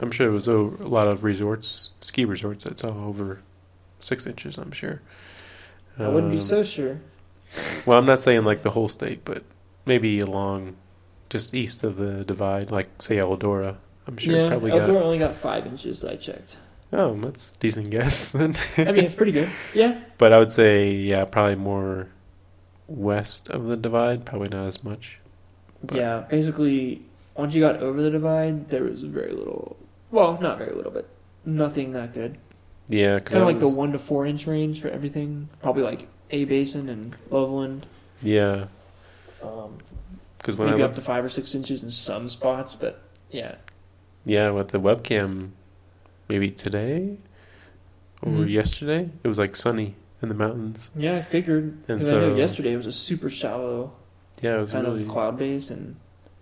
I'm 0.00 0.10
sure 0.10 0.26
there 0.26 0.34
was 0.34 0.48
a, 0.48 0.56
a 0.56 0.88
lot 0.88 1.06
of 1.06 1.22
resorts, 1.22 1.90
ski 2.00 2.24
resorts 2.24 2.64
that 2.64 2.78
saw 2.78 2.88
over 3.06 3.40
six 4.04 4.26
inches. 4.26 4.58
I'm 4.58 4.72
sure. 4.72 5.00
I 5.98 6.08
wouldn't 6.08 6.32
be 6.32 6.38
Um, 6.38 6.42
so 6.42 6.64
sure. 6.64 7.00
Well, 7.84 7.98
I'm 7.98 8.06
not 8.06 8.20
saying 8.20 8.44
like 8.44 8.62
the 8.62 8.70
whole 8.70 8.88
state, 8.88 9.24
but 9.24 9.44
maybe 9.84 10.20
along 10.20 10.76
just 11.28 11.54
east 11.54 11.82
of 11.84 11.96
the 11.96 12.24
divide, 12.24 12.70
like 12.70 12.88
say 13.02 13.18
Eldora. 13.18 13.76
I'm 14.06 14.16
sure 14.16 14.34
yeah, 14.36 14.48
probably 14.48 14.70
Eldora 14.70 14.86
got. 14.94 15.02
only 15.02 15.18
got 15.18 15.36
five 15.36 15.66
inches. 15.66 16.04
I 16.04 16.16
checked. 16.16 16.56
Oh, 16.94 17.14
that's 17.20 17.52
a 17.52 17.58
decent 17.58 17.90
guess 17.90 18.28
then. 18.30 18.56
I 18.76 18.84
mean, 18.92 19.04
it's 19.04 19.14
pretty 19.14 19.32
good. 19.32 19.50
Yeah, 19.74 20.00
but 20.18 20.32
I 20.32 20.38
would 20.38 20.52
say 20.52 20.90
yeah, 20.92 21.24
probably 21.24 21.56
more 21.56 22.08
west 22.88 23.48
of 23.48 23.66
the 23.68 23.76
divide. 23.76 24.24
Probably 24.24 24.48
not 24.48 24.66
as 24.66 24.82
much. 24.82 25.18
But- 25.84 25.96
yeah. 25.96 26.24
Basically, 26.30 27.02
once 27.36 27.54
you 27.54 27.60
got 27.62 27.76
over 27.78 28.00
the 28.02 28.10
divide, 28.10 28.68
there 28.68 28.84
was 28.84 29.02
very 29.02 29.32
little. 29.32 29.76
Well, 30.10 30.38
not 30.40 30.58
very 30.58 30.74
little, 30.74 30.92
but 30.92 31.08
nothing 31.44 31.92
that 31.92 32.12
good. 32.14 32.38
Yeah, 32.88 33.20
'cause 33.20 33.32
Kind 33.32 33.42
of 33.42 33.48
like 33.48 33.60
the 33.60 33.68
one 33.68 33.92
to 33.92 33.98
four 33.98 34.26
inch 34.26 34.46
range 34.46 34.80
for 34.80 34.88
everything. 34.88 35.48
Probably 35.62 35.82
like 35.82 36.08
A 36.30 36.44
Basin 36.44 36.88
and 36.88 37.16
Loveland. 37.30 37.86
Yeah, 38.22 38.66
Um, 39.42 39.78
because 40.38 40.56
when 40.56 40.68
I 40.68 40.72
maybe 40.72 40.82
up 40.84 40.94
to 40.96 41.00
five 41.00 41.24
or 41.24 41.28
six 41.28 41.54
inches 41.54 41.82
in 41.82 41.90
some 41.90 42.28
spots, 42.28 42.76
but 42.76 43.00
yeah, 43.30 43.56
yeah, 44.24 44.50
with 44.50 44.68
the 44.68 44.78
webcam, 44.80 45.50
maybe 46.28 46.50
today 46.50 47.16
or 48.22 48.30
Mhm. 48.32 48.50
yesterday, 48.50 49.10
it 49.24 49.28
was 49.28 49.38
like 49.38 49.56
sunny 49.56 49.94
in 50.22 50.28
the 50.28 50.34
mountains. 50.34 50.90
yeah. 50.96 51.16
I 51.16 51.22
figured 51.22 51.64
And 51.88 51.98
because 51.98 52.08
I 52.10 52.14
know 52.14 52.20
so- 52.30 52.36
yesterday 52.36 52.76
was 52.76 52.86
a 52.86 52.92
super 52.92 53.28
shallow 53.30 53.92
Yeah, 54.40 54.58
it 54.58 54.60
was 54.60 54.70
kind 54.72 54.86
really 54.86 55.02
of 55.02 55.08
cloud 55.08 55.38
base, 55.38 55.70
and 55.70 55.96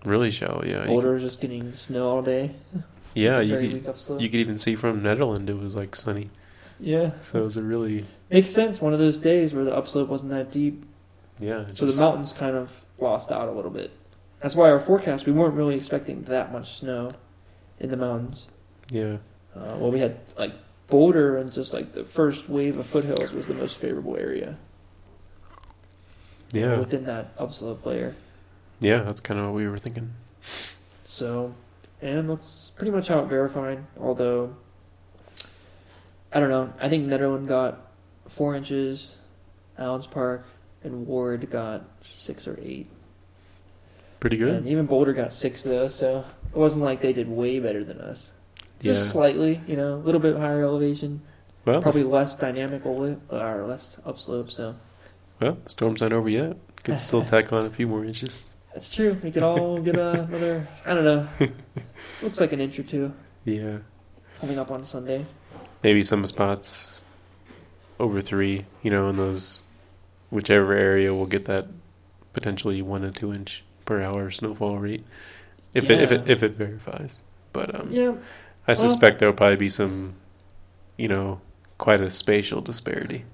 really 0.05 0.31
shallow. 0.31 0.63
Yeah, 0.65 0.87
Boulder 0.87 1.13
was 1.15 1.23
just 1.23 1.41
getting 1.41 1.73
snow 1.73 2.09
all 2.09 2.23
day. 2.23 2.51
could- 3.15 3.23
yeah, 3.23 3.41
you 3.41 3.57
could 3.59 4.21
you 4.21 4.29
could 4.29 4.41
even 4.41 4.59
see 4.59 4.75
from 4.77 5.01
Nederland 5.03 5.49
it 5.49 5.55
was 5.59 5.75
like 5.77 5.95
sunny. 5.97 6.31
yeah, 6.79 7.11
So 7.23 7.41
it 7.41 7.43
was 7.45 7.57
a 7.57 7.63
really 7.63 8.05
makes 8.31 8.51
sense. 8.51 8.81
One 8.81 8.93
of 8.93 8.99
those 8.99 9.19
days 9.19 9.53
where 9.55 9.65
the 9.65 9.75
upslope 9.77 10.09
wasn't 10.09 10.31
that 10.33 10.51
deep, 10.53 10.85
yeah. 11.39 11.67
so 11.69 11.87
just- 11.87 11.99
the 11.99 12.03
mountains 12.05 12.33
kind 12.33 12.57
of 12.57 12.71
lost 12.99 13.31
out 13.33 13.49
a 13.49 13.53
little 13.53 13.71
bit. 13.71 13.91
That's 14.41 14.55
why 14.57 14.71
our 14.71 14.81
forecast 14.81 15.27
we 15.27 15.33
weren't 15.33 15.55
really 15.55 15.77
expecting 15.77 16.23
that 16.25 16.53
much 16.53 16.79
snow 16.79 17.13
in 17.79 17.91
the 17.91 17.97
mountains. 17.97 18.49
Yeah, 18.91 19.19
Uh, 19.55 19.77
well, 19.79 19.91
we 19.91 20.01
had 20.01 20.19
like 20.39 20.53
Boulder 20.89 21.37
and 21.37 21.53
just 21.53 21.73
like 21.73 21.93
the 21.93 22.05
first 22.05 22.49
wave 22.49 22.77
of 22.79 22.87
foothills 22.87 23.33
was 23.33 23.47
the 23.47 23.55
most 23.55 23.77
favorable 23.79 24.17
area 24.17 24.57
yeah, 26.53 26.79
within 26.79 27.05
that 27.05 27.33
upslope 27.39 27.85
layer. 27.87 28.15
yeah. 28.81 29.03
That's 29.03 29.21
kind 29.21 29.39
of 29.39 29.47
what 29.47 29.55
we 29.55 29.69
were 29.69 29.79
thinking. 29.79 30.13
So, 31.07 31.55
and 32.03 32.29
that's 32.31 32.73
pretty 32.77 32.91
much 32.91 33.09
how 33.09 33.21
it 33.21 33.27
verified. 33.27 33.85
Although, 33.99 34.55
I 36.33 36.41
don't 36.41 36.49
know. 36.51 36.73
I 36.81 36.89
think 36.89 37.07
Nederland 37.09 37.47
got 37.49 37.91
four 38.29 38.55
inches, 38.55 39.15
Allenspark 39.79 40.43
and 40.85 41.07
Ward 41.07 41.51
got 41.51 41.85
six 42.01 42.47
or 42.47 42.59
eight, 42.63 42.89
Pretty 44.21 44.37
good. 44.37 44.55
and 44.55 44.67
even 44.67 44.87
Boulder 44.87 45.13
got 45.13 45.31
six 45.33 45.63
though. 45.63 45.89
So 45.89 46.25
it 46.55 46.57
wasn't 46.59 46.85
like 46.85 47.01
they 47.01 47.13
did 47.13 47.29
way 47.29 47.59
better 47.59 47.85
than 47.85 48.01
us. 48.01 48.33
Just 48.81 49.05
Yeah. 49.07 49.11
slightly, 49.13 49.61
you 49.67 49.77
know, 49.77 49.95
a 49.97 50.03
little 50.03 50.21
bit 50.21 50.37
higher 50.37 50.63
elevation, 50.63 51.21
Well, 51.67 51.83
probably 51.83 52.03
less 52.05 52.35
dynamic 52.35 52.87
or 52.87 53.17
or 53.31 53.67
less 53.67 53.99
upslope. 54.07 54.51
So 54.51 54.77
well, 55.41 55.59
the 55.65 55.71
storm's 55.71 56.01
not 56.01 56.13
over 56.13 56.29
yet. 56.29 56.57
Could 56.85 56.99
still 56.99 57.23
tack 57.27 57.53
on 57.53 57.67
a 57.67 57.71
few 57.71 57.87
more 57.87 58.05
inches. 58.05 58.45
That's 58.73 58.93
true. 58.95 59.17
We 59.23 59.31
could 59.31 59.43
all 59.43 59.81
get 59.81 59.99
uh, 59.99 60.27
another. 60.29 60.69
I 60.87 60.95
don't 60.95 61.05
know. 61.05 61.29
Looks 62.23 62.41
like 62.41 62.53
an 62.53 62.61
inch 62.61 62.79
or 62.79 62.83
two 62.83 63.13
Yeah, 63.45 63.79
coming 64.41 64.59
up 64.59 64.71
on 64.71 64.85
Sunday. 64.85 65.25
maybe 65.83 66.03
some 66.03 66.27
spots 66.27 67.03
over 67.99 68.21
three. 68.21 68.67
You 68.83 68.91
know, 68.91 69.09
in 69.09 69.17
those 69.17 69.61
whichever 70.31 70.73
area 70.75 71.13
will 71.13 71.27
get 71.27 71.47
that 71.47 71.67
potentially 72.33 72.81
one 72.83 73.03
to 73.03 73.11
two 73.11 73.33
inch 73.33 73.65
per 73.85 74.01
hour 74.03 74.31
snowfall 74.31 74.79
rate, 74.79 75.05
if 75.75 75.91
it 75.91 76.01
if 76.01 76.13
it 76.13 76.27
Yeah. 76.27 76.33
if 76.33 76.43
it 76.43 76.53
verifies. 76.53 77.19
But 77.53 77.75
um, 77.75 77.89
Yeah, 77.91 78.13
I 78.69 78.73
Well- 78.73 78.77
suspect 78.77 79.19
there'll 79.19 79.35
probably 79.35 79.57
be 79.57 79.69
some, 79.71 80.15
you 80.97 81.09
know, 81.09 81.41
quite 81.79 82.01
a 82.01 82.11
spatial 82.11 82.61
disparity 82.61 83.25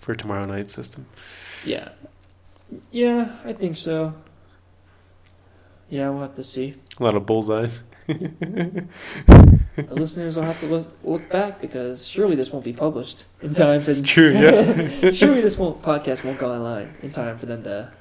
for 0.00 0.14
tomorrow 0.14 0.44
night's 0.44 0.74
system. 0.74 1.06
Yeah. 1.64 1.88
Yeah, 2.90 3.36
I 3.44 3.52
think 3.52 3.76
so. 3.76 4.14
Yeah, 5.92 6.08
we'll 6.08 6.22
have 6.22 6.34
to 6.36 6.42
see. 6.42 6.74
A 6.98 7.04
lot 7.04 7.14
of 7.14 7.26
bullseyes. 7.26 7.80
The 8.06 8.86
listeners 9.90 10.36
will 10.36 10.42
have 10.44 10.58
to 10.60 10.66
look, 10.66 10.88
look 11.04 11.28
back 11.28 11.60
because 11.60 12.06
surely 12.06 12.34
this 12.34 12.50
won't 12.50 12.64
be 12.64 12.72
published 12.72 13.26
in 13.42 13.50
time 13.52 13.82
for. 13.82 13.90
It's 13.90 14.00
true, 14.14 14.30
yeah. 14.32 15.10
surely 15.12 15.42
this 15.42 15.58
won't 15.58 15.82
podcast 15.82 16.24
won't 16.24 16.38
go 16.38 16.50
online 16.50 16.94
in 17.02 17.10
time 17.10 17.36
for 17.36 17.44
them 17.44 17.62
to 17.64 17.92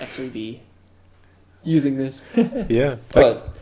actually 0.00 0.30
be 0.30 0.62
using 1.62 1.98
this. 1.98 2.24
yeah. 2.70 2.96
But 3.12 3.54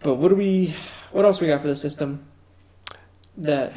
but 0.00 0.16
what 0.16 0.28
do 0.28 0.34
we? 0.34 0.74
What 1.12 1.24
else 1.24 1.40
we 1.40 1.46
got 1.46 1.62
for 1.62 1.68
the 1.68 1.74
system 1.74 2.26
that 3.38 3.72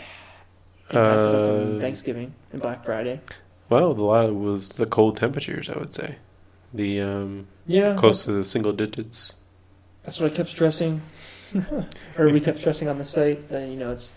impacted 0.89 1.36
us 1.36 1.49
on 1.49 1.78
Uh, 1.78 1.80
Thanksgiving 1.80 2.34
and 2.51 2.62
Black 2.62 2.84
Friday? 2.84 3.22
Well, 3.70 3.91
a 3.91 3.93
lot 3.93 4.36
was 4.36 4.68
the 4.70 4.86
cold 4.86 5.16
temperatures, 5.16 5.70
I 5.70 5.78
would 5.80 5.93
say. 5.93 6.18
The 6.74 6.99
um, 7.01 7.47
Yeah, 7.68 7.95
close 7.95 8.24
to 8.26 8.32
the 8.32 8.43
single 8.43 8.74
digits. 8.74 9.36
That's 10.03 10.20
what 10.20 10.32
I 10.32 10.36
kept 10.36 10.49
stressing, 10.49 11.01
or 12.18 12.30
we 12.30 12.39
kept 12.39 12.59
stressing 12.59 12.88
on 12.88 12.97
the 12.97 13.03
site 13.03 13.49
that 13.49 13.68
you 13.68 13.78
know 13.78 13.91
it's, 13.91 14.13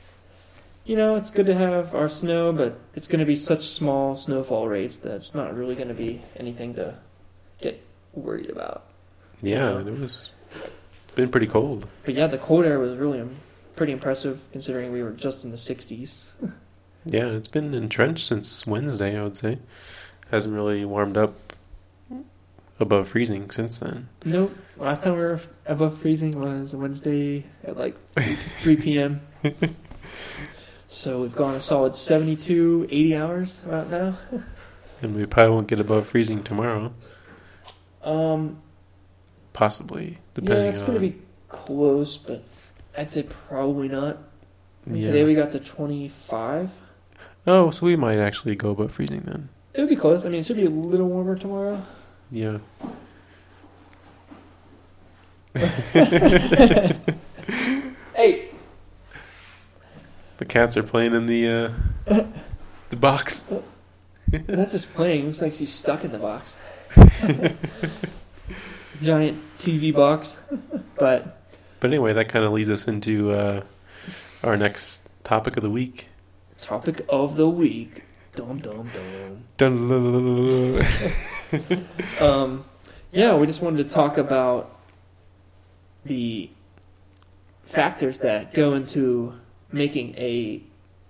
you 0.84 0.96
know, 0.96 1.16
it's 1.16 1.30
good 1.30 1.46
to 1.46 1.55
have 1.55 1.94
our 1.94 2.09
snow, 2.09 2.53
but 2.53 2.78
it's 2.94 3.07
going 3.07 3.20
to 3.20 3.26
be 3.26 3.36
such 3.36 3.68
small 3.68 4.16
snowfall 4.16 4.68
rates 4.68 4.98
that 4.98 5.16
it's 5.16 5.34
not 5.34 5.57
really 5.57 5.74
going 5.74 5.88
to 5.88 5.94
be 5.94 6.22
anything 6.36 6.74
to 6.74 6.96
get 7.61 7.82
worried 8.14 8.51
about. 8.51 8.86
Yeah, 9.42 9.80
it 9.80 9.98
was 9.98 10.30
been 11.14 11.30
pretty 11.30 11.46
cold. 11.46 11.86
But 12.05 12.14
yeah, 12.14 12.26
the 12.26 12.38
cold 12.38 12.64
air 12.64 12.78
was 12.78 12.96
really 12.96 13.26
pretty 13.76 13.92
impressive 13.92 14.40
considering 14.53 14.92
we 14.92 15.03
were 15.03 15.12
just 15.12 15.44
in 15.44 15.51
the 15.51 15.57
60s. 15.57 16.24
Yeah, 17.07 17.28
it's 17.28 17.48
been 17.48 17.72
entrenched 17.72 18.26
since 18.26 18.66
Wednesday, 18.66 19.18
I 19.18 19.22
would 19.22 19.34
say. 19.34 19.59
Hasn't 20.30 20.53
really 20.53 20.84
warmed 20.84 21.16
up 21.16 21.49
above 22.81 23.09
freezing 23.09 23.51
since 23.51 23.78
then. 23.78 24.09
Nope. 24.24 24.57
Last 24.76 25.03
time 25.03 25.12
we 25.12 25.20
were 25.20 25.41
above 25.66 25.99
freezing 25.99 26.41
was 26.41 26.74
Wednesday 26.74 27.45
at 27.64 27.76
like 27.76 27.97
3 28.61 28.76
p.m. 28.76 29.20
so 30.87 31.20
we've 31.22 31.37
gone 31.37 31.55
a 31.55 31.61
solid 31.61 31.95
72, 31.95 32.89
80 32.91 33.16
hours 33.16 33.61
about 33.64 33.91
now. 33.91 34.18
And 35.03 35.16
we 35.16 35.24
probably 35.24 35.53
won't 35.53 35.66
get 35.66 35.81
above 35.81 36.07
freezing 36.09 36.43
tomorrow. 36.43 36.93
Um, 38.03 38.61
Possibly, 39.55 40.18
depending 40.35 40.64
yeah, 40.66 40.70
it's 40.70 40.81
on. 40.81 40.87
going 40.89 40.99
to 41.01 41.09
be 41.09 41.22
close, 41.49 42.18
but 42.18 42.45
I'd 42.99 43.09
say 43.09 43.22
probably 43.22 43.89
not. 43.89 44.18
Yeah. 44.87 45.07
Today 45.07 45.24
we 45.24 45.35
got 45.35 45.53
to 45.53 45.59
25. 45.59 46.72
Oh, 47.47 47.70
so 47.70 47.87
we 47.87 47.97
might 47.97 48.18
actually 48.18 48.55
go 48.57 48.72
above 48.72 48.93
freezing 48.93 49.22
then. 49.22 49.49
It 49.72 49.81
would 49.81 49.89
be 49.89 49.97
close. 49.97 50.22
I 50.26 50.28
mean, 50.28 50.41
it 50.41 50.45
should 50.45 50.57
be 50.57 50.66
a 50.66 50.70
little 50.70 51.09
warmer 51.09 51.35
tomorrow. 51.35 51.83
Yeah. 52.31 52.59
Hey, 58.14 58.49
The 60.39 60.45
cats 60.45 60.76
are 60.76 60.83
playing 60.83 61.14
in 61.14 61.26
the 61.26 61.47
uh, 62.09 62.24
the 62.91 62.97
box. 62.97 63.45
that's 64.28 64.72
just 64.72 64.93
playing. 64.95 65.24
Looks 65.26 65.43
like 65.43 65.53
she's 65.53 65.72
stuck 65.72 66.05
in 66.05 66.11
the 66.12 66.18
box. 66.18 66.57
Giant 69.03 69.43
TV 69.57 69.95
box. 69.95 70.39
but 70.99 71.41
But 71.81 71.91
anyway, 71.91 72.12
that 72.12 72.28
kind 72.28 72.45
of 72.45 72.53
leads 72.53 72.70
us 72.70 72.87
into 72.89 73.33
uh, 73.33 73.62
our 74.45 74.57
next 74.57 75.09
topic 75.24 75.57
of 75.57 75.62
the 75.62 75.70
week. 75.70 76.07
topic 76.61 77.05
of 77.09 77.37
the 77.37 77.49
week. 77.49 78.05
Dum 78.41 78.59
dum 78.59 78.88
dum. 79.59 80.82
Um, 82.20 82.64
yeah, 83.12 83.34
we 83.34 83.47
just 83.47 83.61
wanted 83.61 83.86
to 83.86 83.93
talk 83.93 84.16
about 84.16 84.78
the 86.05 86.49
factors 87.62 88.18
that 88.20 88.55
go 88.55 88.72
into 88.74 89.34
making 89.72 90.14
a 90.16 90.62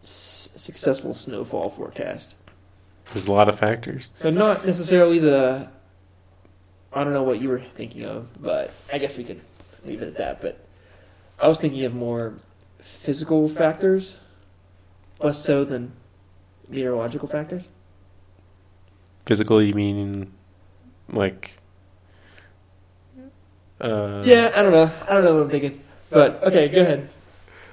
s- 0.02 0.48
successful 0.54 1.14
snowfall 1.14 1.70
forecast. 1.70 2.34
There's 3.12 3.28
a 3.28 3.32
lot 3.32 3.48
of 3.48 3.58
factors. 3.58 4.10
So 4.16 4.30
not 4.30 4.66
necessarily 4.66 5.18
the 5.20 5.68
I 6.92 7.04
don't 7.04 7.12
know 7.12 7.22
what 7.22 7.40
you 7.40 7.48
were 7.48 7.60
thinking 7.60 8.04
of, 8.04 8.42
but 8.42 8.72
I 8.92 8.98
guess 8.98 9.16
we 9.16 9.22
could 9.22 9.40
leave 9.84 10.02
it 10.02 10.08
at 10.08 10.16
that. 10.16 10.40
But 10.40 10.64
I 11.38 11.46
was 11.46 11.58
thinking 11.58 11.84
of 11.84 11.94
more 11.94 12.34
physical 12.80 13.48
factors, 13.48 14.16
less 15.20 15.38
so 15.38 15.64
than 15.64 15.92
meteorological 16.70 17.28
factors. 17.28 17.68
Physical, 19.26 19.62
you 19.62 19.74
mean 19.74 20.32
like. 21.12 21.56
Uh, 23.80 24.22
Yeah, 24.24 24.52
I 24.54 24.62
don't 24.62 24.72
know. 24.72 24.90
I 25.08 25.12
don't 25.14 25.24
know 25.24 25.34
what 25.34 25.42
I'm 25.44 25.50
thinking. 25.50 25.80
But 26.10 26.42
okay, 26.44 26.68
go 26.68 26.80
ahead. 26.82 27.08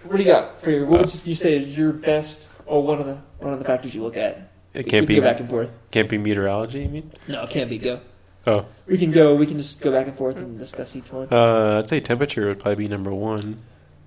What 0.03 0.17
do 0.17 0.23
you 0.23 0.31
got 0.31 0.61
for 0.61 0.71
your? 0.71 0.85
What 0.85 1.01
would 1.01 1.25
you 1.27 1.35
say 1.35 1.55
is 1.57 1.77
your 1.77 1.91
best, 1.91 2.47
or 2.65 2.83
one 2.83 2.99
of 2.99 3.05
the 3.05 3.17
one 3.39 3.53
of 3.53 3.59
the 3.59 3.65
factors 3.65 3.93
you 3.95 4.03
look 4.03 4.15
at? 4.17 4.49
It 4.73 4.85
We 4.85 4.91
can't 4.91 4.91
can 5.01 5.05
be 5.05 5.15
go 5.15 5.21
back 5.21 5.39
and 5.39 5.49
forth. 5.49 5.69
can't 5.91 6.09
be 6.09 6.17
meteorology. 6.17 6.81
You 6.83 6.89
mean? 6.89 7.11
No, 7.27 7.43
it 7.43 7.49
can't 7.49 7.69
be. 7.69 7.77
Go. 7.77 7.99
Oh, 8.45 8.65
We 8.85 8.97
can 8.97 9.11
go. 9.11 9.35
We 9.35 9.45
can 9.45 9.57
just 9.57 9.81
go 9.81 9.91
back 9.91 10.07
and 10.07 10.15
forth 10.15 10.37
and 10.37 10.57
discuss 10.57 10.95
each 10.95 11.11
one. 11.11 11.27
uh, 11.31 11.79
I'd 11.79 11.89
say 11.89 11.99
temperature 11.99 12.47
would 12.47 12.59
probably 12.59 12.85
be 12.85 12.87
number 12.87 13.13
one 13.13 13.59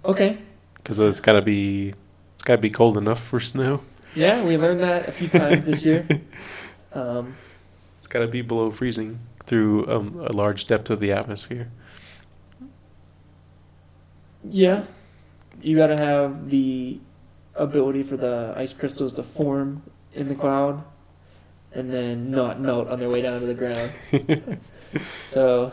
Okay. 0.05 0.39
because 0.77 0.99
it's 0.99 1.21
gotta 1.21 1.43
be 1.43 1.93
it's 2.37 2.45
gotta 2.45 2.63
be 2.63 2.71
cold 2.71 2.97
enough 2.97 3.23
for 3.23 3.41
snow. 3.41 3.83
Yeah, 4.15 4.43
we 4.43 4.57
learned 4.57 4.81
that 4.81 5.09
a 5.09 5.13
few 5.13 5.29
times 5.29 5.65
this 5.65 5.85
year. 5.85 6.07
Um, 6.93 7.37
It's 8.01 8.09
gotta 8.09 8.27
be 8.27 8.43
below 8.43 8.69
freezing 8.73 9.21
through 9.47 9.87
um, 9.89 10.27
a 10.27 10.33
large 10.33 10.67
depth 10.67 10.91
of 10.91 10.99
the 10.99 11.13
atmosphere. 11.13 11.71
yeah, 14.43 14.85
you 15.63 15.77
got 15.77 15.89
to 15.89 15.97
have 15.97 16.51
the 16.51 16.99
ability 17.55 18.03
for 18.03 18.17
the 18.17 18.55
ice 18.57 18.73
crystals 18.73 19.13
to 19.15 19.23
form 19.23 19.83
in 20.15 20.29
the 20.29 20.35
cloud 20.35 20.83
and 21.73 21.93
then 21.93 22.31
not 22.33 22.61
melt 22.61 22.89
on 22.89 22.99
their 22.99 23.09
way 23.11 23.23
down 23.23 23.39
to 23.39 23.47
the 23.47 23.55
ground. 23.55 23.93
so 25.29 25.73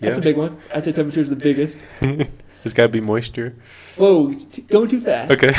that's 0.00 0.16
Yeah. 0.16 0.20
a 0.20 0.22
big 0.22 0.36
one. 0.36 0.58
I 0.74 0.80
say 0.80 0.92
temperature 0.92 1.20
is 1.20 1.30
the 1.30 1.36
biggest. 1.36 1.84
There's 2.00 2.74
gotta 2.74 2.88
be 2.90 3.00
moisture. 3.00 3.54
Whoa, 3.96 4.34
t- 4.34 4.62
going 4.62 4.88
too 4.88 5.00
fast. 5.00 5.30
Okay. 5.32 5.54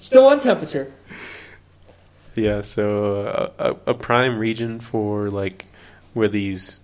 Still 0.00 0.26
on 0.26 0.40
temperature. 0.40 0.92
Yeah, 2.34 2.62
so 2.62 3.26
uh, 3.26 3.74
a, 3.86 3.90
a 3.90 3.94
prime 3.94 4.38
region 4.38 4.80
for 4.80 5.30
like 5.30 5.66
where 6.14 6.28
these 6.28 6.80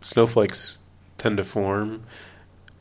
snowflakes 0.00 0.78
tend 1.18 1.36
to 1.36 1.44
form 1.44 2.04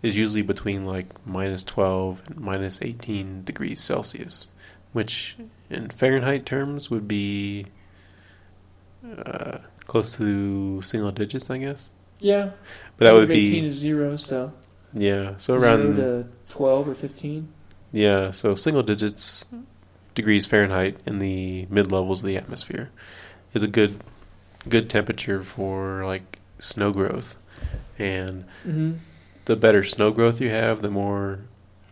is 0.01 0.17
usually 0.17 0.41
between 0.41 0.85
like 0.85 1.07
minus 1.25 1.63
12 1.63 2.21
and 2.27 2.39
minus 2.39 2.81
18 2.81 3.43
degrees 3.43 3.81
Celsius, 3.81 4.47
which 4.93 5.35
in 5.69 5.89
Fahrenheit 5.89 6.45
terms 6.45 6.89
would 6.89 7.07
be 7.07 7.65
uh, 9.25 9.59
close 9.85 10.15
to 10.17 10.81
single 10.81 11.11
digits, 11.11 11.49
I 11.49 11.57
guess. 11.57 11.89
Yeah. 12.19 12.51
But 12.97 13.05
that 13.05 13.13
would 13.13 13.31
18 13.31 13.63
be 13.63 13.67
is 13.67 13.75
zero, 13.75 14.15
so 14.15 14.53
yeah, 14.93 15.37
so 15.37 15.57
zero 15.57 15.71
around 15.71 15.95
to 15.97 16.27
12 16.49 16.89
or 16.89 16.95
15. 16.95 17.47
Yeah, 17.91 18.31
so 18.31 18.55
single 18.55 18.83
digits 18.83 19.45
degrees 20.15 20.45
Fahrenheit 20.45 20.97
in 21.05 21.19
the 21.19 21.65
mid 21.69 21.91
levels 21.91 22.19
of 22.21 22.25
the 22.25 22.37
atmosphere 22.37 22.89
is 23.53 23.63
a 23.63 23.67
good 23.67 23.99
good 24.67 24.89
temperature 24.89 25.43
for 25.43 26.05
like 26.05 26.39
snow 26.59 26.91
growth. 26.91 27.35
And 27.97 28.45
Mm-hmm. 28.67 28.93
the 29.45 29.55
better 29.55 29.83
snow 29.83 30.11
growth 30.11 30.39
you 30.41 30.49
have, 30.49 30.81
the 30.81 30.89
more 30.91 31.39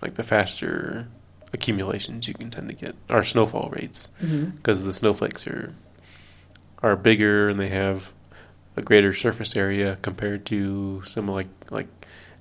like 0.01 0.15
the 0.15 0.23
faster 0.23 1.07
accumulations 1.53 2.27
you 2.27 2.33
can 2.33 2.51
tend 2.51 2.69
to 2.69 2.75
get 2.75 2.95
or 3.09 3.23
snowfall 3.23 3.69
rates 3.71 4.09
Mm-hmm. 4.21 4.51
because 4.57 4.83
the 4.83 4.93
snowflakes 4.93 5.47
are 5.47 5.73
are 6.83 6.95
bigger 6.95 7.49
and 7.49 7.57
they 7.59 7.69
have 7.69 8.11
a 8.75 8.81
greater 8.81 9.13
surface 9.13 9.55
area 9.55 9.97
compared 10.01 10.45
to 10.45 11.01
some 11.03 11.27
like 11.27 11.47
like 11.71 11.87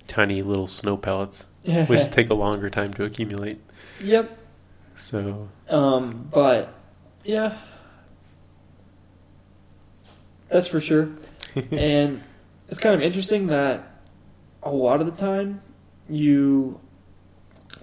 tiny 0.07 0.41
little 0.41 0.67
snow 0.67 0.95
pellets 0.95 1.47
which 1.87 2.05
take 2.11 2.29
a 2.29 2.33
longer 2.33 2.69
time 2.69 2.93
to 2.93 3.03
accumulate. 3.03 3.59
yep. 4.01 4.36
So 4.97 5.47
Um, 5.69 6.27
but 6.31 6.73
yeah, 7.23 7.57
that's 10.49 10.67
for 10.67 10.81
sure. 10.81 11.09
and 11.71 12.21
it's 12.67 12.79
kind 12.79 12.95
of 12.95 13.01
interesting 13.01 13.47
that 13.47 14.01
a 14.63 14.71
lot 14.71 14.99
of 14.99 15.05
the 15.05 15.13
time 15.13 15.61
you 16.09 16.79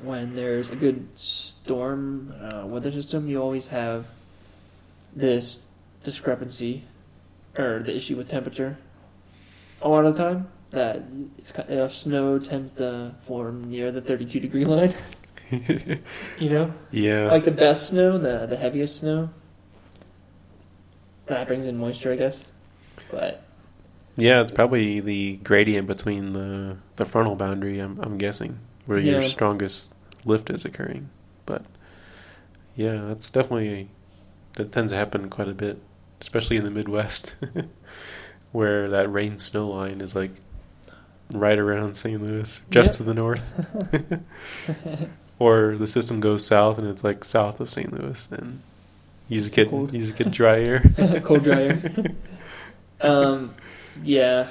when 0.03 0.35
there's 0.35 0.71
a 0.71 0.77
good 0.77 1.09
storm 1.17 2.35
uh, 2.41 2.67
weather 2.67 2.93
system 2.93 3.29
you 3.29 3.41
always 3.41 3.67
have 3.69 4.07
this 5.15 5.63
discrepancy 6.05 6.85
or 7.57 7.83
the 7.83 7.97
issue 7.97 8.17
with 8.17 8.29
temperature. 8.29 8.77
A 9.83 9.89
lot 9.89 10.05
of 10.05 10.17
the 10.17 10.23
time 10.23 10.49
that 10.71 11.05
snow 11.91 12.39
tends 12.39 12.73
to 12.73 13.15
form 13.23 13.71
near 13.71 13.93
the 13.93 14.01
32 14.01 14.41
degree 14.41 14.65
line 14.67 14.93
you 15.51 16.51
know 16.51 16.73
yeah, 16.91 17.31
like 17.31 17.45
the 17.45 17.51
best 17.51 17.89
snow, 17.89 18.19
the 18.19 18.47
the 18.47 18.57
heaviest 18.57 18.99
snow. 18.99 19.31
That 21.27 21.47
brings 21.47 21.67
in 21.67 21.79
moisture, 21.79 22.13
I 22.13 22.17
guess. 22.17 22.45
But 23.11 23.43
yeah, 24.17 24.41
it's 24.41 24.51
probably 24.51 25.01
the 25.01 25.37
gradient 25.37 25.87
between 25.87 26.33
the 26.33 26.77
the 26.97 27.05
frontal 27.05 27.37
boundary. 27.37 27.79
I'm 27.79 27.99
I'm 28.01 28.19
guessing 28.19 28.59
where 28.87 28.99
your 28.99 29.23
strongest 29.23 29.93
lift 30.25 30.51
is 30.51 30.65
occurring. 30.65 31.09
But 31.47 31.65
yeah, 32.77 33.05
that's 33.09 33.31
definitely 33.31 33.89
that 34.55 34.73
tends 34.73 34.93
to 34.93 34.99
happen 34.99 35.29
quite 35.31 35.49
a 35.49 35.55
bit, 35.55 35.81
especially 36.21 36.57
in 36.57 36.65
the 36.65 36.71
Midwest, 36.71 37.37
where 38.53 38.89
that 38.91 39.13
rain 39.13 39.39
snow 39.39 39.69
line 39.69 40.01
is 40.01 40.15
like 40.15 40.31
right 41.33 41.59
around 41.59 41.97
St. 41.97 42.21
Louis, 42.23 42.61
just 42.71 42.87
Yep. 42.93 42.97
to 42.97 43.03
the 43.03 43.15
north. 43.15 43.53
or 45.39 45.77
the 45.77 45.87
system 45.87 46.21
goes 46.21 46.47
south 46.47 46.79
and 46.79 46.89
it's 46.89 47.05
like 47.05 47.25
south 47.25 47.61
of 47.61 47.71
St. 47.71 47.93
Louis, 47.93 48.25
then 48.27 48.63
you 49.29 49.41
just 49.41 49.55
get 49.55 49.71
cold. 49.71 49.93
you 49.93 50.01
just 50.01 50.17
get 50.17 50.31
dry 50.31 50.63
air. 50.63 50.83
cold 51.25 51.45
dryer. 51.45 51.81
um, 53.01 53.55
yeah, 54.03 54.49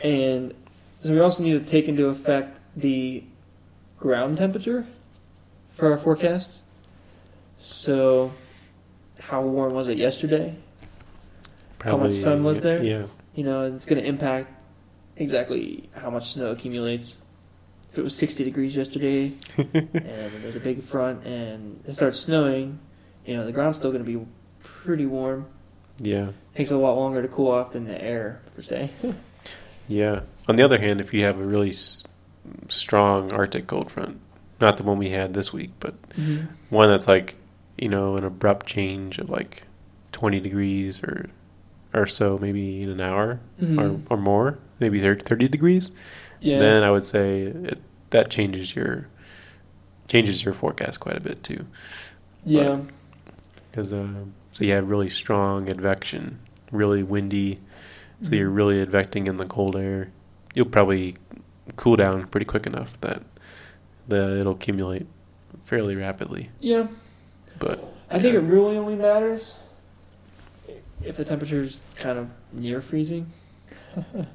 and 0.00 0.54
so 1.02 1.10
we 1.10 1.20
also 1.20 1.42
need 1.42 1.62
to 1.62 1.70
take 1.70 1.88
into 1.88 2.06
effect 2.06 2.58
the 2.76 3.22
ground 3.98 4.38
temperature 4.38 4.86
for 5.70 5.92
our 5.92 5.98
forecasts. 5.98 6.62
So, 7.58 8.32
how 9.20 9.42
warm 9.42 9.72
was 9.72 9.88
it 9.88 9.98
yesterday? 9.98 10.54
How 11.82 11.96
much 11.96 12.12
sun 12.12 12.42
was 12.44 12.60
there? 12.60 12.82
Yeah. 12.82 13.04
You 13.34 13.44
know, 13.44 13.62
it's 13.62 13.84
going 13.84 14.00
to 14.00 14.06
impact 14.06 14.48
exactly 15.16 15.88
how 15.94 16.10
much 16.10 16.32
snow 16.32 16.50
accumulates. 16.50 17.18
It 17.96 18.02
was 18.02 18.14
60 18.16 18.44
degrees 18.44 18.76
yesterday 18.76 19.32
and 19.56 19.90
there's 20.42 20.56
a 20.56 20.60
big 20.60 20.82
front 20.82 21.24
and 21.26 21.80
it 21.86 21.92
starts 21.94 22.18
snowing, 22.20 22.78
you 23.24 23.36
know, 23.36 23.44
the 23.46 23.52
ground's 23.52 23.76
still 23.78 23.90
going 23.92 24.04
to 24.04 24.18
be 24.18 24.24
pretty 24.62 25.06
warm. 25.06 25.46
Yeah. 25.98 26.32
Takes 26.54 26.70
a 26.70 26.76
lot 26.76 26.94
longer 26.96 27.22
to 27.22 27.28
cool 27.28 27.50
off 27.50 27.72
than 27.72 27.84
the 27.84 28.00
air, 28.02 28.40
per 28.54 28.62
se. 28.62 28.90
Yeah. 29.88 30.20
On 30.48 30.56
the 30.56 30.62
other 30.62 30.78
hand, 30.78 31.00
if 31.00 31.14
you 31.14 31.24
have 31.24 31.38
a 31.38 31.44
really 31.44 31.70
s- 31.70 32.04
strong 32.68 33.32
Arctic 33.32 33.66
cold 33.66 33.90
front, 33.90 34.20
not 34.60 34.76
the 34.76 34.82
one 34.82 34.98
we 34.98 35.10
had 35.10 35.34
this 35.34 35.52
week, 35.52 35.70
but 35.80 35.94
Mm-hmm. 36.10 36.46
one 36.70 36.88
that's 36.88 37.06
like, 37.08 37.34
you 37.76 37.88
know, 37.88 38.16
an 38.16 38.24
abrupt 38.24 38.66
change 38.66 39.18
of 39.18 39.28
like 39.30 39.62
20 40.12 40.40
degrees 40.40 41.02
or 41.02 41.26
or 41.94 42.06
so, 42.06 42.36
maybe 42.38 42.82
in 42.82 42.90
an 42.90 43.00
hour 43.00 43.38
Mhm. 43.62 43.78
or, 44.10 44.14
or 44.14 44.16
more, 44.18 44.58
maybe 44.80 45.00
30, 45.00 45.22
30 45.24 45.48
degrees, 45.48 45.92
Yeah. 46.40 46.58
then 46.58 46.82
I 46.82 46.90
would 46.90 47.04
say 47.06 47.42
it, 47.44 47.78
that 48.10 48.30
changes 48.30 48.74
your 48.74 49.08
changes 50.08 50.44
your 50.44 50.54
forecast 50.54 51.00
quite 51.00 51.16
a 51.16 51.20
bit 51.20 51.42
too. 51.42 51.66
yeah. 52.44 52.80
because 53.70 53.92
uh, 53.92 54.06
so 54.52 54.64
you 54.64 54.72
have 54.72 54.88
really 54.88 55.10
strong 55.10 55.68
advection, 55.68 56.38
really 56.70 57.02
windy, 57.02 57.60
so 58.22 58.34
you're 58.34 58.48
really 58.48 58.84
advecting 58.84 59.26
in 59.26 59.36
the 59.36 59.44
cold 59.44 59.76
air. 59.76 60.10
You'll 60.54 60.66
probably 60.66 61.16
cool 61.74 61.96
down 61.96 62.26
pretty 62.28 62.46
quick 62.46 62.66
enough 62.66 62.98
that 63.00 63.22
the 64.08 64.38
it'll 64.38 64.54
accumulate 64.54 65.06
fairly 65.64 65.96
rapidly. 65.96 66.50
Yeah. 66.60 66.86
But 67.58 67.84
I 68.10 68.20
think 68.20 68.34
it 68.34 68.40
really 68.40 68.76
only 68.76 68.94
matters 68.94 69.54
if 71.02 71.16
the 71.16 71.24
temperature's 71.24 71.80
kind 71.96 72.18
of 72.18 72.30
near 72.52 72.80
freezing. 72.80 73.30
but 73.94 74.26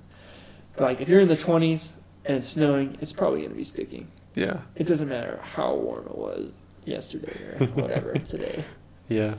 like 0.77 1.01
if 1.01 1.09
you're 1.09 1.21
in 1.21 1.27
the 1.27 1.35
20s 1.35 1.93
and 2.25 2.37
it's 2.37 2.47
snowing, 2.47 2.97
it's 3.01 3.13
probably 3.13 3.39
going 3.39 3.51
to 3.51 3.55
be 3.57 3.63
sticking. 3.63 4.07
yeah, 4.35 4.61
It 4.75 4.87
doesn't 4.87 5.09
matter 5.09 5.39
how 5.41 5.75
warm 5.75 6.05
it 6.07 6.17
was 6.17 6.51
yesterday 6.85 7.35
or 7.59 7.65
whatever 7.73 8.13
today. 8.13 8.63
yeah, 9.09 9.35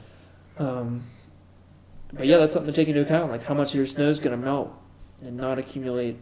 Um, 0.59 1.05
but 2.13 2.27
yeah, 2.27 2.39
that's 2.39 2.53
something 2.53 2.73
to 2.73 2.77
take 2.77 2.89
into 2.89 3.01
account, 3.03 3.31
like 3.31 3.43
how 3.45 3.55
much 3.55 3.69
of 3.71 3.75
your 3.77 3.87
snow 3.87 4.09
is 4.09 4.19
going 4.19 4.39
to 4.39 4.45
melt 4.45 4.73
and 5.23 5.37
not 5.37 5.59
accumulate. 5.59 6.17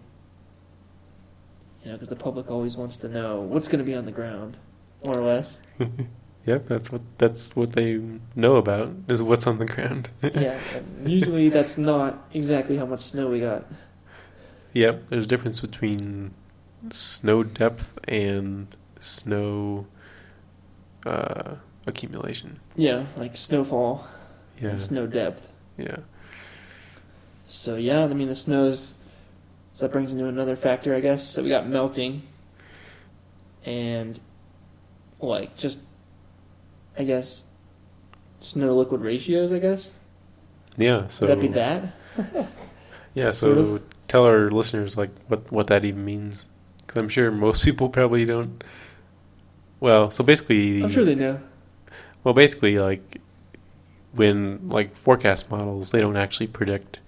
You 1.85 1.91
know, 1.91 1.97
because 1.97 2.11
the 2.11 2.17
public 2.17 2.51
always 2.51 2.77
wants 2.77 2.99
to 2.99 3.09
know 3.09 3.41
what's 3.41 3.67
going 3.67 3.79
to 3.79 3.85
be 3.85 3.95
on 3.95 4.05
the 4.05 4.13
ground, 4.13 4.59
more 5.03 5.17
or 5.17 5.23
less. 5.25 5.59
yep. 6.47 6.67
That's 6.67 6.93
what 6.93 7.01
that's 7.17 7.57
what 7.57 7.73
they 7.73 7.99
know 8.37 8.57
about 8.57 8.93
is 9.09 9.23
what's 9.23 9.47
on 9.47 9.57
the 9.59 9.65
ground. 9.65 10.11
yeah, 10.23 10.61
usually 11.07 11.49
that's 11.49 11.79
not 11.79 12.29
exactly 12.35 12.77
how 12.77 12.85
much 12.85 13.01
snow 13.01 13.29
we 13.31 13.41
got. 13.41 13.65
Yep. 14.73 15.07
There's 15.09 15.25
a 15.25 15.27
difference 15.27 15.59
between 15.59 16.33
snow 16.91 17.43
depth 17.43 17.99
and 18.09 18.75
snow 18.99 19.87
uh, 21.07 21.55
accumulation. 21.87 22.61
Yeah, 22.77 23.07
like 23.17 23.35
snowfall 23.35 24.07
Yeah, 24.61 24.71
and 24.71 24.79
snow 24.81 25.07
depth. 25.07 25.51
yeah. 25.79 25.97
So 27.47 27.77
yeah, 27.77 28.05
I 28.05 28.09
mean 28.09 28.29
the 28.29 28.35
snows. 28.35 28.95
So 29.73 29.87
that 29.87 29.93
brings 29.93 30.13
into 30.13 30.27
another 30.27 30.57
factor, 30.57 30.95
I 30.95 31.01
guess. 31.01 31.27
So 31.27 31.43
we 31.43 31.49
got 31.49 31.67
melting, 31.67 32.23
and 33.65 34.19
like 35.21 35.57
just, 35.57 35.81
I 36.99 37.05
guess, 37.05 37.45
snow 38.39 38.75
liquid 38.77 39.01
ratios. 39.01 39.53
I 39.53 39.59
guess 39.59 39.91
Yeah. 40.77 41.09
So 41.09 41.27
would 41.27 41.37
that 41.37 41.41
be 41.41 41.49
that? 41.49 41.93
Yeah. 43.15 43.33
So 43.33 43.55
Sort 43.55 43.59
of. 43.59 43.83
tell 44.07 44.27
our 44.27 44.51
listeners 44.51 44.97
like 44.97 45.11
what 45.29 45.51
what 45.51 45.67
that 45.69 45.85
even 45.85 46.05
means, 46.05 46.47
because 46.91 47.01
I'm 47.03 47.09
sure 47.09 47.31
most 47.31 47.63
people 47.63 47.89
probably 47.89 48.25
don't. 48.25 48.65
Well, 49.79 50.11
so 50.11 50.25
basically, 50.25 50.83
I'm 50.83 50.91
sure 50.91 51.05
they 51.05 51.15
know. 51.15 51.41
well, 52.25 52.35
basically, 52.35 52.79
like 52.81 53.21
when 54.13 54.69
like 54.69 54.97
forecast 54.97 55.49
models, 55.51 55.93
they 55.93 56.01
don't 56.01 56.17
actually 56.17 56.49
predict 56.49 56.99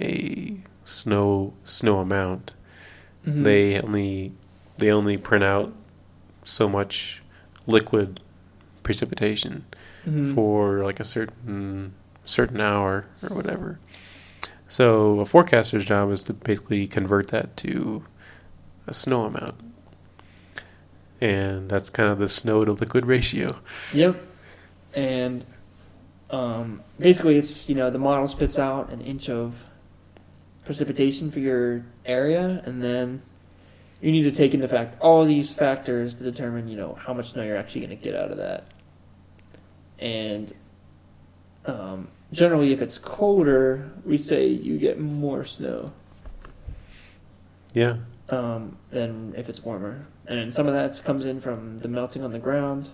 a 0.00 0.56
snow 0.84 1.52
snow 1.64 2.00
amount. 2.00 2.54
Mhm. 3.26 3.44
They 3.44 3.80
only 3.80 4.32
they 4.78 4.90
only 4.90 5.16
print 5.16 5.44
out 5.44 5.72
so 6.44 6.68
much 6.68 7.22
liquid 7.68 8.18
precipitation 8.82 9.64
Mhm. 10.04 10.34
for 10.34 10.82
like 10.82 10.98
a 10.98 11.04
certain 11.04 11.92
certain 12.24 12.60
hour 12.60 13.04
or 13.22 13.36
whatever. 13.36 13.78
So 14.66 15.20
a 15.20 15.24
forecaster's 15.24 15.84
job 15.84 16.10
is 16.10 16.24
to 16.24 16.32
basically 16.32 16.88
convert 16.88 17.28
that 17.28 17.56
to 17.58 18.02
a 18.86 18.94
snow 18.94 19.24
amount. 19.24 19.54
And 21.20 21.70
that's 21.70 21.90
kind 21.90 22.08
of 22.08 22.18
the 22.18 22.28
snow 22.28 22.64
to 22.64 22.72
liquid 22.72 23.06
ratio. 23.06 23.56
Yep. 23.92 24.20
And 24.94 25.46
um, 26.30 26.82
basically, 26.98 27.36
it's 27.36 27.68
you 27.68 27.74
know 27.74 27.90
the 27.90 27.98
model 27.98 28.26
spits 28.26 28.58
out 28.58 28.90
an 28.90 29.00
inch 29.02 29.28
of 29.28 29.70
precipitation 30.64 31.30
for 31.30 31.38
your 31.40 31.84
area, 32.04 32.62
and 32.64 32.82
then 32.82 33.22
you 34.00 34.10
need 34.10 34.24
to 34.24 34.32
take 34.32 34.54
into 34.54 34.66
fact 34.66 35.00
all 35.00 35.24
these 35.24 35.52
factors 35.52 36.14
to 36.16 36.24
determine 36.24 36.68
you 36.68 36.76
know 36.76 36.94
how 36.94 37.14
much 37.14 37.32
snow 37.32 37.42
you're 37.42 37.56
actually 37.56 37.82
going 37.82 37.96
to 37.96 38.02
get 38.02 38.16
out 38.16 38.30
of 38.30 38.38
that. 38.38 38.66
And 39.98 40.52
um, 41.66 42.08
generally, 42.32 42.72
if 42.72 42.82
it's 42.82 42.98
colder, 42.98 43.90
we 44.04 44.16
say 44.16 44.48
you 44.48 44.78
get 44.78 44.98
more 44.98 45.44
snow 45.44 45.92
Yeah. 47.74 47.98
Um, 48.30 48.76
than 48.90 49.34
if 49.36 49.48
it's 49.48 49.62
warmer. 49.62 50.06
And 50.26 50.52
some 50.52 50.66
of 50.66 50.74
that 50.74 51.00
comes 51.04 51.24
in 51.24 51.40
from 51.40 51.78
the 51.80 51.88
melting 51.88 52.22
on 52.22 52.32
the 52.32 52.38
ground 52.38 52.90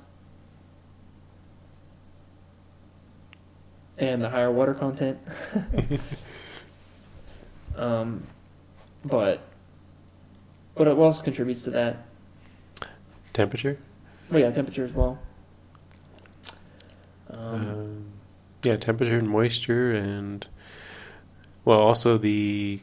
and 3.99 4.23
the 4.23 4.31
higher 4.31 4.51
water 4.51 4.75
content. 4.75 5.19
um, 7.77 8.27
but 9.05 9.41
what 10.75 10.89
else 10.89 11.21
contributes 11.21 11.63
to 11.63 11.71
that? 11.71 12.07
Temperature? 13.33 13.79
Well, 14.31 14.41
yeah, 14.41 14.51
temperature 14.51 14.85
as 14.85 14.93
well. 14.93 15.19
Um, 17.31 17.69
Um, 17.69 18.05
yeah, 18.63 18.77
temperature 18.77 19.19
and 19.19 19.29
moisture 19.29 19.93
and 19.93 20.47
well 21.65 21.79
also 21.79 22.19
the 22.19 22.81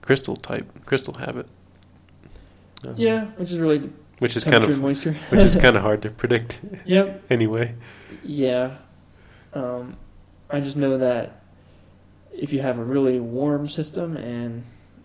crystal 0.00 0.36
type, 0.36 0.66
crystal 0.86 1.14
habit. 1.14 1.46
Um, 2.84 2.94
yeah, 2.96 3.26
which 3.36 3.50
is 3.50 3.58
really 3.58 3.90
Which 4.18 4.36
is 4.36 4.44
kind 4.44 4.62
of 4.62 4.78
moisture. 4.78 5.12
which 5.30 5.40
is 5.40 5.56
kind 5.60 5.76
of 5.76 5.82
hard 5.82 6.02
to 6.02 6.10
predict 6.10 6.60
yep. 6.84 7.24
anyway. 7.30 7.74
Yeah. 8.22 8.76
Um, 9.52 9.96
I 10.50 10.60
just 10.60 10.76
know 10.76 10.98
that 10.98 11.42
if 12.32 12.52
you 12.52 12.60
have 12.60 12.78
a 12.78 12.84
really 12.84 13.18
warm 13.20 13.66
system 13.66 14.16
and 14.16 14.64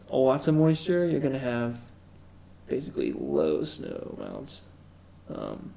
lots 0.09 0.47
of 0.47 0.55
moisture, 0.55 1.05
you're 1.05 1.19
going 1.19 1.34
to 1.34 1.39
have 1.39 1.80
basically 2.67 3.11
low 3.13 3.63
snow 3.63 4.15
amounts. 4.17 4.63
Um, 5.34 5.74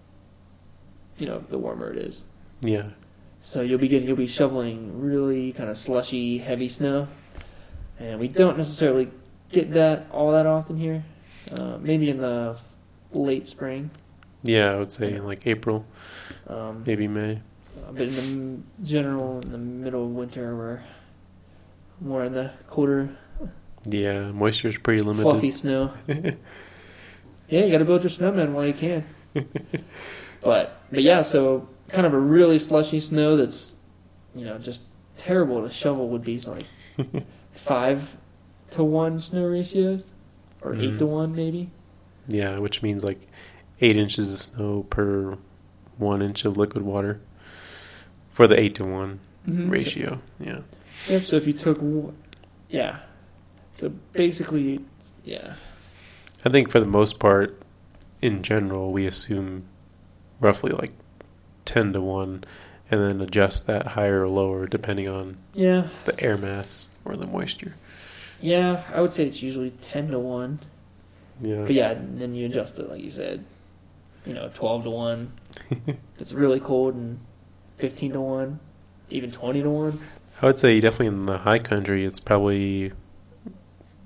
you 1.19 1.27
know, 1.27 1.43
the 1.49 1.59
warmer 1.59 1.91
it 1.91 1.99
is. 1.99 2.25
Yeah. 2.61 2.89
So 3.41 3.63
you'll 3.63 3.79
be 3.79 3.89
getting, 3.89 4.09
you'll 4.09 4.17
be 4.17 4.27
shoveling 4.27 5.01
really 5.01 5.53
kind 5.53 5.71
of 5.71 5.77
slushy, 5.77 6.39
heavy 6.39 6.69
snow, 6.69 7.09
and 7.99 8.19
we 8.19 8.29
don't 8.29 8.59
necessarily 8.59 9.11
get 9.51 9.73
that 9.73 10.07
all 10.11 10.33
that 10.33 10.47
often 10.47 10.77
here. 10.77 11.05
Uh, 11.53 11.79
maybe 11.81 12.11
in 12.11 12.19
the 12.19 12.57
late 13.13 13.45
spring, 13.47 13.91
Yeah, 14.43 14.73
I 14.73 14.77
would 14.77 14.93
say 14.93 15.15
in 15.15 15.25
like 15.25 15.47
April, 15.47 15.85
um, 16.49 16.83
maybe 16.87 17.07
May. 17.09 17.35
Uh, 17.87 17.93
but 17.93 18.03
in 18.03 18.15
the 18.17 18.23
m- 18.23 18.65
general, 18.83 19.41
in 19.41 19.53
the 19.53 19.59
middle 19.59 20.05
of 20.05 20.11
winter, 20.11 20.57
we're 20.57 20.81
more 22.01 22.25
in 22.25 22.33
the 22.33 22.51
colder, 22.69 23.11
Yeah, 23.85 24.33
moisture 24.33 24.69
is 24.69 24.79
pretty 24.79 25.03
limited. 25.03 25.23
fluffy 25.31 25.51
snow. 25.51 25.93
Yeah, 27.49 27.65
you 27.65 27.71
got 27.71 27.79
to 27.79 27.85
build 27.85 28.03
your 28.03 28.11
snowman 28.11 28.53
while 28.55 28.67
you 28.67 28.75
can. 28.75 29.05
but 30.43 30.81
but 30.91 31.01
yeah, 31.03 31.21
so 31.23 31.69
kind 31.89 32.05
of 32.05 32.13
a 32.13 32.19
really 32.19 32.59
slushy 32.59 32.99
snow 32.99 33.37
that's 33.37 33.75
you 34.35 34.45
know 34.45 34.59
just 34.59 34.83
terrible 35.15 35.63
to 35.63 35.71
shovel 35.73 36.09
would 36.09 36.25
be 36.25 36.41
like 36.41 36.65
five 37.53 38.17
to 38.73 38.83
one 38.83 39.21
snow 39.21 39.45
ratios, 39.47 40.11
or 40.67 40.75
eight 40.77 40.95
Mhm. 40.95 40.99
to 40.99 41.07
one 41.07 41.35
maybe. 41.35 41.71
Yeah, 42.29 42.59
which 42.59 42.83
means 42.83 43.05
like 43.05 43.21
eight 43.81 43.97
inches 43.97 44.33
of 44.33 44.39
snow 44.41 44.83
per 44.91 45.37
one 45.99 46.21
inch 46.23 46.45
of 46.45 46.57
liquid 46.57 46.85
water 46.85 47.21
for 48.31 48.47
the 48.47 48.59
eight 48.59 48.75
to 48.77 48.85
one 48.85 49.21
Mhm. 49.49 49.71
ratio. 49.71 50.21
Yeah. 50.41 50.61
So, 51.07 51.13
yep. 51.13 51.23
So 51.23 51.37
if 51.37 51.47
you 51.47 51.53
took, 51.53 51.81
yeah. 52.69 52.99
So 53.77 53.93
basically, 54.13 54.81
yeah. 55.25 55.55
I 56.45 56.49
think 56.49 56.71
for 56.71 56.81
the 56.81 56.87
most 56.87 57.19
part, 57.21 57.61
in 58.23 58.43
general, 58.43 58.93
we 58.93 59.07
assume 59.07 59.65
roughly 60.41 60.73
like 60.73 60.93
10 61.65 61.93
to 61.93 62.01
1 62.01 62.45
and 62.91 63.01
then 63.01 63.21
adjust 63.21 63.67
that 63.67 63.89
higher 63.89 64.23
or 64.23 64.29
lower 64.29 64.67
depending 64.67 65.09
on 65.09 65.37
Yeah, 65.55 65.89
the 66.05 66.19
air 66.23 66.37
mass 66.37 66.89
or 67.05 67.17
the 67.17 67.27
moisture. 67.27 67.75
Yeah, 68.41 68.83
I 68.95 69.01
would 69.01 69.11
say 69.13 69.27
it's 69.27 69.43
usually 69.43 69.71
ten 69.71 70.09
to 70.09 70.19
one. 70.19 70.61
Yeah. 71.41 71.63
But 71.63 71.73
yeah, 71.73 71.91
and 71.91 72.21
then 72.21 72.35
you 72.35 72.47
adjust 72.47 72.79
it 72.79 72.89
like 72.89 73.03
you 73.03 73.11
said. 73.11 73.45
You 74.25 74.35
know, 74.35 74.51
twelve 74.55 74.85
to 74.85 74.91
one. 74.91 75.33
if 75.71 75.97
it's 76.19 76.33
really 76.33 76.61
cold 76.61 76.95
and 76.95 77.21
fifteen 77.79 78.13
to 78.13 78.21
one, 78.21 78.59
even 79.11 79.31
twenty 79.31 79.63
to 79.63 79.71
one. 79.71 80.01
I 80.43 80.47
would 80.47 80.59
say 80.59 80.79
definitely 80.81 81.07
in 81.07 81.27
the 81.27 81.39
high 81.39 81.59
country, 81.59 82.05
it's 82.05 82.21
probably 82.21 82.93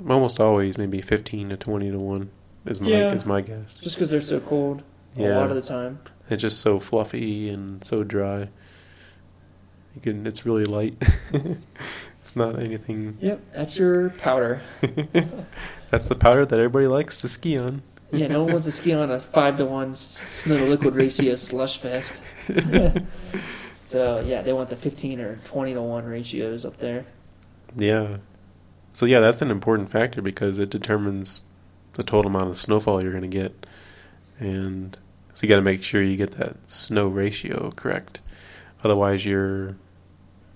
almost 0.08 0.40
always 0.40 0.78
maybe 0.78 1.02
15 1.02 1.50
to 1.50 1.56
20 1.56 1.90
to 1.90 1.98
1 1.98 2.30
is 2.66 2.80
my, 2.80 2.88
Yeah. 2.88 3.12
is 3.12 3.26
my 3.26 3.40
guess. 3.40 3.78
Just 3.78 3.96
because 3.96 4.10
they're 4.10 4.20
so 4.20 4.38
cold 4.40 4.82
a 5.16 5.22
lot 5.22 5.50
of 5.50 5.56
the 5.56 5.62
time. 5.62 5.98
It's 6.28 6.40
just 6.40 6.60
so 6.60 6.78
fluffy 6.78 7.48
and 7.48 7.84
so 7.84 8.04
dry. 8.04 8.48
You 9.94 10.00
can, 10.00 10.26
it's 10.26 10.46
really 10.46 10.64
light. 10.64 10.94
it's 12.30 12.36
not 12.36 12.60
anything. 12.60 13.18
Yep, 13.20 13.40
that's 13.52 13.76
your 13.76 14.10
powder. 14.10 14.62
That's 15.90 16.06
the 16.06 16.14
powder 16.14 16.46
that 16.46 16.56
everybody 16.56 16.86
likes 16.86 17.20
to 17.22 17.28
ski 17.28 17.58
on. 17.58 17.82
Yeah, 18.12 18.28
no 18.28 18.44
one 18.44 18.52
wants 18.52 18.66
to 18.66 18.70
ski 18.70 18.94
on 18.94 19.10
a 19.10 19.18
five 19.18 19.58
to 19.58 19.64
one 19.64 19.92
snow 19.94 20.56
to 20.56 20.64
liquid 20.66 20.94
ratio 20.94 21.34
slush 21.34 21.78
fest. 21.78 22.22
so 23.76 24.20
yeah, 24.20 24.42
they 24.42 24.52
want 24.52 24.70
the 24.70 24.76
fifteen 24.76 25.18
or 25.18 25.34
twenty 25.44 25.74
to 25.74 25.82
one 25.82 26.04
ratios 26.04 26.64
up 26.64 26.76
there. 26.76 27.04
Yeah. 27.76 28.18
So 28.92 29.06
yeah, 29.06 29.18
that's 29.18 29.42
an 29.42 29.50
important 29.50 29.90
factor 29.90 30.22
because 30.22 30.60
it 30.60 30.70
determines 30.70 31.42
the 31.94 32.04
total 32.04 32.30
amount 32.30 32.50
of 32.50 32.56
snowfall 32.56 33.02
you're 33.02 33.10
going 33.10 33.28
to 33.28 33.36
get, 33.36 33.66
and 34.38 34.96
so 35.34 35.42
you 35.42 35.48
got 35.48 35.56
to 35.56 35.62
make 35.62 35.82
sure 35.82 36.00
you 36.00 36.16
get 36.16 36.38
that 36.38 36.56
snow 36.68 37.08
ratio 37.08 37.72
correct. 37.72 38.20
Otherwise, 38.84 39.26
your 39.26 39.74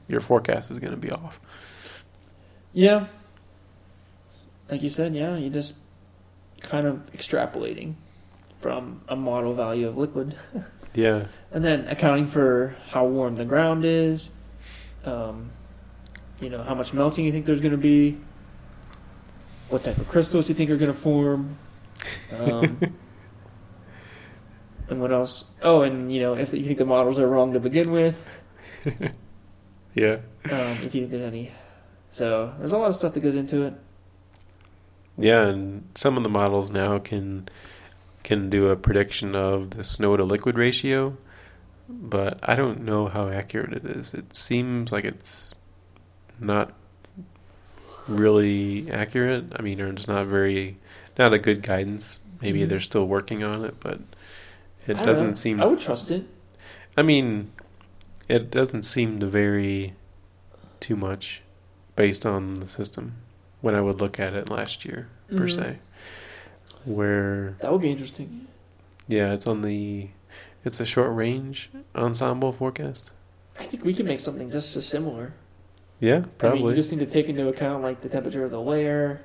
your 0.06 0.20
forecast 0.20 0.70
is 0.70 0.78
going 0.78 0.92
to 0.92 0.96
be 0.96 1.10
off. 1.10 1.40
Yeah. 2.74 3.06
Like 4.70 4.82
you 4.82 4.90
said, 4.90 5.14
yeah, 5.14 5.36
you 5.36 5.48
just 5.48 5.76
kind 6.60 6.86
of 6.86 7.10
extrapolating 7.12 7.94
from 8.58 9.00
a 9.08 9.16
model 9.16 9.54
value 9.54 9.88
of 9.88 9.96
liquid. 9.96 10.36
Yeah. 10.96 11.26
And 11.50 11.64
then 11.64 11.88
accounting 11.88 12.28
for 12.28 12.76
how 12.90 13.04
warm 13.04 13.34
the 13.34 13.44
ground 13.44 13.84
is, 13.84 14.30
um, 15.04 15.50
you 16.40 16.48
know, 16.48 16.62
how 16.62 16.76
much 16.76 16.92
melting 16.92 17.24
you 17.24 17.32
think 17.32 17.46
there's 17.46 17.58
going 17.60 17.72
to 17.72 17.76
be, 17.76 18.16
what 19.70 19.82
type 19.82 19.98
of 19.98 20.08
crystals 20.08 20.48
you 20.48 20.54
think 20.54 20.70
are 20.70 20.76
going 20.76 20.92
to 20.92 20.96
form, 20.96 21.58
um, 22.38 22.80
and 24.88 25.00
what 25.00 25.10
else? 25.10 25.46
Oh, 25.62 25.82
and 25.82 26.14
you 26.14 26.20
know, 26.20 26.34
if 26.34 26.54
you 26.54 26.64
think 26.64 26.78
the 26.78 26.84
models 26.84 27.18
are 27.18 27.26
wrong 27.26 27.54
to 27.54 27.58
begin 27.58 27.90
with, 27.90 28.22
Yeah. 29.96 30.18
um, 30.44 30.78
if 30.84 30.94
you 30.94 31.00
think 31.00 31.10
there's 31.10 31.26
any. 31.26 31.50
So 32.14 32.54
there's 32.60 32.70
a 32.70 32.78
lot 32.78 32.86
of 32.90 32.94
stuff 32.94 33.12
that 33.14 33.20
goes 33.20 33.34
into 33.34 33.62
it. 33.62 33.74
Yeah, 35.18 35.48
and 35.48 35.88
some 35.96 36.16
of 36.16 36.22
the 36.22 36.28
models 36.28 36.70
now 36.70 37.00
can 37.00 37.48
can 38.22 38.50
do 38.50 38.68
a 38.68 38.76
prediction 38.76 39.34
of 39.34 39.70
the 39.70 39.82
snow 39.82 40.16
to 40.16 40.22
liquid 40.22 40.56
ratio, 40.56 41.16
but 41.88 42.38
I 42.40 42.54
don't 42.54 42.82
know 42.84 43.08
how 43.08 43.28
accurate 43.28 43.72
it 43.72 43.84
is. 43.84 44.14
It 44.14 44.36
seems 44.36 44.92
like 44.92 45.04
it's 45.04 45.56
not 46.38 46.72
really 48.06 48.88
accurate. 48.92 49.46
I 49.56 49.62
mean, 49.62 49.80
or 49.80 49.88
it's 49.88 50.06
not 50.06 50.26
very, 50.26 50.78
not 51.18 51.32
a 51.32 51.38
good 51.40 51.62
guidance. 51.62 52.20
Maybe 52.40 52.60
Mhm. 52.60 52.68
they're 52.68 52.80
still 52.80 53.08
working 53.08 53.42
on 53.42 53.64
it, 53.64 53.74
but 53.80 53.98
it 54.86 54.94
doesn't 54.98 55.26
know. 55.26 55.32
seem. 55.32 55.60
I 55.60 55.66
would 55.66 55.80
trust 55.80 56.12
it. 56.12 56.26
I 56.96 57.02
mean, 57.02 57.50
it 58.28 58.52
doesn't 58.52 58.82
seem 58.82 59.18
to 59.18 59.26
vary 59.26 59.94
too 60.78 60.94
much 60.94 61.42
based 61.96 62.26
on 62.26 62.54
the 62.60 62.66
system 62.68 63.14
when 63.60 63.74
I 63.74 63.80
would 63.80 64.00
look 64.00 64.18
at 64.20 64.34
it 64.34 64.48
last 64.50 64.84
year 64.84 65.08
per 65.30 65.46
Mhm. 65.46 65.54
se. 65.56 65.78
Where 66.84 67.56
That 67.60 67.72
would 67.72 67.80
be 67.80 67.90
interesting. 67.90 68.46
yeah, 69.08 69.32
it's 69.32 69.46
on 69.46 69.62
the 69.62 70.08
it's 70.64 70.80
a 70.80 70.86
short 70.86 71.14
range 71.14 71.70
ensemble 71.94 72.52
forecast. 72.52 73.10
I 73.60 73.64
think 73.64 73.84
we 73.84 73.92
could 73.94 74.06
make 74.06 74.20
something 74.20 74.48
just 74.48 74.74
as 74.76 74.86
similar. 74.86 75.34
Yeah, 76.00 76.14
I 76.14 76.18
mean, 76.20 76.28
probably. 76.38 76.70
you 76.70 76.74
just 76.74 76.90
need 76.90 77.00
to 77.00 77.06
take 77.06 77.28
into 77.28 77.48
account 77.48 77.82
like 77.82 78.00
the 78.00 78.08
temperature 78.08 78.44
of 78.44 78.50
the 78.50 78.60
layer, 78.60 79.20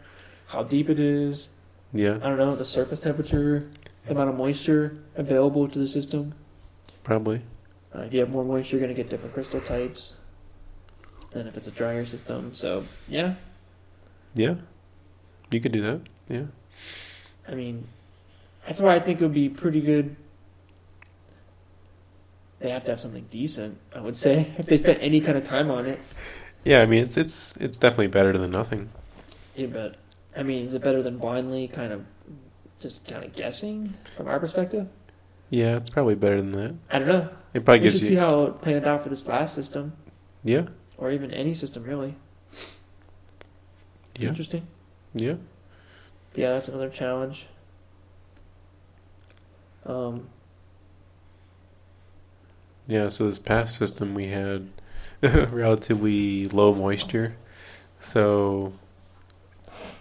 how 0.47 0.63
deep 0.63 0.89
it 0.89 0.99
is. 0.99 1.47
yeah, 1.93 2.15
I 2.21 2.29
don't 2.29 2.37
know 2.37 2.55
the 2.55 2.63
surface 2.65 2.99
temperature, 3.01 3.67
the 4.05 4.11
amount 4.11 4.29
of 4.29 4.35
moisture 4.37 4.97
available 5.15 5.67
to 5.67 5.79
the 5.79 5.87
system. 5.87 6.33
probably. 7.03 7.41
Uh, 7.95 8.01
if 8.01 8.13
you 8.13 8.19
have 8.19 8.29
more 8.29 8.43
moisture, 8.43 8.75
you're 8.77 8.85
going 8.85 8.95
to 8.95 9.01
get 9.01 9.09
different 9.09 9.33
crystal 9.33 9.59
types 9.61 10.15
than 11.31 11.47
if 11.47 11.57
it's 11.57 11.67
a 11.67 11.71
dryer 11.71 12.05
system. 12.05 12.51
So 12.53 12.83
yeah, 13.07 13.35
Yeah, 14.35 14.55
you 15.51 15.59
could 15.61 15.71
do 15.71 15.81
that. 15.81 16.01
Yeah, 16.27 16.45
I 17.47 17.55
mean, 17.55 17.87
that's 18.65 18.79
why 18.81 18.95
I 18.95 18.99
think 18.99 19.19
it 19.21 19.23
would 19.23 19.33
be 19.33 19.49
pretty 19.49 19.81
good. 19.81 20.15
They 22.59 22.69
have 22.71 22.83
to 22.85 22.91
have 22.91 22.99
something 22.99 23.25
decent, 23.31 23.77
I 23.95 24.01
would 24.01 24.15
say, 24.15 24.51
if 24.57 24.65
they 24.65 24.77
spent 24.77 24.99
any 25.01 25.21
kind 25.21 25.37
of 25.37 25.45
time 25.45 25.71
on 25.71 25.85
it. 25.85 25.99
yeah. 26.65 26.81
I 26.81 26.85
mean, 26.85 27.03
it's 27.03 27.15
it's 27.17 27.55
it's 27.57 27.77
definitely 27.77 28.07
better 28.07 28.37
than 28.37 28.51
nothing. 28.51 28.89
Yeah, 29.55 29.67
but 29.67 29.95
I 30.35 30.43
mean, 30.43 30.63
is 30.63 30.73
it 30.73 30.83
better 30.83 31.01
than 31.01 31.17
blindly 31.17 31.67
kind 31.67 31.93
of 31.93 32.05
just 32.81 33.07
kind 33.07 33.23
of 33.23 33.33
guessing 33.33 33.93
from 34.15 34.27
our 34.27 34.39
perspective? 34.39 34.87
Yeah, 35.49 35.75
it's 35.77 35.89
probably 35.89 36.15
better 36.15 36.37
than 36.41 36.51
that. 36.53 36.75
I 36.91 36.99
don't 36.99 37.07
know. 37.07 37.29
It 37.53 37.65
probably 37.65 37.79
we 37.79 37.83
gives 37.85 37.95
should 37.95 38.01
you. 38.01 38.07
see 38.09 38.15
how 38.15 38.43
it 38.45 38.61
panned 38.61 38.85
out 38.85 39.03
for 39.03 39.09
this 39.09 39.25
last 39.27 39.55
system, 39.55 39.93
yeah, 40.43 40.67
or 40.99 41.11
even 41.11 41.31
any 41.31 41.53
system 41.55 41.83
really. 41.83 42.15
yeah, 44.15 44.29
Interesting. 44.29 44.67
yeah. 45.15 45.35
Yeah, 46.35 46.51
that's 46.53 46.67
another 46.67 46.89
challenge. 46.89 47.47
Um, 49.85 50.27
Yeah, 52.87 53.09
so 53.09 53.27
this 53.27 53.39
past 53.39 53.77
system 53.77 54.13
we 54.15 54.27
had 54.27 54.67
relatively 55.21 56.45
low 56.45 56.73
moisture. 56.73 57.35
So, 58.01 58.73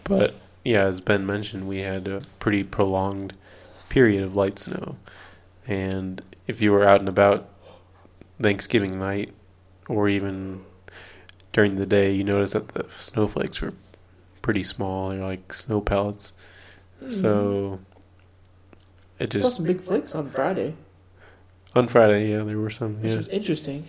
but 0.04 0.34
yeah, 0.64 0.84
as 0.84 1.00
Ben 1.00 1.26
mentioned, 1.26 1.68
we 1.68 1.78
had 1.80 2.08
a 2.08 2.22
pretty 2.40 2.64
prolonged 2.64 3.34
period 3.88 4.22
of 4.22 4.36
light 4.36 4.58
snow. 4.58 4.96
And 5.66 6.22
if 6.46 6.62
you 6.62 6.72
were 6.72 6.86
out 6.88 7.00
and 7.00 7.08
about 7.08 7.48
Thanksgiving 8.40 8.98
night 8.98 9.32
or 9.88 10.08
even 10.08 10.64
during 11.52 11.76
the 11.76 11.86
day, 11.86 12.12
you 12.12 12.24
notice 12.24 12.52
that 12.52 12.68
the 12.68 12.86
snowflakes 12.98 13.60
were 13.60 13.72
pretty 14.42 14.62
small. 14.62 15.10
They're 15.10 15.22
like 15.24 15.52
snow 15.52 15.80
pellets. 15.80 16.32
Mm-hmm. 17.02 17.10
So 17.12 17.80
it 19.18 19.34
I 19.34 19.38
saw 19.38 19.44
just 19.44 19.56
some 19.56 19.66
big 19.66 19.80
flakes 19.80 20.14
on 20.14 20.30
Friday, 20.30 20.74
on 21.74 21.88
Friday, 21.88 22.30
yeah, 22.30 22.42
there 22.44 22.58
were 22.58 22.70
some. 22.70 23.00
which 23.02 23.10
Yeah, 23.10 23.16
was 23.16 23.28
interesting. 23.28 23.86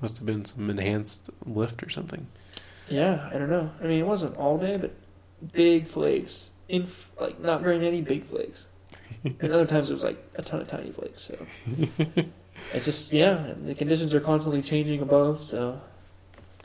must 0.00 0.16
have 0.18 0.26
been 0.26 0.44
some 0.44 0.68
enhanced 0.70 1.30
lift 1.46 1.82
or 1.82 1.88
something. 1.90 2.26
Yeah, 2.88 3.28
I 3.32 3.38
don't 3.38 3.50
know. 3.50 3.70
I 3.80 3.84
mean, 3.84 3.98
it 4.00 4.06
wasn't 4.06 4.36
all 4.36 4.58
day, 4.58 4.76
but 4.76 4.92
big 5.52 5.86
flakes. 5.86 6.50
In 6.68 6.86
like 7.20 7.40
not 7.40 7.60
very 7.62 7.78
many 7.78 8.00
big 8.00 8.24
flakes. 8.24 8.66
and 9.24 9.52
other 9.52 9.66
times 9.66 9.90
it 9.90 9.92
was 9.92 10.04
like 10.04 10.22
a 10.36 10.42
ton 10.42 10.60
of 10.60 10.68
tiny 10.68 10.90
flakes. 10.90 11.20
So 11.20 11.46
it's 12.74 12.84
just 12.84 13.12
yeah, 13.12 13.52
the 13.64 13.74
conditions 13.74 14.14
are 14.14 14.20
constantly 14.20 14.62
changing 14.62 15.00
above. 15.02 15.42
So 15.42 15.80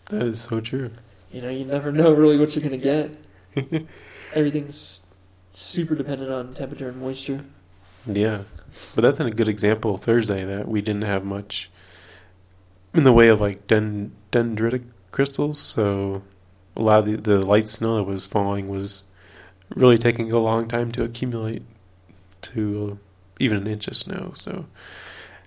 That 0.06 0.24
is 0.24 0.42
so 0.42 0.60
true. 0.60 0.92
you 1.32 1.42
know 1.42 1.50
you 1.50 1.66
never 1.66 1.92
know 1.92 2.12
really 2.14 2.38
what 2.38 2.56
you're 2.56 2.64
gonna 2.64 2.78
get. 2.78 3.12
Everything's 4.34 5.06
super 5.50 5.96
dependent 5.96 6.32
on 6.32 6.54
temperature 6.54 6.90
and 6.90 7.00
moisture. 7.02 7.44
Yeah, 8.06 8.44
but 8.96 9.02
that's 9.02 9.20
a 9.20 9.32
good 9.32 9.50
example 9.50 9.98
Thursday 9.98 10.46
that 10.46 10.68
we 10.68 10.82
didn't 10.82 11.02
have 11.04 11.26
much 11.26 11.70
in 12.94 13.04
the 13.04 13.14
way 13.14 13.28
of 13.28 13.42
like 13.42 13.68
den- 13.68 14.12
dendritic 14.32 14.84
crystals. 15.12 15.60
So 15.60 16.22
a 16.76 16.82
lot 16.82 17.00
of 17.00 17.06
the, 17.06 17.18
the 17.40 17.46
light 17.46 17.68
snow 17.68 17.96
that 17.98 18.04
was 18.04 18.26
falling 18.26 18.68
was 18.70 19.04
really 19.76 19.98
taking 19.98 20.32
a 20.32 20.40
long 20.40 20.68
time 20.68 20.92
to 20.94 21.04
accumulate 21.04 21.64
to 22.44 22.98
even 23.40 23.58
an 23.58 23.68
inch 23.68 23.88
of 23.88 23.98
snow. 23.98 24.32
So 24.36 24.66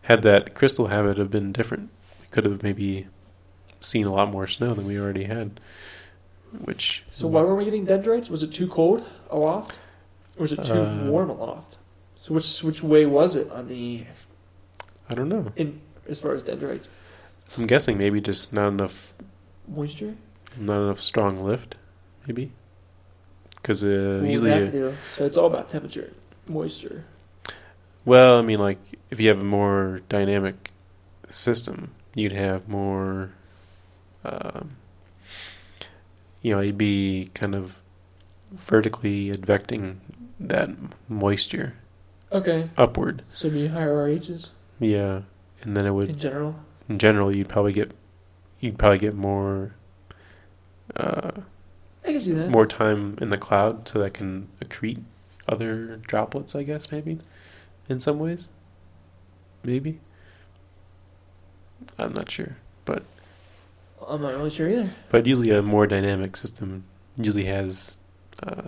had 0.03 0.23
that 0.23 0.55
crystal 0.55 0.89
habit 0.89 1.19
have 1.19 1.31
been 1.31 1.53
different, 1.53 1.91
we 2.21 2.27
could 2.31 2.45
have 2.45 2.63
maybe 2.63 3.07
seen 3.81 4.07
a 4.07 4.13
lot 4.13 4.31
more 4.31 4.47
snow 4.47 4.75
than 4.75 4.87
we 4.87 4.99
already 4.99 5.25
had. 5.25 5.61
Which 6.65 7.05
So 7.09 7.29
why 7.29 7.43
were 7.43 7.55
we 7.55 7.65
getting 7.65 7.85
dendrites? 7.85 8.29
Was 8.29 8.43
it 8.43 8.51
too 8.51 8.67
cold 8.67 9.09
aloft, 9.31 9.79
or 10.37 10.43
was 10.43 10.53
it 10.53 10.65
too 10.65 10.73
Uh, 10.73 11.05
warm 11.07 11.31
aloft? 11.31 11.77
So 12.23 12.35
which 12.35 12.63
which 12.63 12.83
way 12.83 13.07
was 13.07 13.37
it 13.37 13.49
on 13.53 13.69
the 13.69 14.05
I 15.09 15.15
don't 15.15 15.29
know. 15.29 15.53
in 15.55 15.81
as 16.09 16.19
far 16.21 16.33
as 16.33 16.43
dendrites 16.43 16.89
I'm 17.57 17.67
guessing 17.67 17.99
maybe 17.99 18.21
just 18.21 18.53
not 18.53 18.69
enough 18.69 19.15
moisture? 19.69 20.15
Not 20.59 20.83
enough 20.83 21.01
strong 21.01 21.37
lift, 21.43 21.77
maybe. 22.27 22.53
Because 23.57 23.85
uh, 23.85 24.21
was 24.23 24.43
usually? 24.43 24.95
So 25.15 25.25
it's 25.25 25.37
all 25.37 25.47
about 25.47 25.69
temperature, 25.69 26.13
moisture. 26.49 27.05
Well, 28.05 28.39
I 28.39 28.43
mean, 28.43 28.59
like 28.59 28.79
if 29.11 29.21
you 29.21 29.29
have 29.29 29.41
a 29.41 29.45
more 29.45 30.01
dynamic 30.09 30.71
system, 31.29 31.93
you'd 32.15 32.33
have 32.33 32.69
more. 32.69 33.31
Um, 34.25 34.77
you 36.43 36.53
know, 36.55 36.61
you'd 36.61 36.79
be 36.79 37.31
kind 37.35 37.55
of 37.55 37.81
vertically 38.53 39.31
advecting 39.31 39.97
that 40.39 40.71
moisture 41.09 41.75
Okay, 42.33 42.71
upward. 42.77 43.23
so 43.35 43.47
it'd 43.49 43.59
be 43.59 43.67
higher 43.69 43.95
RHs 44.09 44.49
Yeah, 44.79 45.23
and 45.63 45.77
then 45.77 45.85
it 45.87 45.91
would, 45.93 46.09
in 46.11 46.19
general. 46.19 46.57
in 46.89 46.99
general, 46.99 47.35
you'd 47.35 47.49
probably 47.49 47.73
get, 47.73 47.93
you'd 48.61 48.79
probably 48.79 48.99
get 48.99 49.15
more. 49.15 49.75
Uh, 50.97 51.31
I 52.05 52.13
can 52.13 52.21
see 52.21 52.33
that. 52.33 52.51
more 52.51 52.67
time 52.67 53.19
in 53.21 53.31
the 53.31 53.37
cloud 53.39 53.87
so 53.89 53.99
that 54.01 54.15
can 54.15 54.49
accrete 54.65 55.03
other 55.49 55.97
droplets, 55.97 56.55
I 56.55 56.63
guess, 56.63 56.91
maybe, 56.91 57.19
in 57.91 58.01
some 58.01 58.19
ways. 58.19 58.49
Maybe. 59.63 60.01
I'm 61.99 62.13
not 62.15 62.31
sure. 62.31 62.57
But 62.85 63.03
I'm 64.07 64.23
not 64.23 64.33
really 64.35 64.51
sure 64.51 64.69
either. 64.69 64.91
but 65.11 65.27
usually 65.27 65.51
a 65.51 65.61
more 65.63 65.87
dynamic 65.87 66.37
system 66.37 66.85
usually 67.17 67.45
has 67.45 67.97
uh, 68.43 68.63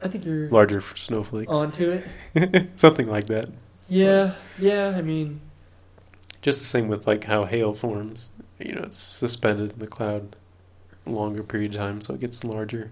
I 0.00 0.08
think 0.08 0.24
you're 0.24 0.48
larger 0.48 0.80
snowflakes. 0.94 1.52
onto 1.52 2.00
it. 2.34 2.68
Something 2.76 3.08
like 3.08 3.26
that. 3.26 3.48
Yeah, 3.88 4.34
yeah. 4.58 4.94
I 4.96 5.02
mean, 5.02 5.40
Just 6.40 6.60
the 6.60 6.66
same 6.66 6.88
with 6.88 7.06
like 7.06 7.24
how 7.24 7.44
hail 7.44 7.74
forms. 7.74 8.28
You 8.58 8.74
know, 8.74 8.82
it's 8.82 8.98
suspended 8.98 9.72
in 9.72 9.78
the 9.78 9.86
cloud 9.86 10.36
a 11.06 11.10
longer 11.10 11.42
period 11.42 11.74
of 11.74 11.80
time, 11.80 12.00
so 12.00 12.14
it 12.14 12.20
gets 12.20 12.44
larger. 12.44 12.90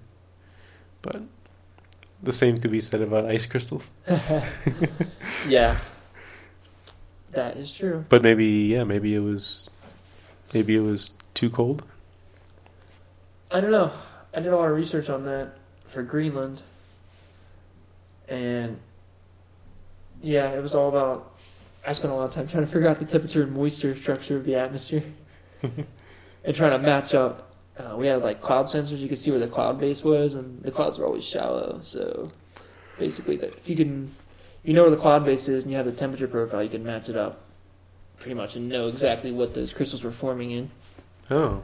But 1.02 1.22
the 2.22 2.32
same 2.32 2.60
could 2.60 2.70
be 2.70 2.80
said 2.80 3.00
about 3.00 3.26
ice 3.26 3.46
crystals. 3.46 3.90
yeah, 5.48 5.78
that 7.32 7.56
is 7.56 7.72
true. 7.72 8.04
But 8.08 8.22
maybe, 8.22 8.44
yeah, 8.44 8.84
maybe 8.84 9.14
it 9.14 9.20
was, 9.20 9.68
maybe 10.54 10.76
it 10.76 10.80
was 10.80 11.10
too 11.34 11.50
cold. 11.50 11.82
I 13.50 13.60
don't 13.60 13.70
know. 13.70 13.92
I 14.34 14.40
did 14.40 14.52
a 14.52 14.56
lot 14.56 14.68
of 14.68 14.76
research 14.76 15.08
on 15.08 15.24
that 15.26 15.56
for 15.86 16.02
Greenland, 16.02 16.62
and 18.28 18.78
yeah, 20.22 20.50
it 20.50 20.62
was 20.62 20.74
all 20.74 20.88
about. 20.88 21.32
I 21.86 21.92
spent 21.92 22.12
a 22.12 22.16
lot 22.16 22.24
of 22.24 22.32
time 22.32 22.48
trying 22.48 22.64
to 22.64 22.70
figure 22.70 22.88
out 22.88 22.98
the 22.98 23.06
temperature 23.06 23.44
and 23.44 23.54
moisture 23.54 23.94
structure 23.94 24.36
of 24.36 24.44
the 24.44 24.56
atmosphere, 24.56 25.04
and 25.62 26.54
trying 26.54 26.72
to 26.72 26.78
match 26.78 27.14
up. 27.14 27.55
Uh, 27.78 27.94
we 27.96 28.06
had 28.06 28.22
like 28.22 28.40
cloud 28.40 28.66
sensors; 28.66 28.98
you 28.98 29.08
could 29.08 29.18
see 29.18 29.30
where 29.30 29.40
the 29.40 29.48
cloud 29.48 29.78
base 29.78 30.02
was, 30.02 30.34
and 30.34 30.62
the 30.62 30.70
clouds 30.70 30.98
were 30.98 31.06
always 31.06 31.24
shallow. 31.24 31.78
So 31.82 32.32
basically, 32.98 33.36
the, 33.36 33.48
if 33.48 33.68
you 33.68 33.76
can, 33.76 34.10
you 34.64 34.72
know 34.72 34.82
where 34.82 34.90
the 34.90 34.96
cloud 34.96 35.24
base 35.24 35.48
is, 35.48 35.62
and 35.62 35.70
you 35.70 35.76
have 35.76 35.86
the 35.86 35.92
temperature 35.92 36.28
profile, 36.28 36.62
you 36.62 36.70
can 36.70 36.84
match 36.84 37.08
it 37.08 37.16
up 37.16 37.42
pretty 38.18 38.34
much 38.34 38.56
and 38.56 38.68
know 38.68 38.88
exactly 38.88 39.30
what 39.30 39.54
those 39.54 39.72
crystals 39.72 40.02
were 40.02 40.10
forming 40.10 40.50
in. 40.50 40.70
Oh, 41.30 41.62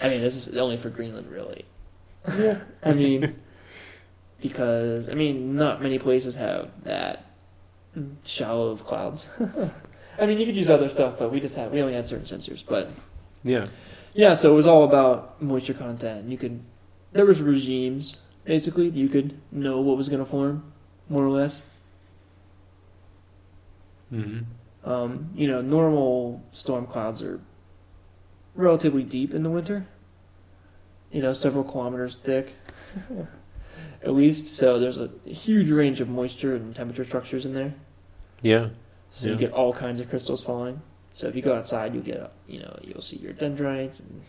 I 0.00 0.08
mean, 0.08 0.20
this 0.20 0.48
is 0.48 0.56
only 0.56 0.76
for 0.76 0.90
Greenland, 0.90 1.30
really. 1.30 1.64
Yeah. 2.26 2.60
I 2.82 2.92
mean, 2.92 3.36
because 4.40 5.08
I 5.08 5.14
mean, 5.14 5.56
not 5.56 5.82
many 5.82 5.98
places 5.98 6.34
have 6.36 6.70
that 6.84 7.26
shallow 8.24 8.70
of 8.70 8.84
clouds. 8.84 9.30
I 10.20 10.26
mean, 10.26 10.38
you 10.38 10.46
could 10.46 10.56
use 10.56 10.70
other 10.70 10.88
stuff, 10.88 11.16
but 11.18 11.30
we 11.30 11.40
just 11.40 11.54
have 11.56 11.72
we 11.72 11.80
only 11.80 11.94
have 11.94 12.06
certain 12.06 12.26
sensors. 12.26 12.64
But 12.66 12.90
yeah, 13.44 13.66
Yeah, 14.14 14.34
so 14.34 14.52
it 14.52 14.54
was 14.54 14.66
all 14.66 14.84
about 14.84 15.40
moisture 15.40 15.74
content. 15.74 16.28
You 16.28 16.38
could, 16.38 16.60
there 17.12 17.24
was 17.26 17.40
regimes 17.40 18.16
basically. 18.44 18.88
You 18.88 19.08
could 19.08 19.38
know 19.52 19.80
what 19.80 19.96
was 19.96 20.08
going 20.08 20.20
to 20.20 20.24
form, 20.24 20.72
more 21.08 21.24
or 21.24 21.30
less. 21.30 21.62
hmm 24.10 24.40
Um, 24.84 25.30
you 25.34 25.46
know, 25.48 25.60
normal 25.60 26.42
storm 26.52 26.86
clouds 26.86 27.22
are 27.22 27.40
relatively 28.54 29.02
deep 29.02 29.34
in 29.34 29.42
the 29.42 29.50
winter. 29.50 29.86
You 31.12 31.22
know, 31.22 31.32
several 31.32 31.64
kilometers 31.64 32.16
thick, 32.16 32.54
at 34.02 34.14
least. 34.14 34.56
So 34.56 34.78
there's 34.78 34.98
a 34.98 35.10
huge 35.26 35.70
range 35.70 36.00
of 36.00 36.08
moisture 36.08 36.54
and 36.54 36.74
temperature 36.74 37.04
structures 37.04 37.44
in 37.46 37.54
there. 37.54 37.74
Yeah. 38.42 38.68
So 39.10 39.28
you 39.28 39.36
get 39.36 39.52
all 39.52 39.72
kinds 39.72 40.00
of 40.00 40.08
crystals 40.08 40.42
falling. 40.44 40.82
So 41.12 41.26
if 41.26 41.34
you 41.34 41.42
go 41.42 41.54
outside, 41.54 41.94
you 41.94 42.00
get, 42.00 42.20
uh, 42.20 42.28
you 42.46 42.60
know, 42.60 42.78
you'll 42.82 43.02
see 43.02 43.16
your 43.16 43.32
dendrites 43.32 44.00
and 44.00 44.22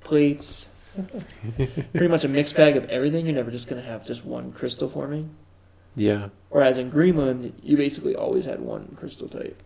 plates. 0.00 0.68
Pretty 1.92 2.08
much 2.08 2.24
a 2.24 2.28
mixed 2.28 2.56
bag 2.56 2.76
of 2.76 2.84
everything. 2.86 3.26
You're 3.26 3.34
never 3.34 3.50
just 3.50 3.68
going 3.68 3.82
to 3.82 3.86
have 3.88 4.06
just 4.06 4.24
one 4.24 4.52
crystal 4.52 4.88
forming. 4.88 5.34
Yeah. 5.94 6.28
Whereas 6.48 6.78
in 6.78 6.90
Greenland, 6.90 7.60
you 7.62 7.76
basically 7.76 8.14
always 8.14 8.44
had 8.44 8.60
one 8.60 8.96
crystal 8.98 9.28
type 9.28 9.62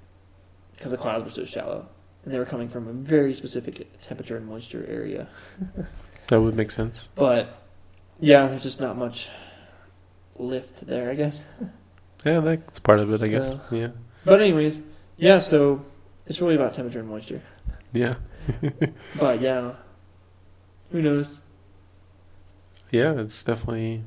because 0.75 0.91
the 0.91 0.97
clouds 0.97 1.25
were 1.25 1.31
so 1.31 1.45
shallow 1.45 1.89
and 2.25 2.35
they 2.35 2.39
were 2.39 2.45
coming 2.45 2.69
from 2.69 2.89
a 2.89 2.93
very 2.93 3.35
specific 3.35 4.01
temperature 4.01 4.37
and 4.37 4.47
moisture 4.47 4.85
area. 4.89 5.29
That 6.29 6.41
would 6.41 6.55
make 6.55 6.71
sense. 6.71 7.09
But 7.17 7.61
yeah, 8.21 8.47
there's 8.47 8.63
just 8.63 8.81
not 8.81 8.97
much 8.97 9.29
lift 10.37 10.87
there, 10.87 11.11
I 11.11 11.15
guess. 11.15 11.45
Yeah, 12.25 12.41
that's 12.41 12.79
part 12.79 13.01
of 13.01 13.11
it, 13.15 13.23
I 13.23 13.29
guess. 13.29 13.57
Yeah. 13.71 13.89
But 14.27 14.43
anyways, 14.43 14.83
yeah. 15.17 15.39
So 15.39 15.83
it's 16.31 16.41
really 16.41 16.55
about 16.55 16.73
temperature 16.75 17.01
and 17.01 17.09
moisture. 17.09 17.43
Yeah. 17.93 18.15
But 19.19 19.41
yeah, 19.41 19.73
who 20.93 21.03
knows? 21.03 21.27
Yeah, 22.91 23.15
it's 23.21 23.43
definitely 23.43 24.05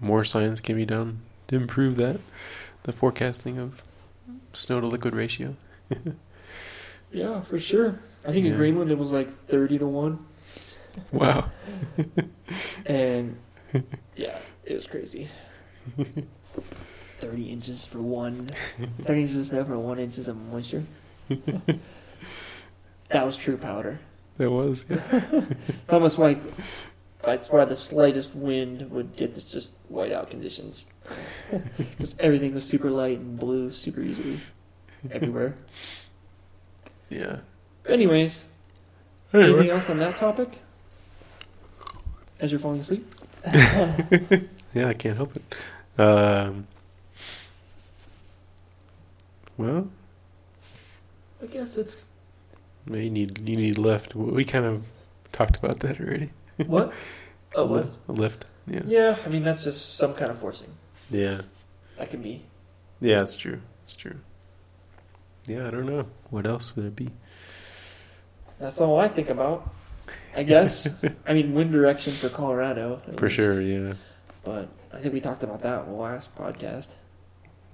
more 0.00 0.24
science 0.24 0.60
can 0.60 0.76
be 0.76 0.84
done 0.84 1.20
to 1.48 1.56
improve 1.56 1.96
that. 1.96 2.20
The 2.84 2.92
forecasting 2.92 3.58
of 3.58 3.82
snow 4.52 4.80
to 4.80 4.86
liquid 4.86 5.14
ratio. 5.14 5.56
Yeah, 7.10 7.40
for 7.40 7.58
sure. 7.58 7.98
I 8.26 8.32
think 8.32 8.44
in 8.44 8.54
Greenland 8.54 8.90
it 8.90 8.98
was 8.98 9.12
like 9.12 9.32
thirty 9.46 9.78
to 9.78 9.86
one, 9.86 10.26
Wow. 11.10 11.50
and 12.86 13.38
yeah, 14.14 14.38
it 14.64 14.74
was 14.74 14.86
crazy. 14.86 15.28
Thirty 17.16 17.44
inches 17.50 17.86
for 17.86 18.02
one. 18.02 18.50
30 19.04 19.20
inches 19.22 19.36
of 19.38 19.46
snow 19.46 19.64
for 19.64 19.78
one 19.78 19.98
inches 19.98 20.28
of 20.28 20.36
moisture. 20.36 20.84
that 23.08 23.24
was 23.24 23.36
true 23.36 23.56
powder. 23.56 23.98
That 24.38 24.50
was. 24.50 24.84
Yeah. 24.88 25.00
It's 25.68 25.92
almost 25.92 26.18
like 26.18 26.38
that's 27.22 27.50
why 27.50 27.64
the 27.64 27.76
slightest 27.76 28.34
wind 28.34 28.90
would 28.90 29.16
get 29.16 29.34
this 29.34 29.44
just 29.44 29.72
whiteout 29.92 30.30
conditions. 30.30 30.86
Because 31.78 32.14
everything 32.18 32.52
was 32.52 32.64
super 32.64 32.90
light 32.90 33.18
and 33.18 33.38
blew 33.38 33.70
super 33.72 34.02
easily 34.02 34.38
everywhere. 35.10 35.56
yeah. 37.08 37.38
But 37.82 37.92
anyways, 37.92 38.42
anything 39.32 39.70
else 39.70 39.88
on 39.88 39.98
that 39.98 40.16
topic? 40.18 40.58
As 42.40 42.52
you're 42.52 42.58
falling 42.60 42.80
asleep? 42.80 43.08
Yeah, 44.74 44.88
I 44.88 44.94
can't 44.94 45.16
help 45.16 45.34
it. 45.36 45.42
Um, 46.00 46.66
well, 49.56 49.88
I 51.42 51.46
guess 51.46 51.76
it's 51.76 52.06
you 52.90 53.10
need 53.10 53.38
you 53.48 53.56
need 53.56 53.78
lift. 53.78 54.14
We 54.14 54.44
kind 54.44 54.64
of 54.64 54.84
talked 55.32 55.56
about 55.56 55.80
that 55.80 56.00
already. 56.00 56.30
what? 56.66 56.92
A, 57.56 57.64
what? 57.64 57.84
lift. 57.86 57.98
A 58.08 58.12
lift. 58.12 58.44
Yeah. 58.66 58.82
Yeah, 58.86 59.16
I 59.24 59.28
mean 59.28 59.42
that's 59.42 59.64
just 59.64 59.96
some 59.96 60.14
kind 60.14 60.30
of 60.30 60.38
forcing. 60.38 60.70
Yeah. 61.10 61.42
That 61.96 62.10
can 62.10 62.20
be. 62.22 62.44
Yeah, 63.00 63.22
it's 63.22 63.36
true. 63.36 63.60
It's 63.84 63.96
true. 63.96 64.16
Yeah, 65.46 65.66
I 65.66 65.70
don't 65.70 65.86
know. 65.86 66.06
What 66.30 66.46
else 66.46 66.76
would 66.76 66.84
it 66.84 66.96
be? 66.96 67.08
That's 68.58 68.80
all 68.80 68.98
I 68.98 69.08
think 69.08 69.30
about. 69.30 69.72
I 70.36 70.42
guess. 70.42 70.86
I 71.26 71.32
mean, 71.32 71.54
wind 71.54 71.72
direction 71.72 72.12
for 72.12 72.28
Colorado. 72.28 73.00
For 73.16 73.26
least. 73.26 73.36
sure, 73.36 73.62
yeah. 73.62 73.94
But 74.44 74.68
I 74.92 74.98
think 74.98 75.14
we 75.14 75.20
talked 75.20 75.42
about 75.42 75.62
that 75.62 75.84
in 75.84 75.92
the 75.92 75.96
last 75.96 76.36
podcast. 76.36 76.94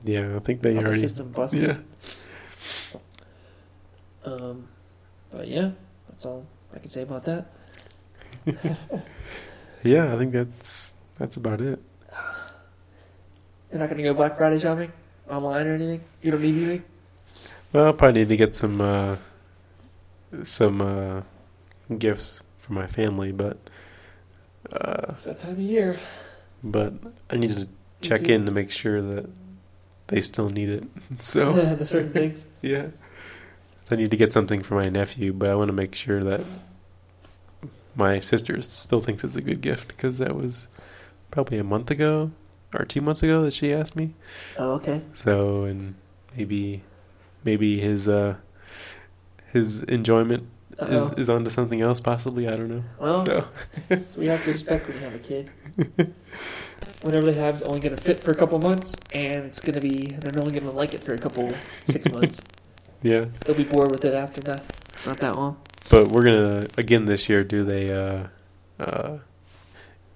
Yeah, 0.05 0.37
I 0.37 0.39
think 0.39 0.63
they 0.63 0.75
How 0.75 0.81
the 0.81 0.87
already. 0.87 1.01
system 1.01 1.33
busted. 1.33 1.63
Yeah. 1.77 1.83
Um, 4.25 4.69
but 5.31 5.49
yeah, 5.49 5.71
that's 6.09 6.25
all 6.27 6.47
I 6.75 6.79
can 6.79 6.91
say 6.91 7.03
about 7.03 7.25
that. 7.25 7.47
Yeah, 9.83 10.15
I 10.15 10.17
think 10.17 10.33
that's 10.33 10.95
that's 11.19 11.37
about 11.37 11.61
it. 11.61 11.79
You're 13.71 13.81
not 13.81 13.91
gonna 13.91 14.03
go 14.03 14.15
Black 14.15 14.39
Friday 14.39 14.59
shopping 14.59 14.91
online 15.29 15.67
or 15.67 15.75
anything. 15.75 16.01
You 16.23 16.31
don't 16.31 16.41
need 16.41 16.57
anything. 16.57 16.85
Well, 17.73 17.87
I'll 17.87 17.93
probably 17.93 18.21
need 18.23 18.31
to 18.31 18.37
get 18.39 18.57
some 18.57 18.81
uh, 18.81 19.17
some 20.43 20.81
uh, 20.81 21.21
gifts 21.99 22.41
for 22.61 22.73
my 22.73 22.87
family, 22.87 23.31
but 23.33 23.59
uh, 24.73 25.07
It's 25.13 25.25
that 25.25 25.39
time 25.41 25.53
of 25.53 25.59
year. 25.59 25.99
but 26.63 26.95
I 27.29 27.37
need 27.37 27.51
to 27.55 27.69
check 28.01 28.23
in 28.23 28.47
to 28.47 28.53
make 28.53 28.71
sure 28.71 29.03
that 29.03 29.29
they 30.07 30.23
still 30.23 30.49
need 30.49 30.71
it. 30.71 30.85
So 31.21 31.53
the 31.77 31.85
certain 31.85 32.13
things. 32.13 32.47
yeah, 32.63 32.87
I 33.91 33.97
need 33.97 34.11
to 34.11 34.17
get 34.17 34.33
something 34.33 34.63
for 34.63 34.75
my 34.75 34.89
nephew, 34.89 35.33
but 35.33 35.51
I 35.51 35.55
want 35.55 35.69
to 35.69 35.73
make 35.75 35.95
sure 35.95 36.23
that 36.23 36.41
my 37.95 38.19
sister 38.19 38.61
still 38.63 39.01
thinks 39.01 39.23
it's 39.25 39.37
a 39.37 39.43
good 39.43 39.61
gift 39.61 39.89
because 39.89 40.19
that 40.19 40.35
was 40.35 40.69
probably 41.31 41.59
a 41.59 41.65
month 41.65 41.91
ago 41.91 42.31
or 42.73 42.85
two 42.85 43.01
months 43.01 43.23
ago 43.23 43.43
that 43.43 43.53
she 43.55 43.73
asked 43.73 43.95
me. 43.95 44.15
Oh, 44.59 44.73
okay. 44.75 45.01
So 45.13 45.65
and 45.65 45.95
maybe 46.37 46.83
maybe 47.45 47.79
his 47.81 48.09
uh 48.09 48.35
his 49.53 49.83
enjoyment 49.85 50.49
is 50.81 51.03
Uh-oh. 51.03 51.15
is 51.17 51.29
onto 51.29 51.51
something 51.51 51.81
else 51.81 52.01
possibly. 52.01 52.49
I 52.49 52.53
don't 52.53 52.69
know. 52.69 52.85
Well, 52.99 53.25
So 54.05 54.21
you 54.21 54.31
have 54.31 54.43
to 54.45 54.51
expect 54.51 54.89
when 54.89 54.97
you 54.97 55.03
have 55.05 55.15
a 55.15 55.19
kid. 55.19 55.51
Whatever 57.03 57.27
they 57.31 57.39
have 57.39 57.57
is 57.57 57.63
only 57.63 57.81
gonna 57.81 57.97
fit 57.97 58.25
for 58.25 58.31
a 58.31 58.35
couple 58.35 58.59
months, 58.59 58.95
and 59.13 59.37
it's 59.45 59.61
gonna 59.61 59.81
be 59.81 60.07
they're 60.19 60.41
only 60.43 60.59
gonna 60.59 60.73
like 60.73 60.95
it 60.95 61.05
for 61.05 61.13
a 61.13 61.19
couple 61.19 61.53
six 61.85 62.09
months. 62.11 62.41
yeah, 63.05 63.27
They'll 63.45 63.55
be 63.55 63.65
bored 63.65 63.91
with 63.93 64.05
it 64.05 64.15
after 64.15 64.41
that. 64.43 64.65
Not 65.07 65.19
that 65.19 65.37
long. 65.37 65.57
but 65.91 66.09
we're 66.09 66.23
gonna 66.25 66.67
again 66.79 67.05
this 67.05 67.29
year 67.29 67.45
do 67.45 67.63
the 67.65 68.29
uh, 68.81 68.83
uh, 68.83 69.19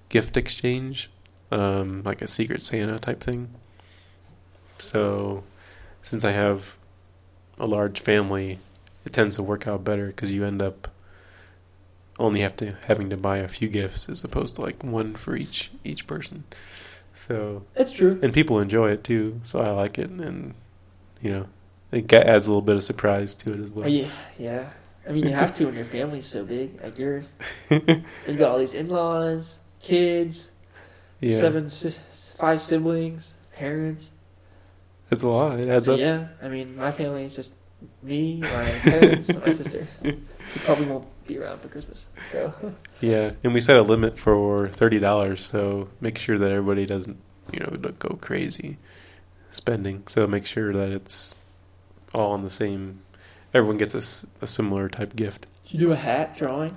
gift 0.09 0.37
exchange, 0.37 1.11
um, 1.53 2.03
like 2.05 2.23
a 2.23 2.27
Secret 2.27 2.63
Santa 2.63 2.99
type 2.99 3.21
thing. 3.23 3.51
So 4.79 5.45
since 6.03 6.25
I 6.25 6.33
have 6.33 6.75
a 7.59 7.67
large 7.67 8.01
family, 8.01 8.59
it 9.05 9.13
tends 9.13 9.37
to 9.37 9.43
work 9.43 9.67
out 9.67 9.85
better 9.85 10.07
because 10.07 10.33
you 10.33 10.45
end 10.45 10.63
up 10.63 10.89
only 12.19 12.41
have 12.41 12.57
to 12.57 12.75
having 12.87 13.11
to 13.11 13.17
buy 13.17 13.37
a 13.39 13.49
few 13.49 13.69
gifts 13.69 14.09
as 14.09 14.25
opposed 14.25 14.57
to 14.57 14.63
like 14.63 14.83
one 14.83 15.15
for 15.15 15.37
each 15.37 15.71
each 15.85 16.07
person. 16.07 16.45
So 17.15 17.65
That's 17.75 17.91
true. 17.93 18.19
and 18.23 18.33
people 18.33 18.59
enjoy 18.61 18.91
it 18.93 19.05
too, 19.05 19.41
so 19.45 19.59
I 19.61 19.71
like 19.71 19.99
it, 19.99 20.09
and 20.09 20.55
you 21.21 21.31
know, 21.33 21.47
it 21.93 22.13
adds 22.13 22.47
a 22.47 22.51
little 22.51 22.63
bit 22.63 22.77
of 22.77 22.85
surprise 22.85 23.35
to 23.37 23.53
it 23.53 23.61
as 23.61 23.71
well. 23.71 23.85
Oh, 23.85 23.89
Are 23.89 23.91
you, 23.91 24.09
yeah. 24.39 24.71
I 25.09 25.13
mean, 25.13 25.25
you 25.27 25.33
have 25.33 25.55
to 25.57 25.65
when 25.67 25.75
your 25.75 25.87
family's 25.87 26.27
so 26.27 26.45
big, 26.45 26.83
like 26.83 26.99
yours. 26.99 27.33
You've 27.71 28.39
got 28.39 28.51
all 28.51 28.59
these 28.59 28.75
in-laws, 28.75 29.57
kids, 29.81 30.51
yeah, 31.21 31.39
seven, 31.39 31.67
five 32.37 32.61
siblings, 32.61 33.33
parents. 33.55 34.11
it's 35.11 35.23
a 35.23 35.29
lot. 35.29 35.59
It 35.61 35.69
adds 35.71 35.87
So, 35.87 35.95
up. 35.95 36.01
yeah, 36.01 36.29
I 36.43 36.49
mean, 36.49 36.77
my 36.77 36.93
family 36.93 37.25
is 37.25 37.35
just 37.35 37.55
me, 38.03 38.41
my 38.43 38.65
parents, 38.83 39.35
my 39.35 39.53
sister. 39.53 39.87
Who 40.03 40.13
probably 40.61 40.87
won't 40.87 41.07
be 41.27 41.39
around 41.39 41.61
for 41.61 41.69
Christmas. 41.69 42.07
So 42.31 42.53
Yeah, 43.01 43.33
and 43.43 43.55
we 43.55 43.61
set 43.63 43.77
a 43.79 43.83
limit 43.83 44.19
for 44.19 44.69
thirty 44.69 44.99
dollars, 44.99 45.47
so 45.47 45.89
make 46.03 46.19
sure 46.19 46.37
that 46.39 46.51
everybody 46.51 46.85
doesn't, 46.85 47.17
you 47.53 47.61
know, 47.61 47.71
go 47.99 48.19
crazy 48.21 48.77
spending. 49.53 50.03
So 50.09 50.27
make 50.27 50.45
sure 50.45 50.73
that 50.75 50.91
it's 50.91 51.35
all 52.15 52.33
on 52.33 52.43
the 52.43 52.51
same. 52.51 53.01
Everyone 53.55 53.79
gets 53.79 53.95
a 54.43 54.47
similar 54.47 54.89
type 54.89 55.17
gift. 55.17 55.47
did 55.65 55.73
you 55.75 55.79
do 55.81 55.93
a 55.93 55.97
hat 55.97 56.37
drawing? 56.37 56.77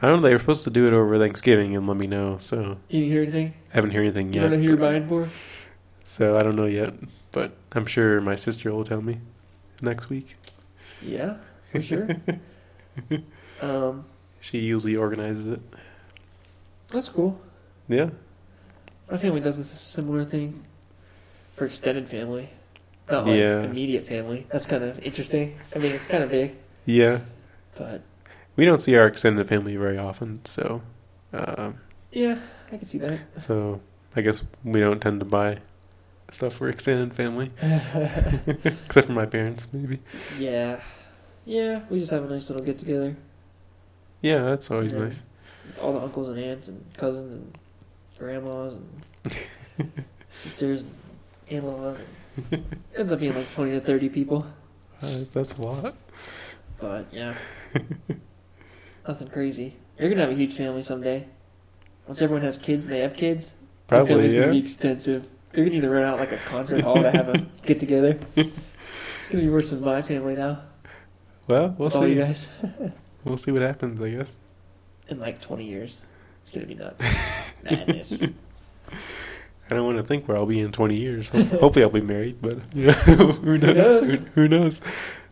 I 0.00 0.06
don't 0.08 0.20
know. 0.20 0.28
They 0.28 0.32
were 0.34 0.38
supposed 0.38 0.64
to 0.64 0.70
do 0.70 0.84
it 0.84 0.92
over 0.92 1.18
Thanksgiving 1.18 1.74
and 1.74 1.86
let 1.86 1.96
me 1.96 2.06
know, 2.06 2.36
so 2.38 2.76
You 2.88 3.00
didn't 3.00 3.12
hear 3.12 3.22
anything? 3.22 3.54
I 3.72 3.76
haven't 3.76 3.90
heard 3.92 4.02
anything 4.02 4.32
yet. 4.32 4.34
You 4.34 4.40
don't 4.42 4.50
know 4.52 4.56
who 4.58 4.64
you're 4.64 4.76
buying 4.76 5.08
for? 5.08 5.28
So 6.04 6.36
I 6.36 6.42
don't 6.42 6.54
know 6.56 6.66
yet, 6.66 6.92
but 7.32 7.56
I'm 7.72 7.86
sure 7.86 8.20
my 8.20 8.36
sister 8.36 8.72
will 8.72 8.84
tell 8.84 9.00
me 9.02 9.18
next 9.80 10.08
week. 10.08 10.36
Yeah, 11.02 11.36
for 11.72 11.80
sure. 11.82 12.08
um, 13.62 14.04
She 14.40 14.58
usually 14.58 14.96
organizes 14.96 15.46
it. 15.48 15.60
that's 16.90 17.08
cool. 17.08 17.40
Yeah. 17.88 18.10
My 19.10 19.16
family 19.18 19.40
does 19.40 19.58
a 19.58 19.64
similar 19.64 20.24
thing 20.24 20.64
for 21.56 21.64
extended 21.64 22.06
family. 22.08 22.50
Not 23.10 23.26
like 23.26 23.38
Yeah. 23.38 23.62
immediate 23.62 24.04
family. 24.04 24.46
That's 24.50 24.66
kind 24.66 24.82
of 24.82 24.98
interesting. 25.00 25.56
I 25.74 25.78
mean, 25.78 25.92
it's 25.92 26.06
kind 26.06 26.24
of 26.24 26.30
big, 26.30 26.54
Yeah. 26.86 27.20
but 27.78 28.02
we 28.56 28.64
don't 28.64 28.80
see 28.82 28.96
our 28.96 29.06
extended 29.06 29.46
family 29.48 29.76
very 29.76 29.98
often, 29.98 30.40
so 30.44 30.82
um, 31.32 31.78
Yeah, 32.12 32.38
I 32.72 32.76
can 32.78 32.84
see 32.86 32.98
that. 32.98 33.20
so 33.38 33.80
I 34.16 34.22
guess 34.22 34.42
we 34.64 34.80
don't 34.80 35.00
tend 35.00 35.20
to 35.20 35.26
buy 35.26 35.58
stuff 36.32 36.54
for 36.54 36.68
extended 36.68 37.14
family, 37.14 37.50
except 37.62 39.06
for 39.06 39.12
my 39.12 39.26
parents, 39.26 39.68
maybe. 39.72 40.00
yeah, 40.38 40.80
yeah. 41.44 41.82
We 41.90 42.00
just 42.00 42.10
have 42.10 42.24
a 42.24 42.28
nice 42.28 42.48
little 42.50 42.64
get 42.64 42.78
together. 42.78 43.16
Yeah, 44.22 44.42
that's 44.42 44.70
always 44.70 44.92
Yeah. 44.92 45.00
nice. 45.00 45.22
All 45.80 45.92
the 45.92 46.00
uncles 46.00 46.28
and 46.28 46.38
aunts 46.38 46.68
and 46.68 46.84
cousins 46.96 47.32
and 47.32 47.58
grandmas 48.18 48.74
and 49.24 49.92
sisters 50.28 50.80
and 50.80 50.90
in-laws. 51.48 51.98
And 51.98 52.06
ends 52.96 53.12
up 53.12 53.20
being 53.20 53.34
like 53.34 53.50
twenty 53.52 53.72
to 53.72 53.80
thirty 53.80 54.08
people. 54.08 54.46
Uh, 55.02 55.20
that's 55.32 55.52
a 55.54 55.60
lot. 55.62 55.94
But 56.78 57.06
yeah, 57.12 57.34
nothing 59.06 59.28
crazy. 59.28 59.76
You're 59.98 60.08
gonna 60.10 60.22
have 60.22 60.30
a 60.30 60.34
huge 60.34 60.52
family 60.54 60.80
someday. 60.80 61.26
Once 62.06 62.20
everyone 62.22 62.42
has 62.42 62.58
kids 62.58 62.84
and 62.84 62.94
they 62.94 63.00
have 63.00 63.14
kids, 63.14 63.52
your 63.58 63.58
Probably, 63.88 64.08
family's 64.08 64.34
gonna 64.34 64.52
be 64.52 64.58
extensive. 64.58 65.26
You're 65.54 65.64
gonna 65.66 65.76
need 65.76 65.82
to 65.82 65.90
rent 65.90 66.04
out 66.04 66.18
like 66.18 66.32
a 66.32 66.36
concert 66.38 66.82
hall 66.82 67.00
to 67.02 67.10
have 67.10 67.28
a 67.28 67.38
get 67.64 67.80
together. 67.80 68.18
It's 68.36 69.28
gonna 69.28 69.42
be 69.44 69.48
worse 69.50 69.70
than 69.70 69.80
my 69.82 70.02
family 70.02 70.34
now. 70.36 70.60
Well, 71.46 71.74
we'll 71.78 71.90
all 71.96 72.06
you 72.06 72.14
see. 72.14 72.20
guys 72.20 72.48
We'll 73.24 73.38
see 73.38 73.50
what 73.52 73.62
happens, 73.62 74.00
I 74.00 74.10
guess. 74.10 74.34
in 75.08 75.18
like 75.18 75.40
20 75.40 75.64
years. 75.64 76.00
It's 76.40 76.52
gonna 76.52 76.66
be 76.66 76.74
nuts. 76.74 77.04
Madness. 77.64 78.22
I 79.70 79.74
don't 79.74 79.84
want 79.84 79.98
to 79.98 80.04
think 80.04 80.28
where 80.28 80.36
I'll 80.36 80.46
be 80.46 80.60
in 80.60 80.70
20 80.72 80.96
years. 80.96 81.28
Hopefully, 81.32 81.82
I'll 81.82 81.90
be 81.90 82.00
married, 82.00 82.38
but 82.40 82.58
yeah, 82.74 82.92
who 82.92 83.58
knows? 83.58 83.76
knows? 83.76 84.12
Who, 84.12 84.18
who 84.34 84.48
knows? 84.48 84.80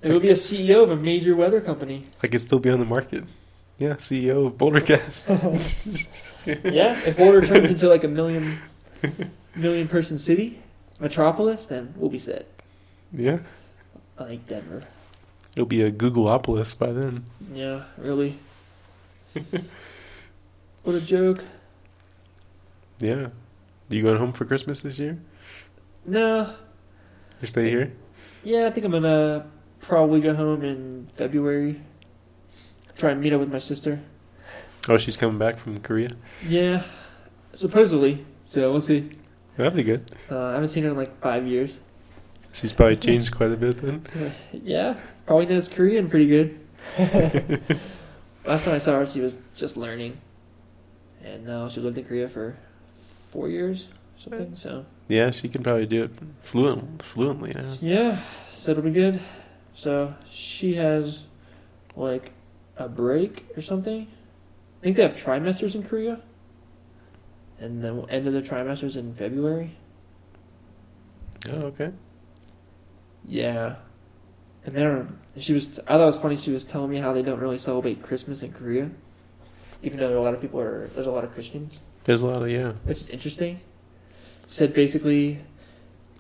It 0.03 0.11
will 0.11 0.21
be 0.21 0.31
a 0.31 0.35
CEO 0.35 0.83
of 0.83 0.91
a 0.91 0.97
major 0.97 1.35
weather 1.37 1.61
company. 1.61 2.05
I 2.23 2.27
could 2.27 2.41
still 2.41 2.59
be 2.59 2.69
on 2.71 2.79
the 2.79 2.85
market. 2.85 3.25
Yeah, 3.79 3.95
CEO 3.95 4.47
of 4.47 4.53
Bouldercast. 4.59 5.27
Yeah, 6.47 7.01
if 7.07 7.17
Boulder 7.17 7.45
turns 7.47 7.71
into 7.71 7.89
like 7.89 8.05
a 8.05 8.09
million 8.09 8.59
million 9.57 9.89
person 9.89 10.19
city, 10.19 10.61
metropolis, 11.01 11.67
then 11.67 11.95
we'll 11.97 12.11
be 12.11 12.19
set. 12.19 12.47
yeah, 13.13 13.39
Like 14.19 14.47
Denver. 14.47 14.85
it'll 15.55 15.67
be 15.67 15.83
a 15.83 15.91
Googleopolis 15.91 16.79
by 16.79 16.93
then. 16.93 17.25
Yeah, 17.53 17.85
really. 17.97 18.39
what 20.83 20.95
a 20.95 21.01
joke. 21.01 21.43
Yeah. 23.01 23.29
Do 23.89 23.97
you 23.97 24.03
going 24.03 24.17
home 24.17 24.33
for 24.33 24.45
Christmas 24.45 24.81
this 24.81 24.99
year? 24.99 25.19
No. 26.07 26.55
Or 27.43 27.47
stay 27.47 27.69
here? 27.69 27.93
Yeah, 28.43 28.67
I 28.67 28.71
think 28.71 28.87
I'm 28.87 28.93
gonna 28.93 29.47
probably 29.81 30.21
go 30.21 30.35
home 30.35 30.65
in 30.65 31.07
February. 31.13 31.81
Try 32.97 33.11
and 33.11 33.21
meet 33.21 33.33
up 33.33 33.41
with 33.41 33.53
my 33.53 33.59
sister. 33.59 34.01
Oh, 34.89 34.99
she's 34.99 35.17
coming 35.17 35.39
back 35.39 35.59
from 35.59 35.81
Korea. 35.81 36.09
Yeah, 36.47 36.83
supposedly. 37.53 38.25
So 38.43 38.71
we'll 38.71 38.81
see. 38.81 39.11
That'd 39.57 39.75
be 39.75 39.83
good. 39.83 40.11
Uh, 40.31 40.47
I 40.47 40.53
haven't 40.53 40.69
seen 40.69 40.85
her 40.85 40.91
in 40.91 40.97
like 40.97 41.21
five 41.21 41.47
years. 41.47 41.81
She's 42.53 42.73
probably 42.73 42.97
changed 42.97 43.35
quite 43.35 43.51
a 43.51 43.57
bit 43.57 43.79
then. 43.79 44.03
yeah, 44.53 44.99
probably 45.27 45.47
knows 45.47 45.69
Korean 45.69 46.09
pretty 46.09 46.27
good. 46.27 46.61
Last 48.47 48.65
time 48.65 48.75
I 48.75 48.79
saw 48.79 48.99
her, 48.99 49.07
she 49.07 49.21
was 49.21 49.39
just 49.55 49.77
learning, 49.77 50.19
and 51.23 51.47
now 51.47 51.69
she 51.69 51.81
lived 51.81 51.99
in 51.99 52.05
Korea 52.05 52.29
for 52.29 52.57
four 53.35 53.49
years, 53.49 53.85
or 54.17 54.21
something. 54.31 54.57
So 54.57 54.87
Yeah, 55.09 55.31
she 55.31 55.49
can 55.49 55.63
probably 55.63 55.87
do 55.87 56.03
it 56.03 56.11
fluent, 56.41 57.03
fluently 57.03 57.53
now. 57.55 57.75
yeah, 57.83 58.19
so 58.49 58.71
it'll 58.71 58.85
be 58.85 58.91
good. 58.93 59.21
So 59.75 60.15
she 60.31 60.75
has 60.75 61.21
like 61.97 62.33
a 62.77 62.89
break 62.89 63.45
or 63.57 63.61
something. 63.63 64.07
I 64.07 64.83
think 64.85 64.97
they 64.97 65.03
have 65.03 65.15
trimesters 65.17 65.75
in 65.75 65.83
Korea, 65.83 66.21
and 67.59 67.83
the 67.83 67.93
end 68.09 68.27
of 68.29 68.33
the 68.33 68.41
trimesters 68.43 68.97
in 68.97 69.15
February. 69.15 69.73
Oh, 71.49 71.63
okay. 71.73 71.91
Yeah. 73.27 73.77
And 74.65 74.75
then 74.75 75.19
she 75.37 75.53
was. 75.53 75.79
I 75.81 75.93
thought 75.97 76.01
it 76.03 76.05
was 76.05 76.19
funny. 76.19 76.37
She 76.37 76.51
was 76.51 76.65
telling 76.65 76.91
me 76.91 76.97
how 76.99 77.13
they 77.13 77.23
don't 77.23 77.41
really 77.41 77.59
celebrate 77.59 78.03
Christmas 78.03 78.43
in 78.43 78.53
Korea, 78.53 78.91
even 79.83 79.99
though 79.99 80.19
a 80.19 80.23
lot 80.23 80.35
of 80.35 80.41
people 80.41 80.61
are. 80.61 80.87
There's 80.95 81.07
a 81.07 81.11
lot 81.11 81.25
of 81.25 81.33
Christians, 81.35 81.81
There's 82.05 82.23
a 82.23 82.27
lot 82.27 82.43
of, 82.43 82.51
yeah. 82.51 82.73
which 82.85 82.99
is 82.99 83.11
interesting. 83.11 83.61
Said 84.47 84.75
basically, 84.75 85.41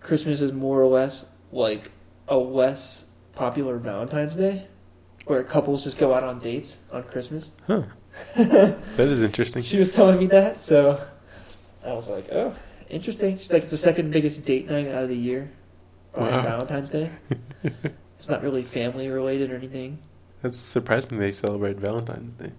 Christmas 0.01 0.41
is 0.41 0.53
more 0.53 0.81
or 0.81 0.87
less 0.87 1.27
like 1.53 1.91
a 2.29 2.37
less 2.37 3.05
popular 3.35 3.77
Valentine's 3.77 4.35
Day, 4.35 4.67
where 5.27 5.43
couples 5.45 5.85
just 5.85 5.99
go 5.99 6.15
out 6.15 6.23
on 6.25 6.39
dates 6.39 6.79
on 6.93 7.03
Christmas. 7.05 7.53
Huh. 7.67 7.83
That 8.35 8.79
is 8.99 9.21
interesting. 9.23 9.63
She 9.63 9.77
was 9.77 9.93
telling 9.93 10.19
me 10.19 10.27
that, 10.27 10.57
so 10.57 11.05
I 11.85 11.93
was 11.93 12.09
like, 12.09 12.31
oh, 12.33 12.55
interesting. 12.89 13.37
She's 13.37 13.53
like, 13.53 13.63
it's 13.63 13.73
the 13.73 13.77
second 13.77 14.11
biggest 14.13 14.45
date 14.45 14.71
night 14.71 14.87
out 14.89 15.03
of 15.03 15.09
the 15.09 15.17
year 15.17 15.51
on 16.15 16.31
Wow. 16.31 16.43
Valentine's 16.43 16.91
Day. 16.91 17.11
it's 18.15 18.29
not 18.29 18.43
really 18.43 18.63
family 18.63 19.09
related 19.09 19.51
or 19.51 19.57
anything. 19.57 19.99
That's 20.43 20.57
surprising 20.59 21.19
they 21.19 21.33
celebrate 21.33 21.77
Valentine's 21.77 22.35
Day. 22.35 22.53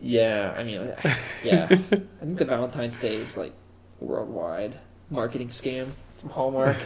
Yeah, 0.00 0.54
I 0.56 0.62
mean, 0.62 0.92
yeah. 1.44 1.66
I 1.70 1.76
think 2.24 2.38
the 2.38 2.44
Valentine's 2.44 2.96
Day 2.96 3.16
is 3.16 3.36
like 3.36 3.52
worldwide 4.00 4.78
marketing 5.10 5.48
scam 5.48 5.88
from 6.18 6.30
Hallmark 6.30 6.76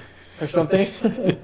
or 0.40 0.46
something. 0.46 0.90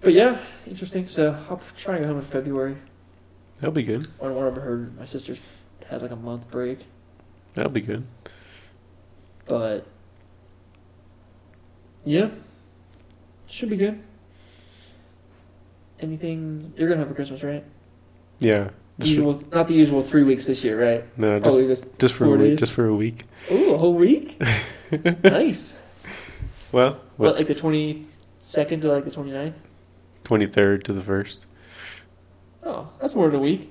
but 0.00 0.12
yeah, 0.12 0.38
interesting. 0.66 1.08
So 1.08 1.36
I'll 1.48 1.60
try 1.76 1.96
and 1.96 2.04
go 2.04 2.08
home 2.08 2.18
in 2.18 2.24
February. 2.24 2.76
That'll 3.56 3.72
be 3.72 3.82
good. 3.82 4.06
Or 4.18 4.32
one 4.32 4.46
of 4.46 4.56
her, 4.56 4.90
my 4.98 5.04
sister 5.04 5.36
has 5.88 6.02
like 6.02 6.10
a 6.10 6.16
month 6.16 6.50
break. 6.50 6.80
That'll 7.54 7.72
be 7.72 7.80
good. 7.80 8.06
But 9.46 9.86
yeah, 12.04 12.30
should 13.46 13.70
be 13.70 13.76
good. 13.76 14.02
Anything 15.98 16.74
you're 16.76 16.88
gonna 16.88 17.00
have 17.00 17.08
for 17.08 17.14
Christmas, 17.14 17.42
right? 17.42 17.64
Yeah. 18.38 18.70
Just 18.98 19.16
for, 19.16 19.54
not 19.54 19.68
the 19.68 19.74
usual 19.74 20.02
three 20.02 20.22
weeks 20.22 20.46
this 20.46 20.64
year, 20.64 20.80
right? 20.80 21.18
no, 21.18 21.34
oh, 21.34 21.38
just 21.40 21.42
Probably 21.56 21.66
just 21.68 21.98
just 21.98 22.14
for 22.14 22.24
a 22.24 22.30
week. 22.30 22.38
days. 22.38 22.58
Just 22.60 22.72
for 22.72 22.86
a 22.86 22.94
week. 22.94 23.24
ooh 23.52 23.74
a 23.74 23.78
whole 23.78 23.94
week. 23.94 24.40
nice. 25.22 25.74
Well, 26.72 26.92
What, 26.92 27.00
what? 27.16 27.34
like 27.36 27.46
the 27.46 27.54
twenty 27.54 28.06
second 28.38 28.80
to 28.82 28.88
like 28.88 29.04
the 29.04 29.10
29th? 29.10 29.52
Twenty 30.24 30.46
third 30.46 30.84
to 30.86 30.92
the 30.92 31.02
first. 31.02 31.44
Oh, 32.64 32.88
that's 33.00 33.14
more 33.14 33.26
than 33.28 33.36
a 33.36 33.42
week. 33.42 33.70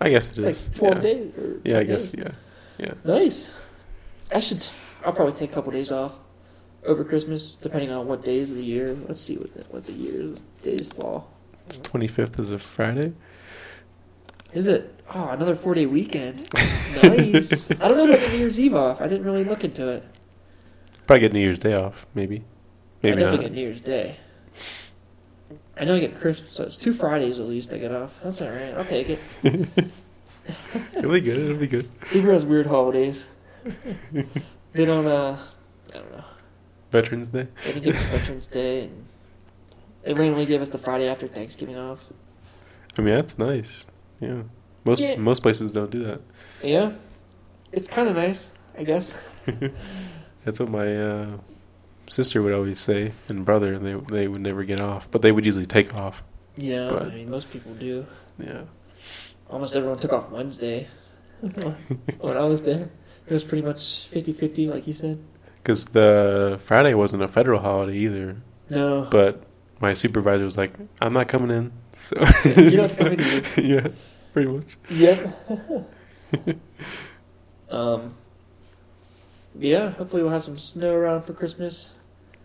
I 0.00 0.10
guess 0.10 0.28
it 0.32 0.38
It's 0.38 0.46
is. 0.46 0.68
like 0.68 0.78
twelve 0.78 0.96
yeah. 0.96 1.02
days. 1.12 1.32
Or 1.38 1.60
Yeah, 1.64 1.78
I 1.80 1.84
guess. 1.84 2.10
days. 2.10 2.32
Yeah. 2.78 2.94
Nice. 3.04 3.52
I 4.34 4.40
should. 4.40 4.66
I'll 5.04 5.12
probably 5.12 5.34
take 5.38 5.50
a 5.50 5.54
couple 5.54 5.72
days 5.72 5.92
off 5.92 6.14
over 6.84 7.04
Christmas, 7.04 7.54
depending 7.54 7.90
on 7.90 8.06
what 8.08 8.24
days 8.24 8.50
of 8.50 8.56
the 8.56 8.64
year. 8.64 8.96
Let's 9.06 9.20
see 9.20 9.36
what 9.36 9.52
the, 9.54 9.62
what 9.70 9.84
the 9.86 9.92
year's 9.92 10.40
days 10.62 10.88
fall. 10.88 11.30
It's 11.66 11.78
twenty 11.78 12.08
fifth 12.08 12.40
is 12.40 12.50
a 12.50 12.58
Friday. 12.58 13.12
Is 14.52 14.66
it? 14.66 14.94
Oh, 15.14 15.28
another 15.28 15.54
four 15.56 15.74
day 15.74 15.86
weekend. 15.86 16.48
nice. 17.02 17.70
I 17.70 17.88
don't 17.88 17.96
know 17.96 18.08
if 18.08 18.18
I 18.20 18.24
get 18.24 18.32
New 18.32 18.38
Year's 18.38 18.58
Eve 18.58 18.74
off. 18.74 19.00
I 19.00 19.08
didn't 19.08 19.24
really 19.24 19.44
look 19.44 19.64
into 19.64 19.88
it. 19.88 20.04
Probably 21.06 21.20
get 21.20 21.32
New 21.32 21.40
Year's 21.40 21.58
Day 21.58 21.74
off. 21.74 22.06
Maybe. 22.14 22.36
I 22.38 22.42
Maybe 23.02 23.16
definitely 23.16 23.36
not. 23.36 23.42
get 23.44 23.52
New 23.52 23.60
Year's 23.62 23.80
Day. 23.80 24.16
I 25.78 25.84
know 25.84 25.94
I 25.94 26.00
get 26.00 26.18
Christmas, 26.20 26.52
so 26.52 26.64
it's 26.64 26.76
two 26.76 26.92
Fridays 26.92 27.38
at 27.38 27.46
least 27.46 27.72
I 27.72 27.78
get 27.78 27.92
off. 27.92 28.18
That's 28.22 28.42
alright. 28.42 28.74
I'll 28.74 28.84
take 28.84 29.08
it. 29.10 29.18
It'll 30.96 31.12
be 31.12 31.20
good. 31.20 31.38
It'll 31.38 31.56
be 31.56 31.66
good. 31.66 31.88
Uber 32.12 32.32
has 32.32 32.44
weird 32.44 32.66
holidays. 32.66 33.26
they 34.72 34.84
don't, 34.84 35.06
uh, 35.06 35.38
I 35.94 35.98
don't 35.98 36.12
know. 36.12 36.24
Veterans 36.90 37.28
Day. 37.28 37.46
They 37.64 37.72
didn't 37.74 37.84
give 37.84 37.96
us 37.96 38.02
Veterans 38.04 38.46
Day, 38.46 38.84
and 38.84 39.06
they 40.02 40.14
randomly 40.14 40.46
gave 40.46 40.60
us 40.62 40.70
the 40.70 40.78
Friday 40.78 41.06
after 41.08 41.28
Thanksgiving 41.28 41.76
off. 41.76 42.04
I 42.98 43.02
mean, 43.02 43.14
that's 43.14 43.38
nice. 43.38 43.86
Yeah. 44.20 44.42
Most 44.84 45.00
Yeah. 45.00 45.16
most 45.16 45.42
places 45.42 45.72
don't 45.72 45.90
do 45.90 46.04
that. 46.04 46.20
Yeah, 46.62 46.92
it's 47.72 47.88
kind 47.88 48.08
of 48.08 48.16
nice, 48.16 48.50
I 48.78 48.84
guess. 48.84 49.14
That's 50.44 50.60
what 50.60 50.70
my 50.70 50.96
uh, 50.96 51.26
sister 52.08 52.42
would 52.42 52.52
always 52.54 52.80
say, 52.80 53.12
and 53.28 53.44
brother, 53.44 53.74
and 53.74 53.84
they 53.84 53.94
they 54.14 54.28
would 54.28 54.40
never 54.40 54.64
get 54.64 54.80
off, 54.80 55.10
but 55.10 55.22
they 55.22 55.32
would 55.32 55.44
usually 55.46 55.66
take 55.66 55.94
off. 55.94 56.22
Yeah, 56.56 56.88
But- 56.90 57.08
I 57.08 57.14
mean 57.14 57.30
most 57.30 57.50
people 57.50 57.74
do. 57.74 58.06
Yeah. 58.38 58.62
Almost 59.50 59.74
everyone 59.76 59.98
took 59.98 60.12
off 60.12 60.30
Wednesday 60.30 60.86
when 62.20 62.36
I 62.36 62.44
was 62.44 62.62
there. 62.62 62.90
It 63.26 63.32
was 63.32 63.44
pretty 63.44 63.64
much 63.66 64.08
50-50, 64.10 64.68
like 64.70 64.86
you 64.86 64.92
said. 64.92 65.18
Because 65.62 65.86
the 65.86 66.58
Friday 66.64 66.94
wasn't 66.94 67.22
a 67.22 67.28
federal 67.28 67.60
holiday 67.60 67.96
either, 67.98 68.36
No, 68.70 69.06
but 69.10 69.42
my 69.80 69.92
supervisor 69.92 70.44
was 70.44 70.56
like, 70.56 70.72
"I'm 71.00 71.12
not 71.12 71.28
coming 71.28 71.50
in." 71.50 71.72
So 72.08 72.16
you 72.60 72.70
don't 72.70 72.96
come 72.96 73.06
in 73.08 73.20
either. 73.20 73.60
yeah, 73.62 73.88
pretty 74.32 74.50
much. 74.50 74.76
Yep. 74.88 75.50
um. 77.70 78.14
Yeah, 79.58 79.90
hopefully 79.90 80.22
we'll 80.22 80.30
have 80.30 80.44
some 80.44 80.56
snow 80.58 80.94
around 80.94 81.22
for 81.22 81.32
Christmas. 81.32 81.92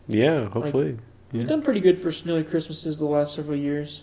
Yeah, 0.07 0.45
hopefully. 0.49 0.97
We've 1.31 1.41
Yeah. 1.43 1.47
done 1.47 1.61
pretty 1.61 1.79
good 1.79 1.99
for 2.01 2.11
snowy 2.11 2.43
Christmases 2.43 2.97
the 2.97 3.05
last 3.05 3.35
several 3.35 3.57
years. 3.57 4.01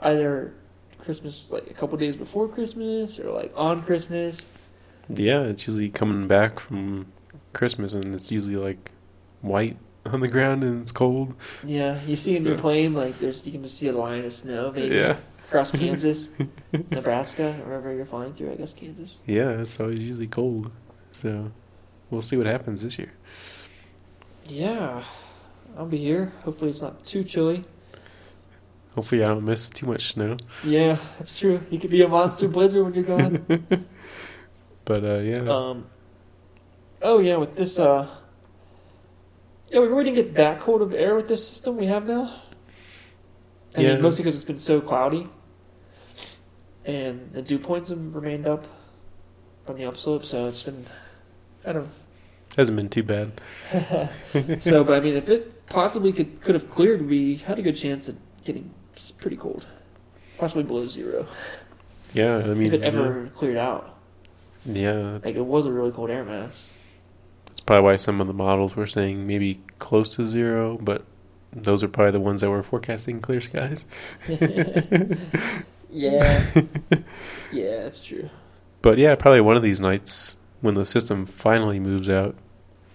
Either 0.00 0.52
Christmas 0.98 1.50
like 1.52 1.70
a 1.70 1.74
couple 1.74 1.96
days 1.98 2.16
before 2.16 2.48
Christmas 2.48 3.18
or 3.20 3.30
like 3.30 3.52
on 3.54 3.82
Christmas. 3.82 4.44
Yeah, 5.08 5.42
it's 5.42 5.66
usually 5.66 5.90
coming 5.90 6.26
back 6.26 6.58
from 6.58 7.06
Christmas, 7.52 7.92
and 7.92 8.14
it's 8.14 8.30
usually 8.32 8.56
like 8.56 8.90
white 9.42 9.76
on 10.06 10.20
the 10.20 10.28
ground 10.28 10.62
and 10.64 10.82
it's 10.82 10.92
cold. 10.92 11.34
Yeah, 11.64 12.00
you 12.06 12.16
see 12.16 12.36
in 12.36 12.44
your 12.44 12.58
plane 12.58 12.94
like 12.94 13.18
there's 13.18 13.44
you 13.46 13.52
can 13.52 13.62
just 13.62 13.76
see 13.78 13.88
a 13.88 13.92
line 13.92 14.24
of 14.24 14.32
snow 14.32 14.72
maybe 14.72 14.94
Yeah, 14.94 15.16
across 15.48 15.70
Kansas, 15.80 16.28
Nebraska, 16.90 17.52
wherever 17.64 17.92
you're 17.94 18.06
flying 18.06 18.32
through. 18.32 18.52
I 18.52 18.54
guess 18.56 18.72
Kansas. 18.72 19.18
yeah, 19.26 19.50
it's 19.60 19.78
always 19.80 19.98
usually 20.00 20.26
cold. 20.28 20.70
So 21.12 21.50
we'll 22.10 22.22
see 22.22 22.36
what 22.36 22.46
happens 22.46 22.82
this 22.82 22.98
year. 22.98 23.12
Yeah, 24.46 25.02
I'll 25.76 25.86
be 25.86 25.98
here. 25.98 26.32
Hopefully 26.44 26.70
it's 26.70 26.82
not 26.82 27.04
too 27.04 27.22
chilly. 27.24 27.64
Hopefully, 28.96 29.22
I 29.22 29.28
don't 29.28 29.44
miss 29.44 29.70
too 29.70 29.86
much 29.86 30.12
snow. 30.14 30.36
Yeah, 30.64 30.98
that's 31.16 31.38
true. 31.38 31.60
You 31.70 31.78
could 31.78 31.90
be 31.90 32.02
a 32.02 32.08
monster 32.08 32.48
blizzard 32.56 32.84
when 32.84 32.94
you're 32.94 33.04
gone. 33.04 33.66
But 34.84 35.04
uh, 35.04 35.18
yeah, 35.18 35.42
Um. 35.48 35.86
Oh 37.00 37.18
yeah, 37.20 37.36
with 37.36 37.54
this 37.54 37.78
uh. 37.78 38.08
Yeah, 39.70 39.80
we 39.80 39.86
really 39.86 40.04
didn't 40.04 40.16
get 40.16 40.34
that 40.34 40.60
cold 40.60 40.82
of 40.82 40.92
air 40.94 41.14
with 41.14 41.28
this 41.28 41.46
system 41.46 41.76
we 41.76 41.86
have 41.86 42.06
now. 42.06 42.34
I 43.76 43.80
Yeah. 43.82 43.92
mean, 43.94 44.02
mostly 44.02 44.22
because 44.24 44.34
it's 44.34 44.44
been 44.44 44.58
so 44.58 44.80
cloudy, 44.80 45.28
and 46.84 47.30
the 47.32 47.42
dew 47.42 47.58
points 47.58 47.88
have 47.90 48.14
remained 48.14 48.46
up 48.46 48.66
from 49.64 49.76
the 49.76 49.84
upslope, 49.84 50.24
so 50.24 50.46
it's 50.48 50.62
been 50.62 50.86
kind 51.62 51.76
of. 51.78 51.88
hasn't 52.56 52.76
been 52.76 52.88
too 52.88 53.04
bad. 53.04 53.40
so, 54.60 54.82
but 54.82 54.94
I 54.94 55.00
mean, 55.00 55.14
if 55.16 55.28
it 55.28 55.66
possibly 55.66 56.12
could 56.12 56.40
could 56.40 56.56
have 56.56 56.68
cleared, 56.68 57.08
we 57.08 57.36
had 57.36 57.58
a 57.58 57.62
good 57.62 57.76
chance 57.76 58.08
at 58.08 58.16
getting 58.44 58.74
pretty 59.18 59.36
cold, 59.36 59.66
possibly 60.36 60.64
below 60.64 60.86
zero, 60.88 61.26
Yeah, 62.12 62.38
I 62.38 62.54
mean, 62.54 62.66
if 62.66 62.72
it 62.72 62.82
ever 62.82 63.28
cleared 63.36 63.56
out. 63.56 63.96
yeah, 64.66 65.18
Like 65.24 65.36
it 65.36 65.46
was 65.46 65.64
a 65.66 65.72
really 65.72 65.92
cold 65.92 66.10
air 66.10 66.24
mass. 66.24 66.68
Probably 67.70 67.84
why 67.84 67.94
some 67.94 68.20
of 68.20 68.26
the 68.26 68.32
models 68.34 68.74
were 68.74 68.86
saying 68.88 69.28
maybe 69.28 69.60
close 69.78 70.16
to 70.16 70.26
zero, 70.26 70.76
but 70.82 71.04
those 71.52 71.84
are 71.84 71.88
probably 71.88 72.10
the 72.10 72.18
ones 72.18 72.40
that 72.40 72.50
were 72.50 72.64
forecasting 72.64 73.20
clear 73.20 73.40
skies. 73.40 73.86
yeah. 75.90 76.50
Yeah, 77.52 77.82
that's 77.82 78.00
true. 78.00 78.28
But 78.82 78.98
yeah, 78.98 79.14
probably 79.16 79.40
one 79.40 79.56
of 79.56 79.62
these 79.62 79.78
nights 79.80 80.34
when 80.60 80.74
the 80.74 80.84
system 80.84 81.26
finally 81.26 81.78
moves 81.80 82.08
out 82.08 82.34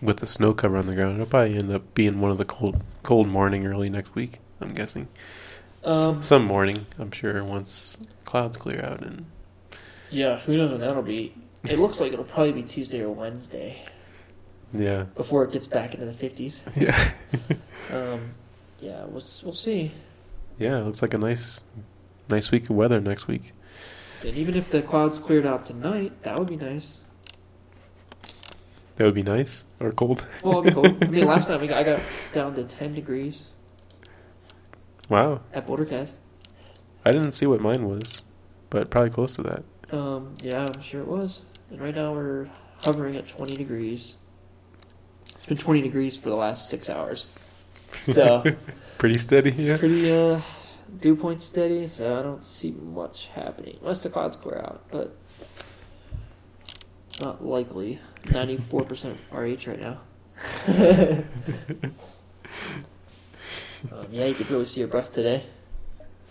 with 0.01 0.17
the 0.17 0.26
snow 0.28 0.53
cover 0.53 0.78
on 0.78 0.88
the 0.88 0.95
ground, 0.95 1.15
it'll 1.15 1.26
probably 1.26 1.57
end 1.57 1.71
up 1.73 1.93
being 1.93 2.19
one 2.21 2.32
of 2.32 2.38
the 2.38 2.45
cold 2.45 2.82
cold 3.03 3.28
morning 3.28 3.65
early 3.65 3.89
next 3.89 4.13
week. 4.15 4.39
I'm 4.61 4.73
guessing. 4.73 5.07
S- 5.86 5.93
Um, 5.93 6.23
some 6.23 6.43
morning, 6.45 6.86
I'm 6.99 7.11
sure, 7.11 7.43
once 7.43 7.97
clouds 8.26 8.55
clear 8.57 8.84
out 8.84 9.01
and 9.01 9.26
yeah, 10.09 10.39
who 10.39 10.55
knows 10.57 10.71
when 10.71 10.80
that'll 10.82 11.01
be. 11.01 11.34
It 11.63 11.80
looks 11.80 11.99
like 11.99 12.11
it'll 12.13 12.26
probably 12.26 12.53
be 12.53 12.63
Tuesday 12.63 13.01
or 13.01 13.09
Wednesday 13.09 13.82
yeah, 14.82 15.03
before 15.15 15.43
it 15.43 15.51
gets 15.51 15.67
back 15.67 15.93
into 15.93 16.05
the 16.05 16.11
50s. 16.30 16.61
yeah, 16.76 17.11
Um, 17.91 18.34
yeah, 18.80 19.05
we'll, 19.05 19.23
we'll 19.43 19.53
see. 19.53 19.91
yeah. 20.57 20.78
Looks 20.80 21.01
like 21.01 21.13
a 21.13 21.17
nice, 21.17 21.61
nice 22.30 22.51
week 22.51 22.69
of 22.69 22.76
weather 22.76 22.99
next 23.01 23.28
week. 23.28 23.53
And 24.23 24.36
even 24.36 24.55
if 24.55 24.69
the 24.71 24.82
clouds 24.82 25.19
cleared 25.19 25.45
out 25.45 25.65
tonight, 25.65 26.11
that 26.23 26.38
would 26.39 26.47
be 26.47 26.57
nice. 26.57 26.97
That 28.95 29.05
would 29.05 29.13
be 29.13 29.23
nice 29.23 29.65
or 29.80 29.91
cold. 29.91 30.26
Well, 30.41 30.59
it'd 30.59 30.73
be 30.76 30.82
cold. 30.82 31.03
I 31.03 31.07
mean, 31.07 31.26
last 31.28 31.47
time 31.49 31.61
we 31.61 31.67
got, 31.67 31.78
I 31.80 31.84
got 31.84 31.99
down 32.34 32.55
to 32.55 32.63
10 32.63 32.93
degrees 32.95 33.49
Wow, 35.09 35.41
at 35.53 35.67
Bouldercast. 35.67 36.15
I 37.05 37.11
didn't 37.11 37.34
see 37.34 37.45
what 37.45 37.61
mine 37.61 37.88
was, 37.88 38.23
but 38.71 38.89
probably 38.89 39.11
close 39.11 39.36
to 39.36 39.43
that. 39.43 39.63
Um, 39.95 40.36
yeah, 40.41 40.65
I'm 40.65 40.82
sure 40.82 41.01
it 41.01 41.07
was. 41.07 41.41
And 41.69 41.80
right 41.80 41.93
now 41.93 42.13
we're 42.13 42.49
hovering 42.78 43.15
at 43.15 43.28
20 43.28 43.55
degrees. 43.55 44.15
It's 45.46 45.50
been 45.50 45.58
20 45.58 45.82
degrees 45.84 46.18
for 46.18 46.30
the 46.30 46.36
last 46.36 46.70
six 46.70 46.89
hours. 46.89 47.28
So. 48.02 48.43
Pretty 48.98 49.20
steady. 49.20 49.52
It's 49.52 49.60
Yeah. 49.70 49.78
pretty 49.78 50.12
uh 50.12 50.41
dew 51.00 51.16
point 51.16 51.39
steady, 51.39 51.88
so 51.88 52.20
I 52.20 52.24
don't 52.24 52.41
see 52.41 52.72
much 52.72 53.28
happening. 53.34 53.78
Unless 53.82 54.04
the 54.04 54.10
clouds 54.10 54.36
clear 54.36 54.58
out, 54.58 54.82
but 54.91 55.16
not 57.22 57.46
likely. 57.46 58.00
Ninety 58.32 58.58
four 58.58 58.84
percent 58.84 59.18
RH 59.32 59.68
right 59.68 59.80
now. 59.80 60.00
um, 63.91 64.08
yeah, 64.12 64.26
you 64.26 64.34
could 64.34 64.50
really 64.50 64.66
see 64.66 64.80
your 64.82 64.89
breath 64.89 65.14
today. 65.14 65.43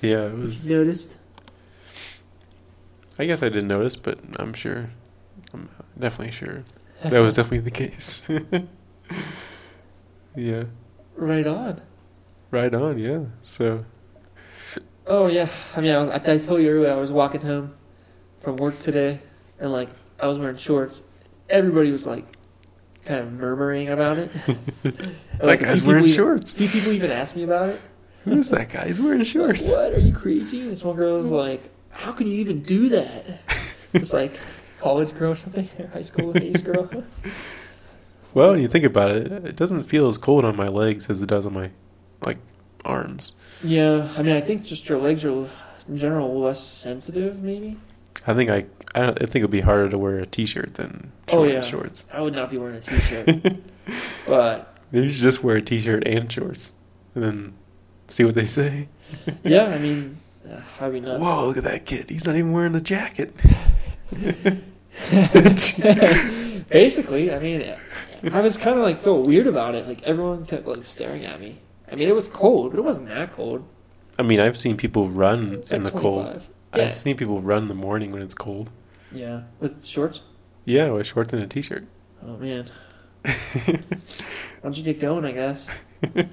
Yeah, 0.03 0.27
it 0.27 0.35
was. 0.35 0.65
You 0.65 0.77
noticed. 0.77 1.17
I 3.19 3.25
guess 3.27 3.43
I 3.43 3.49
didn't 3.49 3.69
notice, 3.69 3.97
but 3.97 4.19
I'm 4.37 4.53
sure. 4.53 4.91
I'm 5.55 5.69
definitely 5.99 6.33
sure. 6.33 6.65
That 7.05 7.21
was 7.21 7.35
definitely 7.35 7.61
the 7.61 7.71
case. 7.71 8.29
Yeah. 10.37 10.65
right 11.17 11.47
on. 11.47 11.81
Right 12.51 12.75
on, 12.75 12.99
yeah. 12.99 13.21
So, 13.43 13.85
Oh 15.07 15.27
yeah, 15.27 15.49
I 15.77 15.81
mean, 15.81 15.93
I, 15.93 15.99
was, 15.99 16.09
I, 16.11 16.39
told 16.39 16.63
you 16.63 16.71
earlier 16.71 16.93
I 16.93 16.97
was 16.97 17.13
walking 17.13 17.43
home 17.43 17.75
from 18.41 18.57
work 18.57 18.79
today, 18.81 19.21
and 19.59 19.71
like 19.71 19.91
I 20.19 20.29
was 20.29 20.39
wearing 20.39 20.57
shorts. 20.57 21.03
Everybody 21.51 21.91
was 21.91 22.07
like, 22.07 22.25
kind 23.05 23.21
of 23.21 23.33
murmuring 23.33 23.91
about 23.91 24.19
it. 24.19 24.31
That 24.83 25.47
like, 25.47 25.61
guy's 25.61 25.83
wearing 25.83 26.05
even- 26.05 26.17
shorts. 26.17 26.53
A 26.53 26.57
few 26.57 26.69
people 26.69 26.93
even 26.93 27.11
asked 27.11 27.35
me 27.35 27.43
about 27.43 27.71
it. 27.71 27.81
Who's 28.25 28.49
that 28.51 28.69
guy? 28.71 28.87
He's 28.87 29.01
wearing 29.01 29.25
shorts. 29.25 29.69
What? 29.69 29.93
Are 29.93 29.99
you 29.99 30.13
crazy? 30.15 30.61
And 30.61 30.71
this 30.71 30.85
one 30.85 30.95
girl 30.97 31.19
was 31.19 31.31
like, 31.31 31.69
How 31.91 32.13
can 32.13 32.29
you 32.29 32.35
even 32.35 32.63
do 32.63 32.89
that? 32.91 33.41
It's 33.93 34.13
like 34.13 34.37
college 34.81 35.15
girl 35.17 35.33
or 35.33 35.37
something, 35.37 35.69
or 35.79 35.87
high 35.93 36.03
school 36.03 36.37
age 36.37 36.65
girl. 36.65 36.89
Well, 38.35 38.53
when 38.53 38.61
you 38.61 38.69
think 38.69 38.85
about 38.85 39.13
it, 39.13 39.33
it 39.33 39.57
doesn't 39.57 39.85
feel 39.85 40.09
as 40.09 40.19
cold 40.19 40.45
on 40.45 40.57
my 40.57 40.69
legs 40.69 41.09
as 41.09 41.23
it 41.23 41.27
does 41.27 41.47
on 41.47 41.55
my, 41.55 41.71
like, 42.21 42.39
arms. 42.85 43.33
Yeah, 43.63 44.13
I 44.17 44.23
mean, 44.23 44.37
I 44.37 44.41
think 44.41 44.65
just 44.65 44.89
your 44.89 44.99
legs 44.99 45.25
are 45.25 45.49
in 45.89 45.97
general 45.97 46.39
less 46.41 46.63
sensitive, 46.63 47.43
maybe. 47.43 47.79
I 48.27 48.35
think 48.35 48.51
I, 48.51 48.67
I, 48.95 49.07
don't, 49.07 49.23
I 49.23 49.27
think 49.27 49.37
it'd 49.37 49.51
be 49.51 49.61
harder 49.61 49.89
to 49.89 49.99
wear 49.99 50.19
a 50.19 50.27
t-shirt 50.27 50.75
than 50.75 51.13
shorts. 51.29 51.33
Oh, 51.33 51.45
yeah. 51.45 51.63
shorts. 51.63 52.05
I 52.13 52.21
would 52.21 52.35
not 52.35 52.51
be 52.51 52.59
wearing 52.59 52.77
a 52.77 52.81
t-shirt, 52.81 53.57
but 54.27 54.75
Maybe 54.95 55.07
you 55.07 55.11
should 55.11 55.23
just 55.23 55.43
wear 55.43 55.57
a 55.57 55.63
t-shirt 55.63 56.07
and 56.07 56.31
shorts, 56.31 56.71
and 57.17 57.25
then 57.25 57.55
see 58.07 58.25
what 58.25 58.37
they 58.37 58.45
say. 58.45 58.87
yeah, 59.45 59.65
I 59.65 59.79
mean, 59.79 60.19
uh, 60.49 60.61
I'd. 60.81 61.05
Whoa, 61.05 61.47
look 61.47 61.57
at 61.57 61.65
that 61.65 61.85
kid. 61.85 62.11
He's 62.11 62.25
not 62.25 62.37
even 62.37 62.53
wearing 62.53 62.77
a 62.77 62.81
jacket. 62.81 63.35
Basically, 66.69 67.35
I 67.35 67.41
mean, 67.41 67.75
I 68.33 68.41
was 68.41 68.57
kind 68.57 68.79
of 68.79 68.85
like 68.85 68.97
felt 68.97 69.27
weird 69.27 69.47
about 69.47 69.75
it. 69.75 69.87
Like 69.87 70.03
everyone 70.03 70.45
kept 70.47 70.67
like 70.67 70.85
staring 70.85 71.25
at 71.25 71.41
me. 71.41 71.59
I 71.91 71.97
mean, 71.97 72.09
it 72.09 72.15
was 72.15 72.29
cold, 72.29 72.71
but 72.73 72.79
it 72.79 72.83
wasn't 72.85 73.09
that 73.09 73.33
cold. 73.35 73.65
I 74.19 74.23
mean, 74.23 74.41
I've 74.41 74.59
seen 74.59 74.77
people 74.77 75.09
run 75.09 75.55
It's 75.55 75.73
in 75.73 75.85
like 75.85 75.93
the 75.93 76.01
cold. 76.01 76.43
Yeah, 76.77 76.85
I've 76.87 77.01
seen 77.01 77.17
people 77.17 77.41
run 77.43 77.63
in 77.63 77.69
the 77.69 77.75
morning 77.75 78.11
when 78.13 78.23
it's 78.23 78.35
cold. 78.35 78.71
yeah, 79.13 79.43
with 79.61 79.85
shorts. 79.85 80.23
Yeah, 80.65 80.91
with 80.91 81.07
shorts 81.07 81.33
and 81.33 81.43
a 81.43 81.47
t-shirt. 81.47 81.87
Oh 82.27 82.37
man, 82.39 82.71
why 83.23 83.81
don't 84.63 84.77
you 84.77 84.83
get 84.83 85.01
going? 85.01 85.25
I 85.25 85.33
guess. 85.33 85.67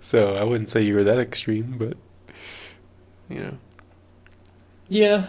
So 0.00 0.36
I 0.36 0.44
wouldn't 0.44 0.68
say 0.70 0.82
you 0.82 0.94
were 0.94 1.04
that 1.04 1.18
extreme, 1.18 1.74
but 1.76 1.96
you 3.28 3.40
know, 3.42 3.58
Yeah, 4.88 5.26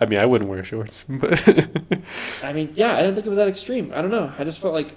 I 0.00 0.06
mean, 0.06 0.18
I 0.18 0.24
wouldn't 0.26 0.48
wear 0.50 0.64
shorts, 0.64 1.04
but 1.08 1.46
I 2.42 2.52
mean, 2.52 2.70
yeah, 2.74 2.96
I 2.96 3.02
didn't 3.02 3.14
think 3.16 3.26
it 3.26 3.28
was 3.30 3.36
that 3.38 3.48
extreme. 3.48 3.92
I 3.94 4.00
don't 4.02 4.10
know. 4.10 4.32
I 4.38 4.44
just 4.44 4.58
felt 4.60 4.72
like 4.74 4.96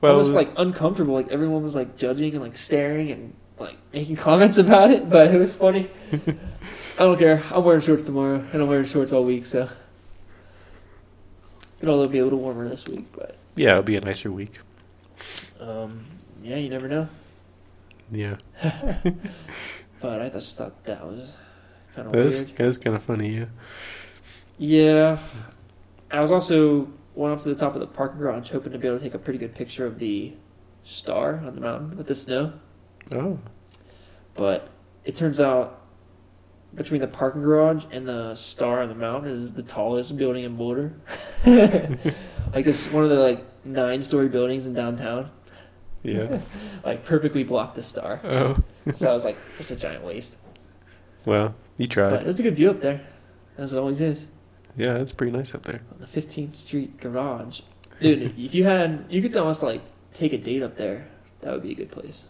well, 0.00 0.12
almost 0.12 0.30
it 0.30 0.34
was- 0.36 0.46
like 0.46 0.54
uncomfortable. 0.58 1.14
Like 1.14 1.28
everyone 1.28 1.62
was 1.62 1.74
like 1.74 1.96
judging 1.96 2.32
and 2.34 2.42
like 2.42 2.54
staring 2.56 3.10
and 3.10 3.34
like 3.58 3.76
making 3.92 4.16
comments 4.28 4.56
about 4.58 4.90
it, 4.90 5.10
but 5.10 5.34
it 5.34 5.38
was 5.38 5.54
funny. 5.54 5.88
I 6.12 7.02
don't 7.02 7.18
care. 7.18 7.42
I'm 7.50 7.64
wearing 7.64 7.80
shorts 7.80 8.04
tomorrow, 8.04 8.44
and 8.52 8.62
I'm 8.62 8.68
wearing 8.68 8.84
shorts 8.84 9.12
all 9.12 9.24
week, 9.24 9.44
so 9.46 9.68
it'll 11.80 12.06
be 12.08 12.18
a 12.18 12.24
little 12.24 12.38
warmer 12.40 12.68
this 12.68 12.86
week. 12.86 13.06
But 13.12 13.36
yeah, 13.56 13.70
it'll 13.70 13.82
be 13.82 13.96
a 13.96 14.00
nicer 14.00 14.30
week. 14.32 14.58
um, 15.60 16.04
yeah, 16.42 16.56
you 16.56 16.70
never 16.70 16.88
know. 16.88 17.08
Yeah, 18.10 18.36
But 20.00 20.22
I 20.22 20.28
just 20.30 20.56
thought 20.56 20.82
that 20.84 21.04
was 21.06 21.36
kind 21.94 22.08
of 22.08 22.14
weird. 22.14 22.56
that's 22.56 22.78
kind 22.78 22.96
of 22.96 23.02
funny. 23.02 23.36
Yeah, 23.36 23.44
Yeah, 24.58 25.18
I 26.10 26.20
was 26.20 26.30
also 26.32 26.88
went 27.14 27.34
up 27.34 27.42
to 27.42 27.48
the 27.48 27.54
top 27.54 27.74
of 27.74 27.80
the 27.80 27.86
parking 27.86 28.18
garage, 28.18 28.50
hoping 28.50 28.72
to 28.72 28.78
be 28.78 28.86
able 28.88 28.98
to 28.98 29.04
take 29.04 29.14
a 29.14 29.18
pretty 29.18 29.38
good 29.38 29.54
picture 29.54 29.86
of 29.86 29.98
the 29.98 30.34
star 30.84 31.40
on 31.44 31.54
the 31.54 31.60
mountain 31.60 31.96
with 31.96 32.06
the 32.06 32.14
snow. 32.14 32.52
oh, 33.12 33.38
But 34.34 34.68
it 35.04 35.14
turns 35.14 35.40
out 35.40 35.82
between 36.74 37.00
the 37.00 37.06
parking 37.06 37.42
garage 37.42 37.84
and 37.90 38.06
the 38.06 38.34
star 38.34 38.82
on 38.82 38.88
the 38.88 38.94
mountain 38.94 39.30
is 39.30 39.52
the 39.54 39.62
tallest 39.62 40.16
building 40.16 40.44
in 40.44 40.56
Boulder. 40.56 40.92
like 41.46 42.66
it's 42.66 42.86
one 42.92 43.04
of 43.04 43.10
the 43.10 43.18
like 43.20 43.44
nine 43.64 44.00
story 44.02 44.28
buildings 44.28 44.66
in 44.66 44.74
downtown. 44.74 45.30
yeah, 46.02 46.40
Like 46.84 47.04
perfectly 47.04 47.42
blocked 47.44 47.74
the 47.76 47.82
star. 47.82 48.20
oh, 48.24 48.54
So 48.94 49.08
I 49.08 49.12
was 49.12 49.24
like, 49.24 49.36
it's 49.58 49.70
a 49.70 49.76
giant 49.76 50.04
waste. 50.04 50.36
Well, 51.24 51.54
you 51.76 51.86
tried. 51.86 52.10
But 52.10 52.16
tried. 52.16 52.24
there's 52.26 52.40
a 52.40 52.42
good 52.42 52.56
view 52.56 52.70
up 52.70 52.80
there, 52.80 53.00
as 53.56 53.72
it 53.72 53.78
always 53.78 54.00
is. 54.00 54.26
Yeah, 54.76 54.94
it's 54.96 55.12
pretty 55.12 55.32
nice 55.36 55.54
up 55.54 55.62
there. 55.64 55.80
On 55.92 55.98
the 56.00 56.06
15th 56.06 56.52
Street 56.52 56.98
garage, 56.98 57.60
dude. 58.00 58.22
if 58.38 58.54
you 58.54 58.64
had, 58.64 59.06
you 59.08 59.20
could 59.22 59.36
almost 59.36 59.62
like 59.62 59.82
take 60.12 60.32
a 60.32 60.38
date 60.38 60.62
up 60.62 60.76
there. 60.76 61.08
That 61.40 61.52
would 61.52 61.62
be 61.62 61.72
a 61.72 61.74
good 61.74 61.90
place. 61.90 62.24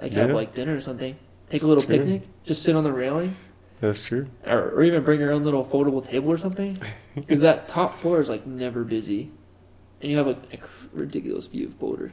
Like 0.00 0.12
have 0.14 0.30
like 0.30 0.52
dinner 0.52 0.74
or 0.74 0.80
something. 0.80 1.16
Take 1.50 1.62
a 1.62 1.66
little 1.66 1.82
Sure. 1.82 1.90
picnic. 1.90 2.22
Just 2.44 2.62
sit 2.62 2.74
on 2.76 2.84
the 2.84 2.92
railing, 2.92 3.36
That's 3.80 4.00
true. 4.00 4.28
or, 4.46 4.70
or 4.70 4.82
even 4.82 5.02
bring 5.02 5.20
your 5.20 5.32
own 5.32 5.44
little 5.44 5.64
foldable 5.64 6.04
table 6.06 6.30
or 6.30 6.38
something. 6.38 6.78
Because 7.16 7.40
that 7.40 7.66
top 7.66 7.96
floor 7.96 8.20
is 8.20 8.28
like 8.30 8.46
never 8.46 8.84
busy, 8.84 9.30
and 10.00 10.10
you 10.10 10.16
have 10.16 10.28
a, 10.28 10.36
a 10.52 10.58
ridiculous 10.92 11.46
view 11.46 11.66
of 11.66 11.78
Boulder 11.78 12.12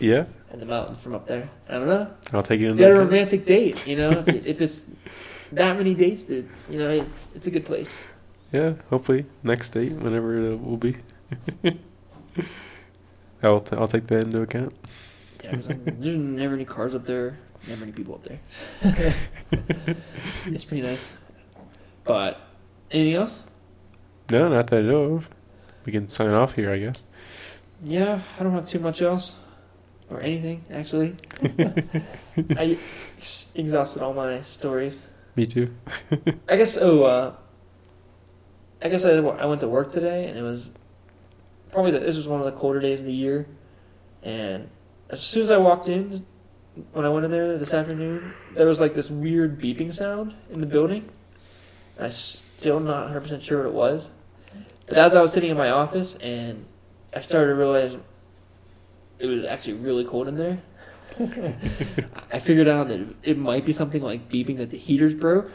Yeah, 0.00 0.24
and 0.50 0.62
the 0.62 0.66
mountains 0.66 0.98
from 1.02 1.14
up 1.14 1.26
there. 1.26 1.50
I 1.68 1.74
don't 1.74 1.88
know. 1.88 2.10
I'll 2.32 2.42
take 2.42 2.58
you 2.60 2.74
got 2.74 2.90
a 2.90 2.94
romantic 2.94 3.44
date, 3.44 3.86
you 3.86 3.96
know. 3.96 4.10
if, 4.26 4.46
if 4.46 4.60
it's 4.62 4.86
that 5.52 5.76
many 5.76 5.92
dates, 5.94 6.24
that 6.24 6.46
you 6.70 6.78
know, 6.78 6.88
it, 6.88 7.06
it's 7.34 7.46
a 7.46 7.50
good 7.50 7.66
place. 7.66 7.96
Yeah, 8.54 8.74
hopefully 8.88 9.26
next 9.42 9.70
date, 9.70 9.94
whenever 9.94 10.52
it 10.52 10.62
will 10.62 10.76
be. 10.76 10.96
I'll 13.42 13.66
I'll 13.72 13.88
take 13.88 14.06
that 14.06 14.20
into 14.20 14.42
account. 14.42 14.72
Yeah, 15.42 15.56
there's 15.56 15.68
never 15.68 16.54
any 16.54 16.64
cars 16.64 16.94
up 16.94 17.04
there, 17.04 17.36
never 17.66 17.82
any 17.82 17.90
people 17.90 18.14
up 18.14 18.22
there. 18.22 18.38
it's 20.46 20.64
pretty 20.64 20.86
nice. 20.86 21.10
But 22.04 22.40
anything 22.92 23.14
else? 23.14 23.42
No, 24.30 24.48
not 24.48 24.68
that 24.68 24.78
I 24.78 24.82
know 24.82 25.16
of. 25.16 25.28
We 25.84 25.90
can 25.90 26.06
sign 26.06 26.30
off 26.30 26.54
here, 26.54 26.72
I 26.72 26.78
guess. 26.78 27.02
Yeah, 27.82 28.20
I 28.38 28.44
don't 28.44 28.52
have 28.52 28.68
too 28.68 28.78
much 28.78 29.02
else 29.02 29.34
or 30.08 30.20
anything 30.20 30.64
actually. 30.70 31.16
I 32.56 32.78
exhausted 33.56 34.00
all 34.00 34.14
my 34.14 34.42
stories. 34.42 35.08
Me 35.34 35.44
too. 35.44 35.74
I 36.48 36.56
guess. 36.56 36.78
Oh, 36.80 37.02
uh, 37.02 37.34
I 38.84 38.90
guess 38.90 39.04
I, 39.06 39.12
I 39.12 39.46
went 39.46 39.62
to 39.62 39.68
work 39.68 39.92
today, 39.92 40.26
and 40.26 40.38
it 40.38 40.42
was 40.42 40.70
probably 41.72 41.90
the, 41.90 42.00
this 42.00 42.16
was 42.16 42.28
one 42.28 42.40
of 42.40 42.46
the 42.46 42.52
colder 42.52 42.80
days 42.80 43.00
of 43.00 43.06
the 43.06 43.14
year. 43.14 43.46
And 44.22 44.68
as 45.08 45.22
soon 45.22 45.42
as 45.42 45.50
I 45.50 45.56
walked 45.56 45.88
in, 45.88 46.24
when 46.92 47.06
I 47.06 47.08
went 47.08 47.24
in 47.24 47.30
there 47.30 47.56
this 47.56 47.72
afternoon, 47.72 48.34
there 48.54 48.66
was 48.66 48.80
like 48.80 48.92
this 48.94 49.08
weird 49.08 49.58
beeping 49.58 49.90
sound 49.90 50.34
in 50.50 50.60
the 50.60 50.66
building. 50.66 51.08
I'm 51.98 52.10
still 52.10 52.78
not 52.78 53.04
100 53.04 53.20
percent 53.22 53.42
sure 53.42 53.58
what 53.58 53.66
it 53.66 53.72
was. 53.72 54.10
But 54.86 54.98
as 54.98 55.14
I 55.14 55.20
was 55.20 55.32
sitting 55.32 55.50
in 55.50 55.56
my 55.56 55.70
office, 55.70 56.16
and 56.16 56.66
I 57.14 57.20
started 57.20 57.48
to 57.48 57.54
realize 57.54 57.96
it 59.18 59.26
was 59.26 59.46
actually 59.46 59.74
really 59.74 60.04
cold 60.04 60.28
in 60.28 60.36
there. 60.36 60.60
I 62.32 62.38
figured 62.38 62.68
out 62.68 62.88
that 62.88 63.00
it 63.22 63.38
might 63.38 63.64
be 63.64 63.72
something 63.72 64.02
like 64.02 64.28
beeping 64.28 64.58
that 64.58 64.70
the 64.70 64.78
heaters 64.78 65.14
broke 65.14 65.50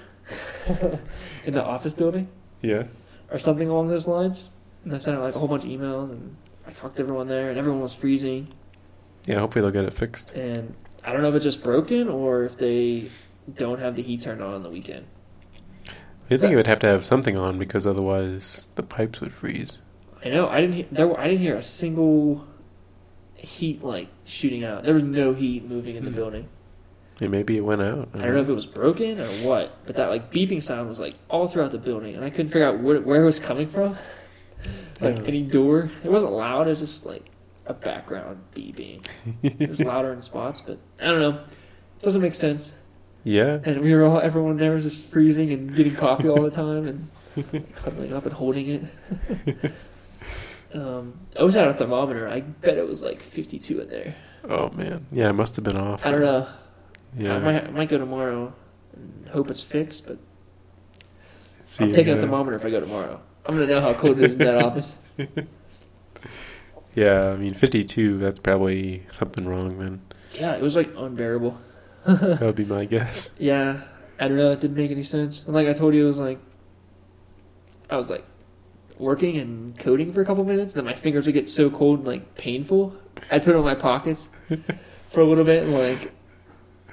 in 1.45 1.53
the 1.53 1.63
office 1.63 1.91
building 1.91 2.29
Yeah. 2.61 2.83
Or 3.31 3.37
something 3.39 3.67
along 3.69 3.89
those 3.89 4.07
lines. 4.07 4.49
And 4.83 4.93
I 4.93 4.97
sent 4.97 5.17
out 5.17 5.23
like 5.23 5.35
a 5.35 5.39
whole 5.39 5.47
bunch 5.47 5.63
of 5.63 5.69
emails 5.69 6.11
and 6.11 6.35
I 6.67 6.71
talked 6.71 6.97
to 6.97 7.03
everyone 7.03 7.27
there 7.27 7.49
and 7.49 7.57
everyone 7.57 7.81
was 7.81 7.93
freezing. 7.93 8.47
Yeah, 9.25 9.39
hopefully 9.39 9.63
they'll 9.63 9.71
get 9.73 9.85
it 9.85 9.93
fixed. 9.93 10.31
And 10.31 10.73
I 11.03 11.11
don't 11.13 11.21
know 11.21 11.29
if 11.29 11.35
it's 11.35 11.43
just 11.43 11.63
broken 11.63 12.07
or 12.07 12.43
if 12.45 12.57
they 12.57 13.09
don't 13.53 13.79
have 13.79 13.95
the 13.95 14.01
heat 14.01 14.21
turned 14.21 14.41
on 14.41 14.53
on 14.53 14.63
the 14.63 14.69
weekend. 14.69 15.05
I 16.31 16.37
think 16.37 16.53
it 16.53 16.55
would 16.55 16.67
have 16.67 16.79
to 16.79 16.87
have 16.87 17.03
something 17.03 17.35
on 17.35 17.57
because 17.57 17.87
otherwise 17.87 18.67
the 18.75 18.83
pipes 18.83 19.19
would 19.19 19.33
freeze. 19.33 19.79
I 20.23 20.29
know 20.29 20.47
I 20.47 20.61
didn't 20.61 20.75
hear, 20.75 20.85
there. 20.91 21.07
were- 21.07 21.19
I 21.19 21.27
didn't 21.29 21.39
hear 21.41 21.55
a 21.55 21.61
single 21.61 22.45
heat 23.35 23.83
like 23.83 24.09
shooting 24.25 24.63
out. 24.63 24.83
There 24.83 24.93
was 24.93 25.03
no 25.03 25.33
heat 25.33 25.67
moving 25.67 25.95
in 25.95 26.03
the 26.05 26.11
Hmm. 26.11 26.15
building. 26.17 26.47
Maybe 27.21 27.57
it 27.57 27.65
went 27.65 27.81
out. 27.81 28.09
I 28.13 28.19
don't 28.19 28.33
know 28.35 28.39
if 28.41 28.47
it 28.49 28.53
was 28.53 28.65
broken 28.65 29.19
or 29.19 29.27
what, 29.45 29.77
but 29.85 29.95
that 29.97 30.09
like 30.09 30.31
beeping 30.31 30.61
sound 30.61 30.87
was 30.87 30.99
like 30.99 31.15
all 31.29 31.47
throughout 31.47 31.71
the 31.73 31.77
building, 31.77 32.15
and 32.15 32.23
I 32.23 32.29
couldn't 32.29 32.47
figure 32.47 32.65
out 32.67 32.79
where, 32.79 33.01
where 33.01 33.21
it 33.21 33.25
was 33.25 33.39
coming 33.39 33.67
from. 33.67 33.95
Like 35.01 35.15
Yeah. 35.19 35.23
any 35.27 35.41
door, 35.43 35.89
it 36.03 36.11
wasn't 36.11 36.33
loud. 36.33 36.67
It 36.67 36.71
was 36.71 36.79
just 36.79 37.05
like 37.05 37.23
a 37.67 37.73
background 37.73 38.41
beeping. 38.53 39.05
It 39.41 39.69
was 39.69 39.79
louder 39.93 40.11
in 40.11 40.21
spots, 40.21 40.59
but 40.59 40.77
I 41.01 41.05
don't 41.05 41.21
know. 41.21 41.29
It 41.39 42.01
doesn't 42.03 42.21
make 42.21 42.33
sense. 42.33 42.73
Yeah. 43.23 43.59
And 43.63 43.79
we 43.79 43.93
were 43.93 44.03
all 44.03 44.19
everyone 44.19 44.57
there 44.57 44.71
was 44.73 44.83
just 44.83 45.05
freezing 45.05 45.53
and 45.53 45.73
getting 45.73 45.95
coffee 45.95 46.27
all 46.27 46.41
the 46.41 46.51
time 46.51 46.87
and 47.35 47.71
cuddling 47.75 48.11
up 48.13 48.25
and 48.25 48.33
holding 48.33 48.67
it. 49.47 49.71
um, 50.73 51.17
I 51.39 51.43
wish 51.43 51.55
I 51.55 51.59
had 51.59 51.67
a 51.69 51.73
thermometer. 51.73 52.27
I 52.27 52.41
bet 52.41 52.77
it 52.77 52.85
was 52.85 53.01
like 53.01 53.21
52 53.21 53.79
in 53.81 53.89
there. 53.89 54.15
Oh 54.49 54.69
man. 54.71 55.05
Yeah, 55.11 55.29
it 55.29 55.33
must 55.33 55.55
have 55.55 55.63
been 55.63 55.77
off. 55.77 56.05
I 56.05 56.11
don't 56.11 56.21
know. 56.21 56.47
Yeah. 57.17 57.35
I 57.35 57.39
might, 57.39 57.63
I 57.65 57.69
might 57.71 57.89
go 57.89 57.97
tomorrow 57.97 58.53
and 58.93 59.27
hope 59.29 59.49
it's 59.49 59.61
fixed, 59.61 60.05
but 60.07 60.17
See 61.65 61.83
I'm 61.83 61.91
taking 61.91 62.13
a 62.13 62.21
thermometer 62.21 62.55
if 62.55 62.65
I 62.65 62.69
go 62.69 62.79
tomorrow. 62.79 63.21
I'm 63.45 63.55
gonna 63.55 63.67
know 63.67 63.81
how 63.81 63.93
cold 63.93 64.19
it 64.19 64.25
is 64.25 64.33
in 64.33 64.39
that 64.39 64.55
office. 64.63 64.95
Yeah, 66.95 67.29
I 67.29 67.35
mean 67.35 67.53
52. 67.53 68.17
That's 68.17 68.39
probably 68.39 69.05
something 69.11 69.47
wrong 69.47 69.77
then. 69.79 70.01
Yeah, 70.33 70.55
it 70.55 70.61
was 70.61 70.75
like 70.75 70.91
unbearable. 70.95 71.57
That 72.05 72.41
would 72.41 72.55
be 72.55 72.65
my 72.65 72.85
guess. 72.85 73.29
Yeah, 73.37 73.81
I 74.19 74.27
don't 74.27 74.37
know. 74.37 74.51
It 74.51 74.61
didn't 74.61 74.77
make 74.77 74.91
any 74.91 75.03
sense. 75.03 75.43
And 75.45 75.53
like 75.53 75.67
I 75.67 75.73
told 75.73 75.93
you, 75.93 76.05
it 76.05 76.07
was 76.07 76.19
like 76.19 76.39
I 77.89 77.97
was 77.97 78.09
like 78.09 78.25
working 78.97 79.37
and 79.37 79.77
coding 79.77 80.13
for 80.13 80.21
a 80.21 80.25
couple 80.25 80.43
minutes. 80.43 80.73
And 80.73 80.79
then 80.79 80.85
my 80.85 80.99
fingers 80.99 81.25
would 81.25 81.33
get 81.33 81.47
so 81.47 81.69
cold 81.69 81.99
and 81.99 82.07
like 82.07 82.35
painful. 82.35 82.95
I'd 83.31 83.43
put 83.43 83.55
it 83.55 83.57
in 83.57 83.63
my 83.63 83.75
pockets 83.75 84.29
for 85.07 85.21
a 85.21 85.25
little 85.25 85.45
bit 85.45 85.63
and 85.63 85.73
like 85.73 86.11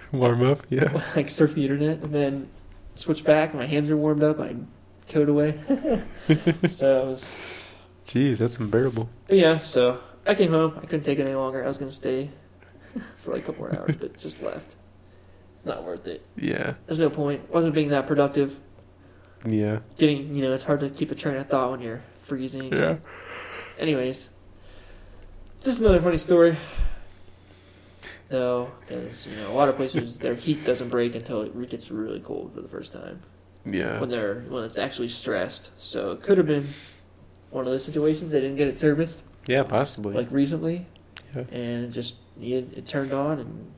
Warm 0.13 0.43
up. 0.43 0.67
Yeah. 0.71 1.03
like 1.17 1.29
surf 1.29 1.55
the 1.55 1.63
internet, 1.63 1.99
and 2.03 2.15
then 2.15 2.51
switch 2.95 3.25
back. 3.25 3.55
My 3.55 3.67
hands 3.67 3.91
are 3.91 3.97
warmed 3.97 4.23
up. 4.23 4.41
I'd 4.41 4.67
code 5.09 5.29
away. 5.29 5.59
so 6.69 7.03
it 7.03 7.07
was. 7.07 7.29
Jeez, 8.07 8.39
that's 8.39 8.59
unbearable. 8.59 9.09
But 9.27 9.39
yeah, 9.39 9.59
so 9.59 10.01
I 10.27 10.35
came 10.35 10.53
home. 10.53 10.75
I 10.77 10.81
couldn't 10.83 11.03
take 11.03 11.19
it 11.19 11.27
any 11.27 11.35
longer. 11.35 11.63
I 11.63 11.67
was 11.67 11.79
gonna 11.79 11.91
stay 11.91 12.31
for 13.17 13.33
like 13.33 13.43
a 13.43 13.47
couple 13.47 13.65
more 13.65 13.77
hours, 13.77 13.97
but 13.99 14.17
just 14.17 14.43
left. 14.43 14.77
It's 15.55 15.65
not 15.65 15.85
worth 15.85 16.07
it. 16.07 16.25
Yeah. 16.37 16.75
There's 16.87 16.99
no 16.99 17.11
point. 17.11 17.51
Wasn't 17.51 17.75
being 17.75 17.89
that 17.89 18.07
productive. 18.07 18.59
Yeah. 19.45 19.81
Getting, 19.99 20.35
you 20.35 20.43
know, 20.43 20.53
it's 20.53 20.63
hard 20.63 20.81
to 20.81 20.91
keep 20.91 21.11
a 21.11 21.15
train 21.15 21.37
of 21.37 21.49
thought 21.49 21.71
when 21.73 21.81
you're 21.81 22.03
freezing. 22.23 22.73
Yeah. 22.73 22.97
Anyways, 23.79 24.29
just 25.63 25.81
another 25.81 26.01
funny 26.01 26.17
story. 26.17 26.57
Though, 28.29 28.73
because 28.81 29.25
you 29.27 29.37
know, 29.37 29.51
a 29.51 29.55
lot 29.55 29.69
of 29.69 29.77
places 29.77 30.19
their 30.19 30.35
heat 30.35 30.65
doesn't 30.65 30.89
break 30.89 31.15
until 31.15 31.43
it 31.43 31.71
gets 31.71 31.91
really 31.91 32.19
cold 32.21 32.53
for 32.55 32.61
the 32.61 32.69
first 32.69 32.93
time 32.93 33.23
Yeah. 33.65 34.01
when 34.01 34.09
they're 34.09 34.41
when 34.49 34.65
it's 34.65 34.79
actually 34.79 35.09
stressed. 35.09 35.71
So 35.79 36.11
it 36.11 36.23
could 36.23 36.37
have 36.39 36.47
been 36.47 36.67
one 37.51 37.65
of 37.65 37.71
those 37.71 37.85
situations 37.85 38.33
they 38.33 38.41
didn't 38.41 38.57
get 38.57 38.67
it 38.67 38.77
serviced 38.79 39.23
Yeah, 39.47 39.63
possibly. 39.63 40.13
like 40.15 40.29
recently, 40.33 40.87
Yeah. 41.37 41.43
and 41.53 41.85
it 41.85 41.91
just 41.93 42.17
needed 42.37 42.73
it 42.77 42.85
turned 42.87 43.13
on 43.13 43.39
and 43.39 43.71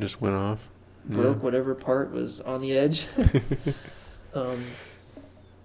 Just 0.00 0.20
went 0.22 0.34
off. 0.36 0.68
broke 1.04 1.42
whatever 1.42 1.74
part 1.74 2.10
was 2.12 2.40
on 2.40 2.62
the 2.62 2.72
edge. 2.76 3.06
um, 4.34 4.64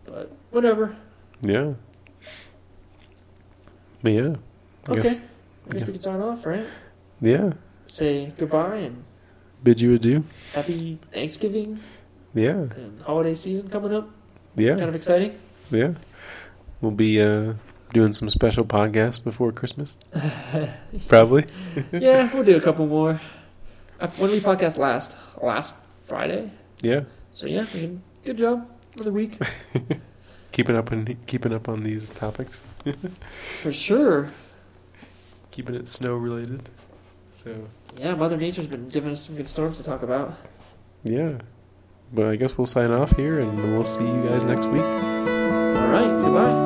but 0.06 0.32
whatever. 0.52 0.98
Yeah. 1.42 1.74
But 4.04 4.12
yeah. 4.12 4.36
I 4.88 4.92
Okay, 4.92 5.02
guess- 5.02 5.16
I 5.16 5.72
guess 5.74 5.80
yeah. 5.82 5.86
we 5.86 5.92
can 5.94 6.02
sign 6.02 6.20
off, 6.22 6.46
right? 6.46 6.66
Yeah. 7.22 7.54
Say 7.92 8.32
goodbye 8.38 8.78
and 8.78 9.04
Bid 9.64 9.82
you 9.82 9.94
adieu. 9.96 10.24
happy 10.54 10.98
Thanksgiving 11.12 11.78
Yeah. 12.34 12.72
and 12.80 13.02
holiday 13.02 13.34
season 13.34 13.68
coming 13.68 13.94
up. 13.94 14.10
Yeah. 14.56 14.76
Kind 14.78 14.88
of 14.88 14.96
exciting. 14.96 15.38
Yeah. 15.70 15.96
We'll 16.80 16.94
be 16.94 17.22
uh, 17.22 17.56
doing 17.94 18.14
some 18.14 18.30
special 18.30 18.64
podcasts 18.64 19.22
before 19.22 19.52
Christmas. 19.52 19.98
Probably. 21.10 21.46
yeah, 21.92 22.34
we'll 22.34 22.46
do 22.46 22.56
a 22.56 22.62
couple 22.62 22.88
more. 22.88 23.20
Uh, 24.00 24.08
When 24.16 24.30
did 24.32 24.42
we 24.42 24.50
podcast 24.50 24.78
last? 24.78 25.18
Last 25.44 25.74
Friday. 26.06 26.50
Yeah. 26.82 27.02
So 27.34 27.46
yeah, 27.46 27.66
we 27.74 27.80
can, 27.82 28.04
good 28.24 28.38
job. 28.38 28.70
Another 28.96 29.12
week 29.12 29.38
Keeping 30.54 30.78
up 30.78 30.92
on 30.94 31.18
keeping 31.28 31.54
up 31.54 31.68
on 31.68 31.84
these 31.84 32.08
topics. 32.10 32.62
for 33.62 33.74
sure. 33.74 34.30
Keeping 35.52 35.76
it 35.76 35.90
snow 35.90 36.16
related. 36.16 36.70
So 37.34 37.56
Yeah, 37.98 38.16
Mother 38.16 38.38
Nature's 38.38 38.68
been 38.68 38.90
giving 38.90 39.12
us 39.12 39.26
some 39.26 39.36
good 39.36 39.48
storms 39.48 39.78
to 39.78 39.84
talk 39.84 40.02
about. 40.04 40.38
yeah. 41.04 41.40
But 42.14 42.26
I 42.26 42.36
guess 42.36 42.58
we'll 42.58 42.68
sign 42.68 42.92
off 42.92 43.16
here 43.16 43.40
and 43.40 43.56
we'll 43.72 43.86
see 43.86 44.04
you 44.04 44.24
guys 44.28 44.44
next 44.44 44.66
week. 44.66 44.82
All 44.82 45.88
right, 45.90 46.08
goodbye. 46.24 46.61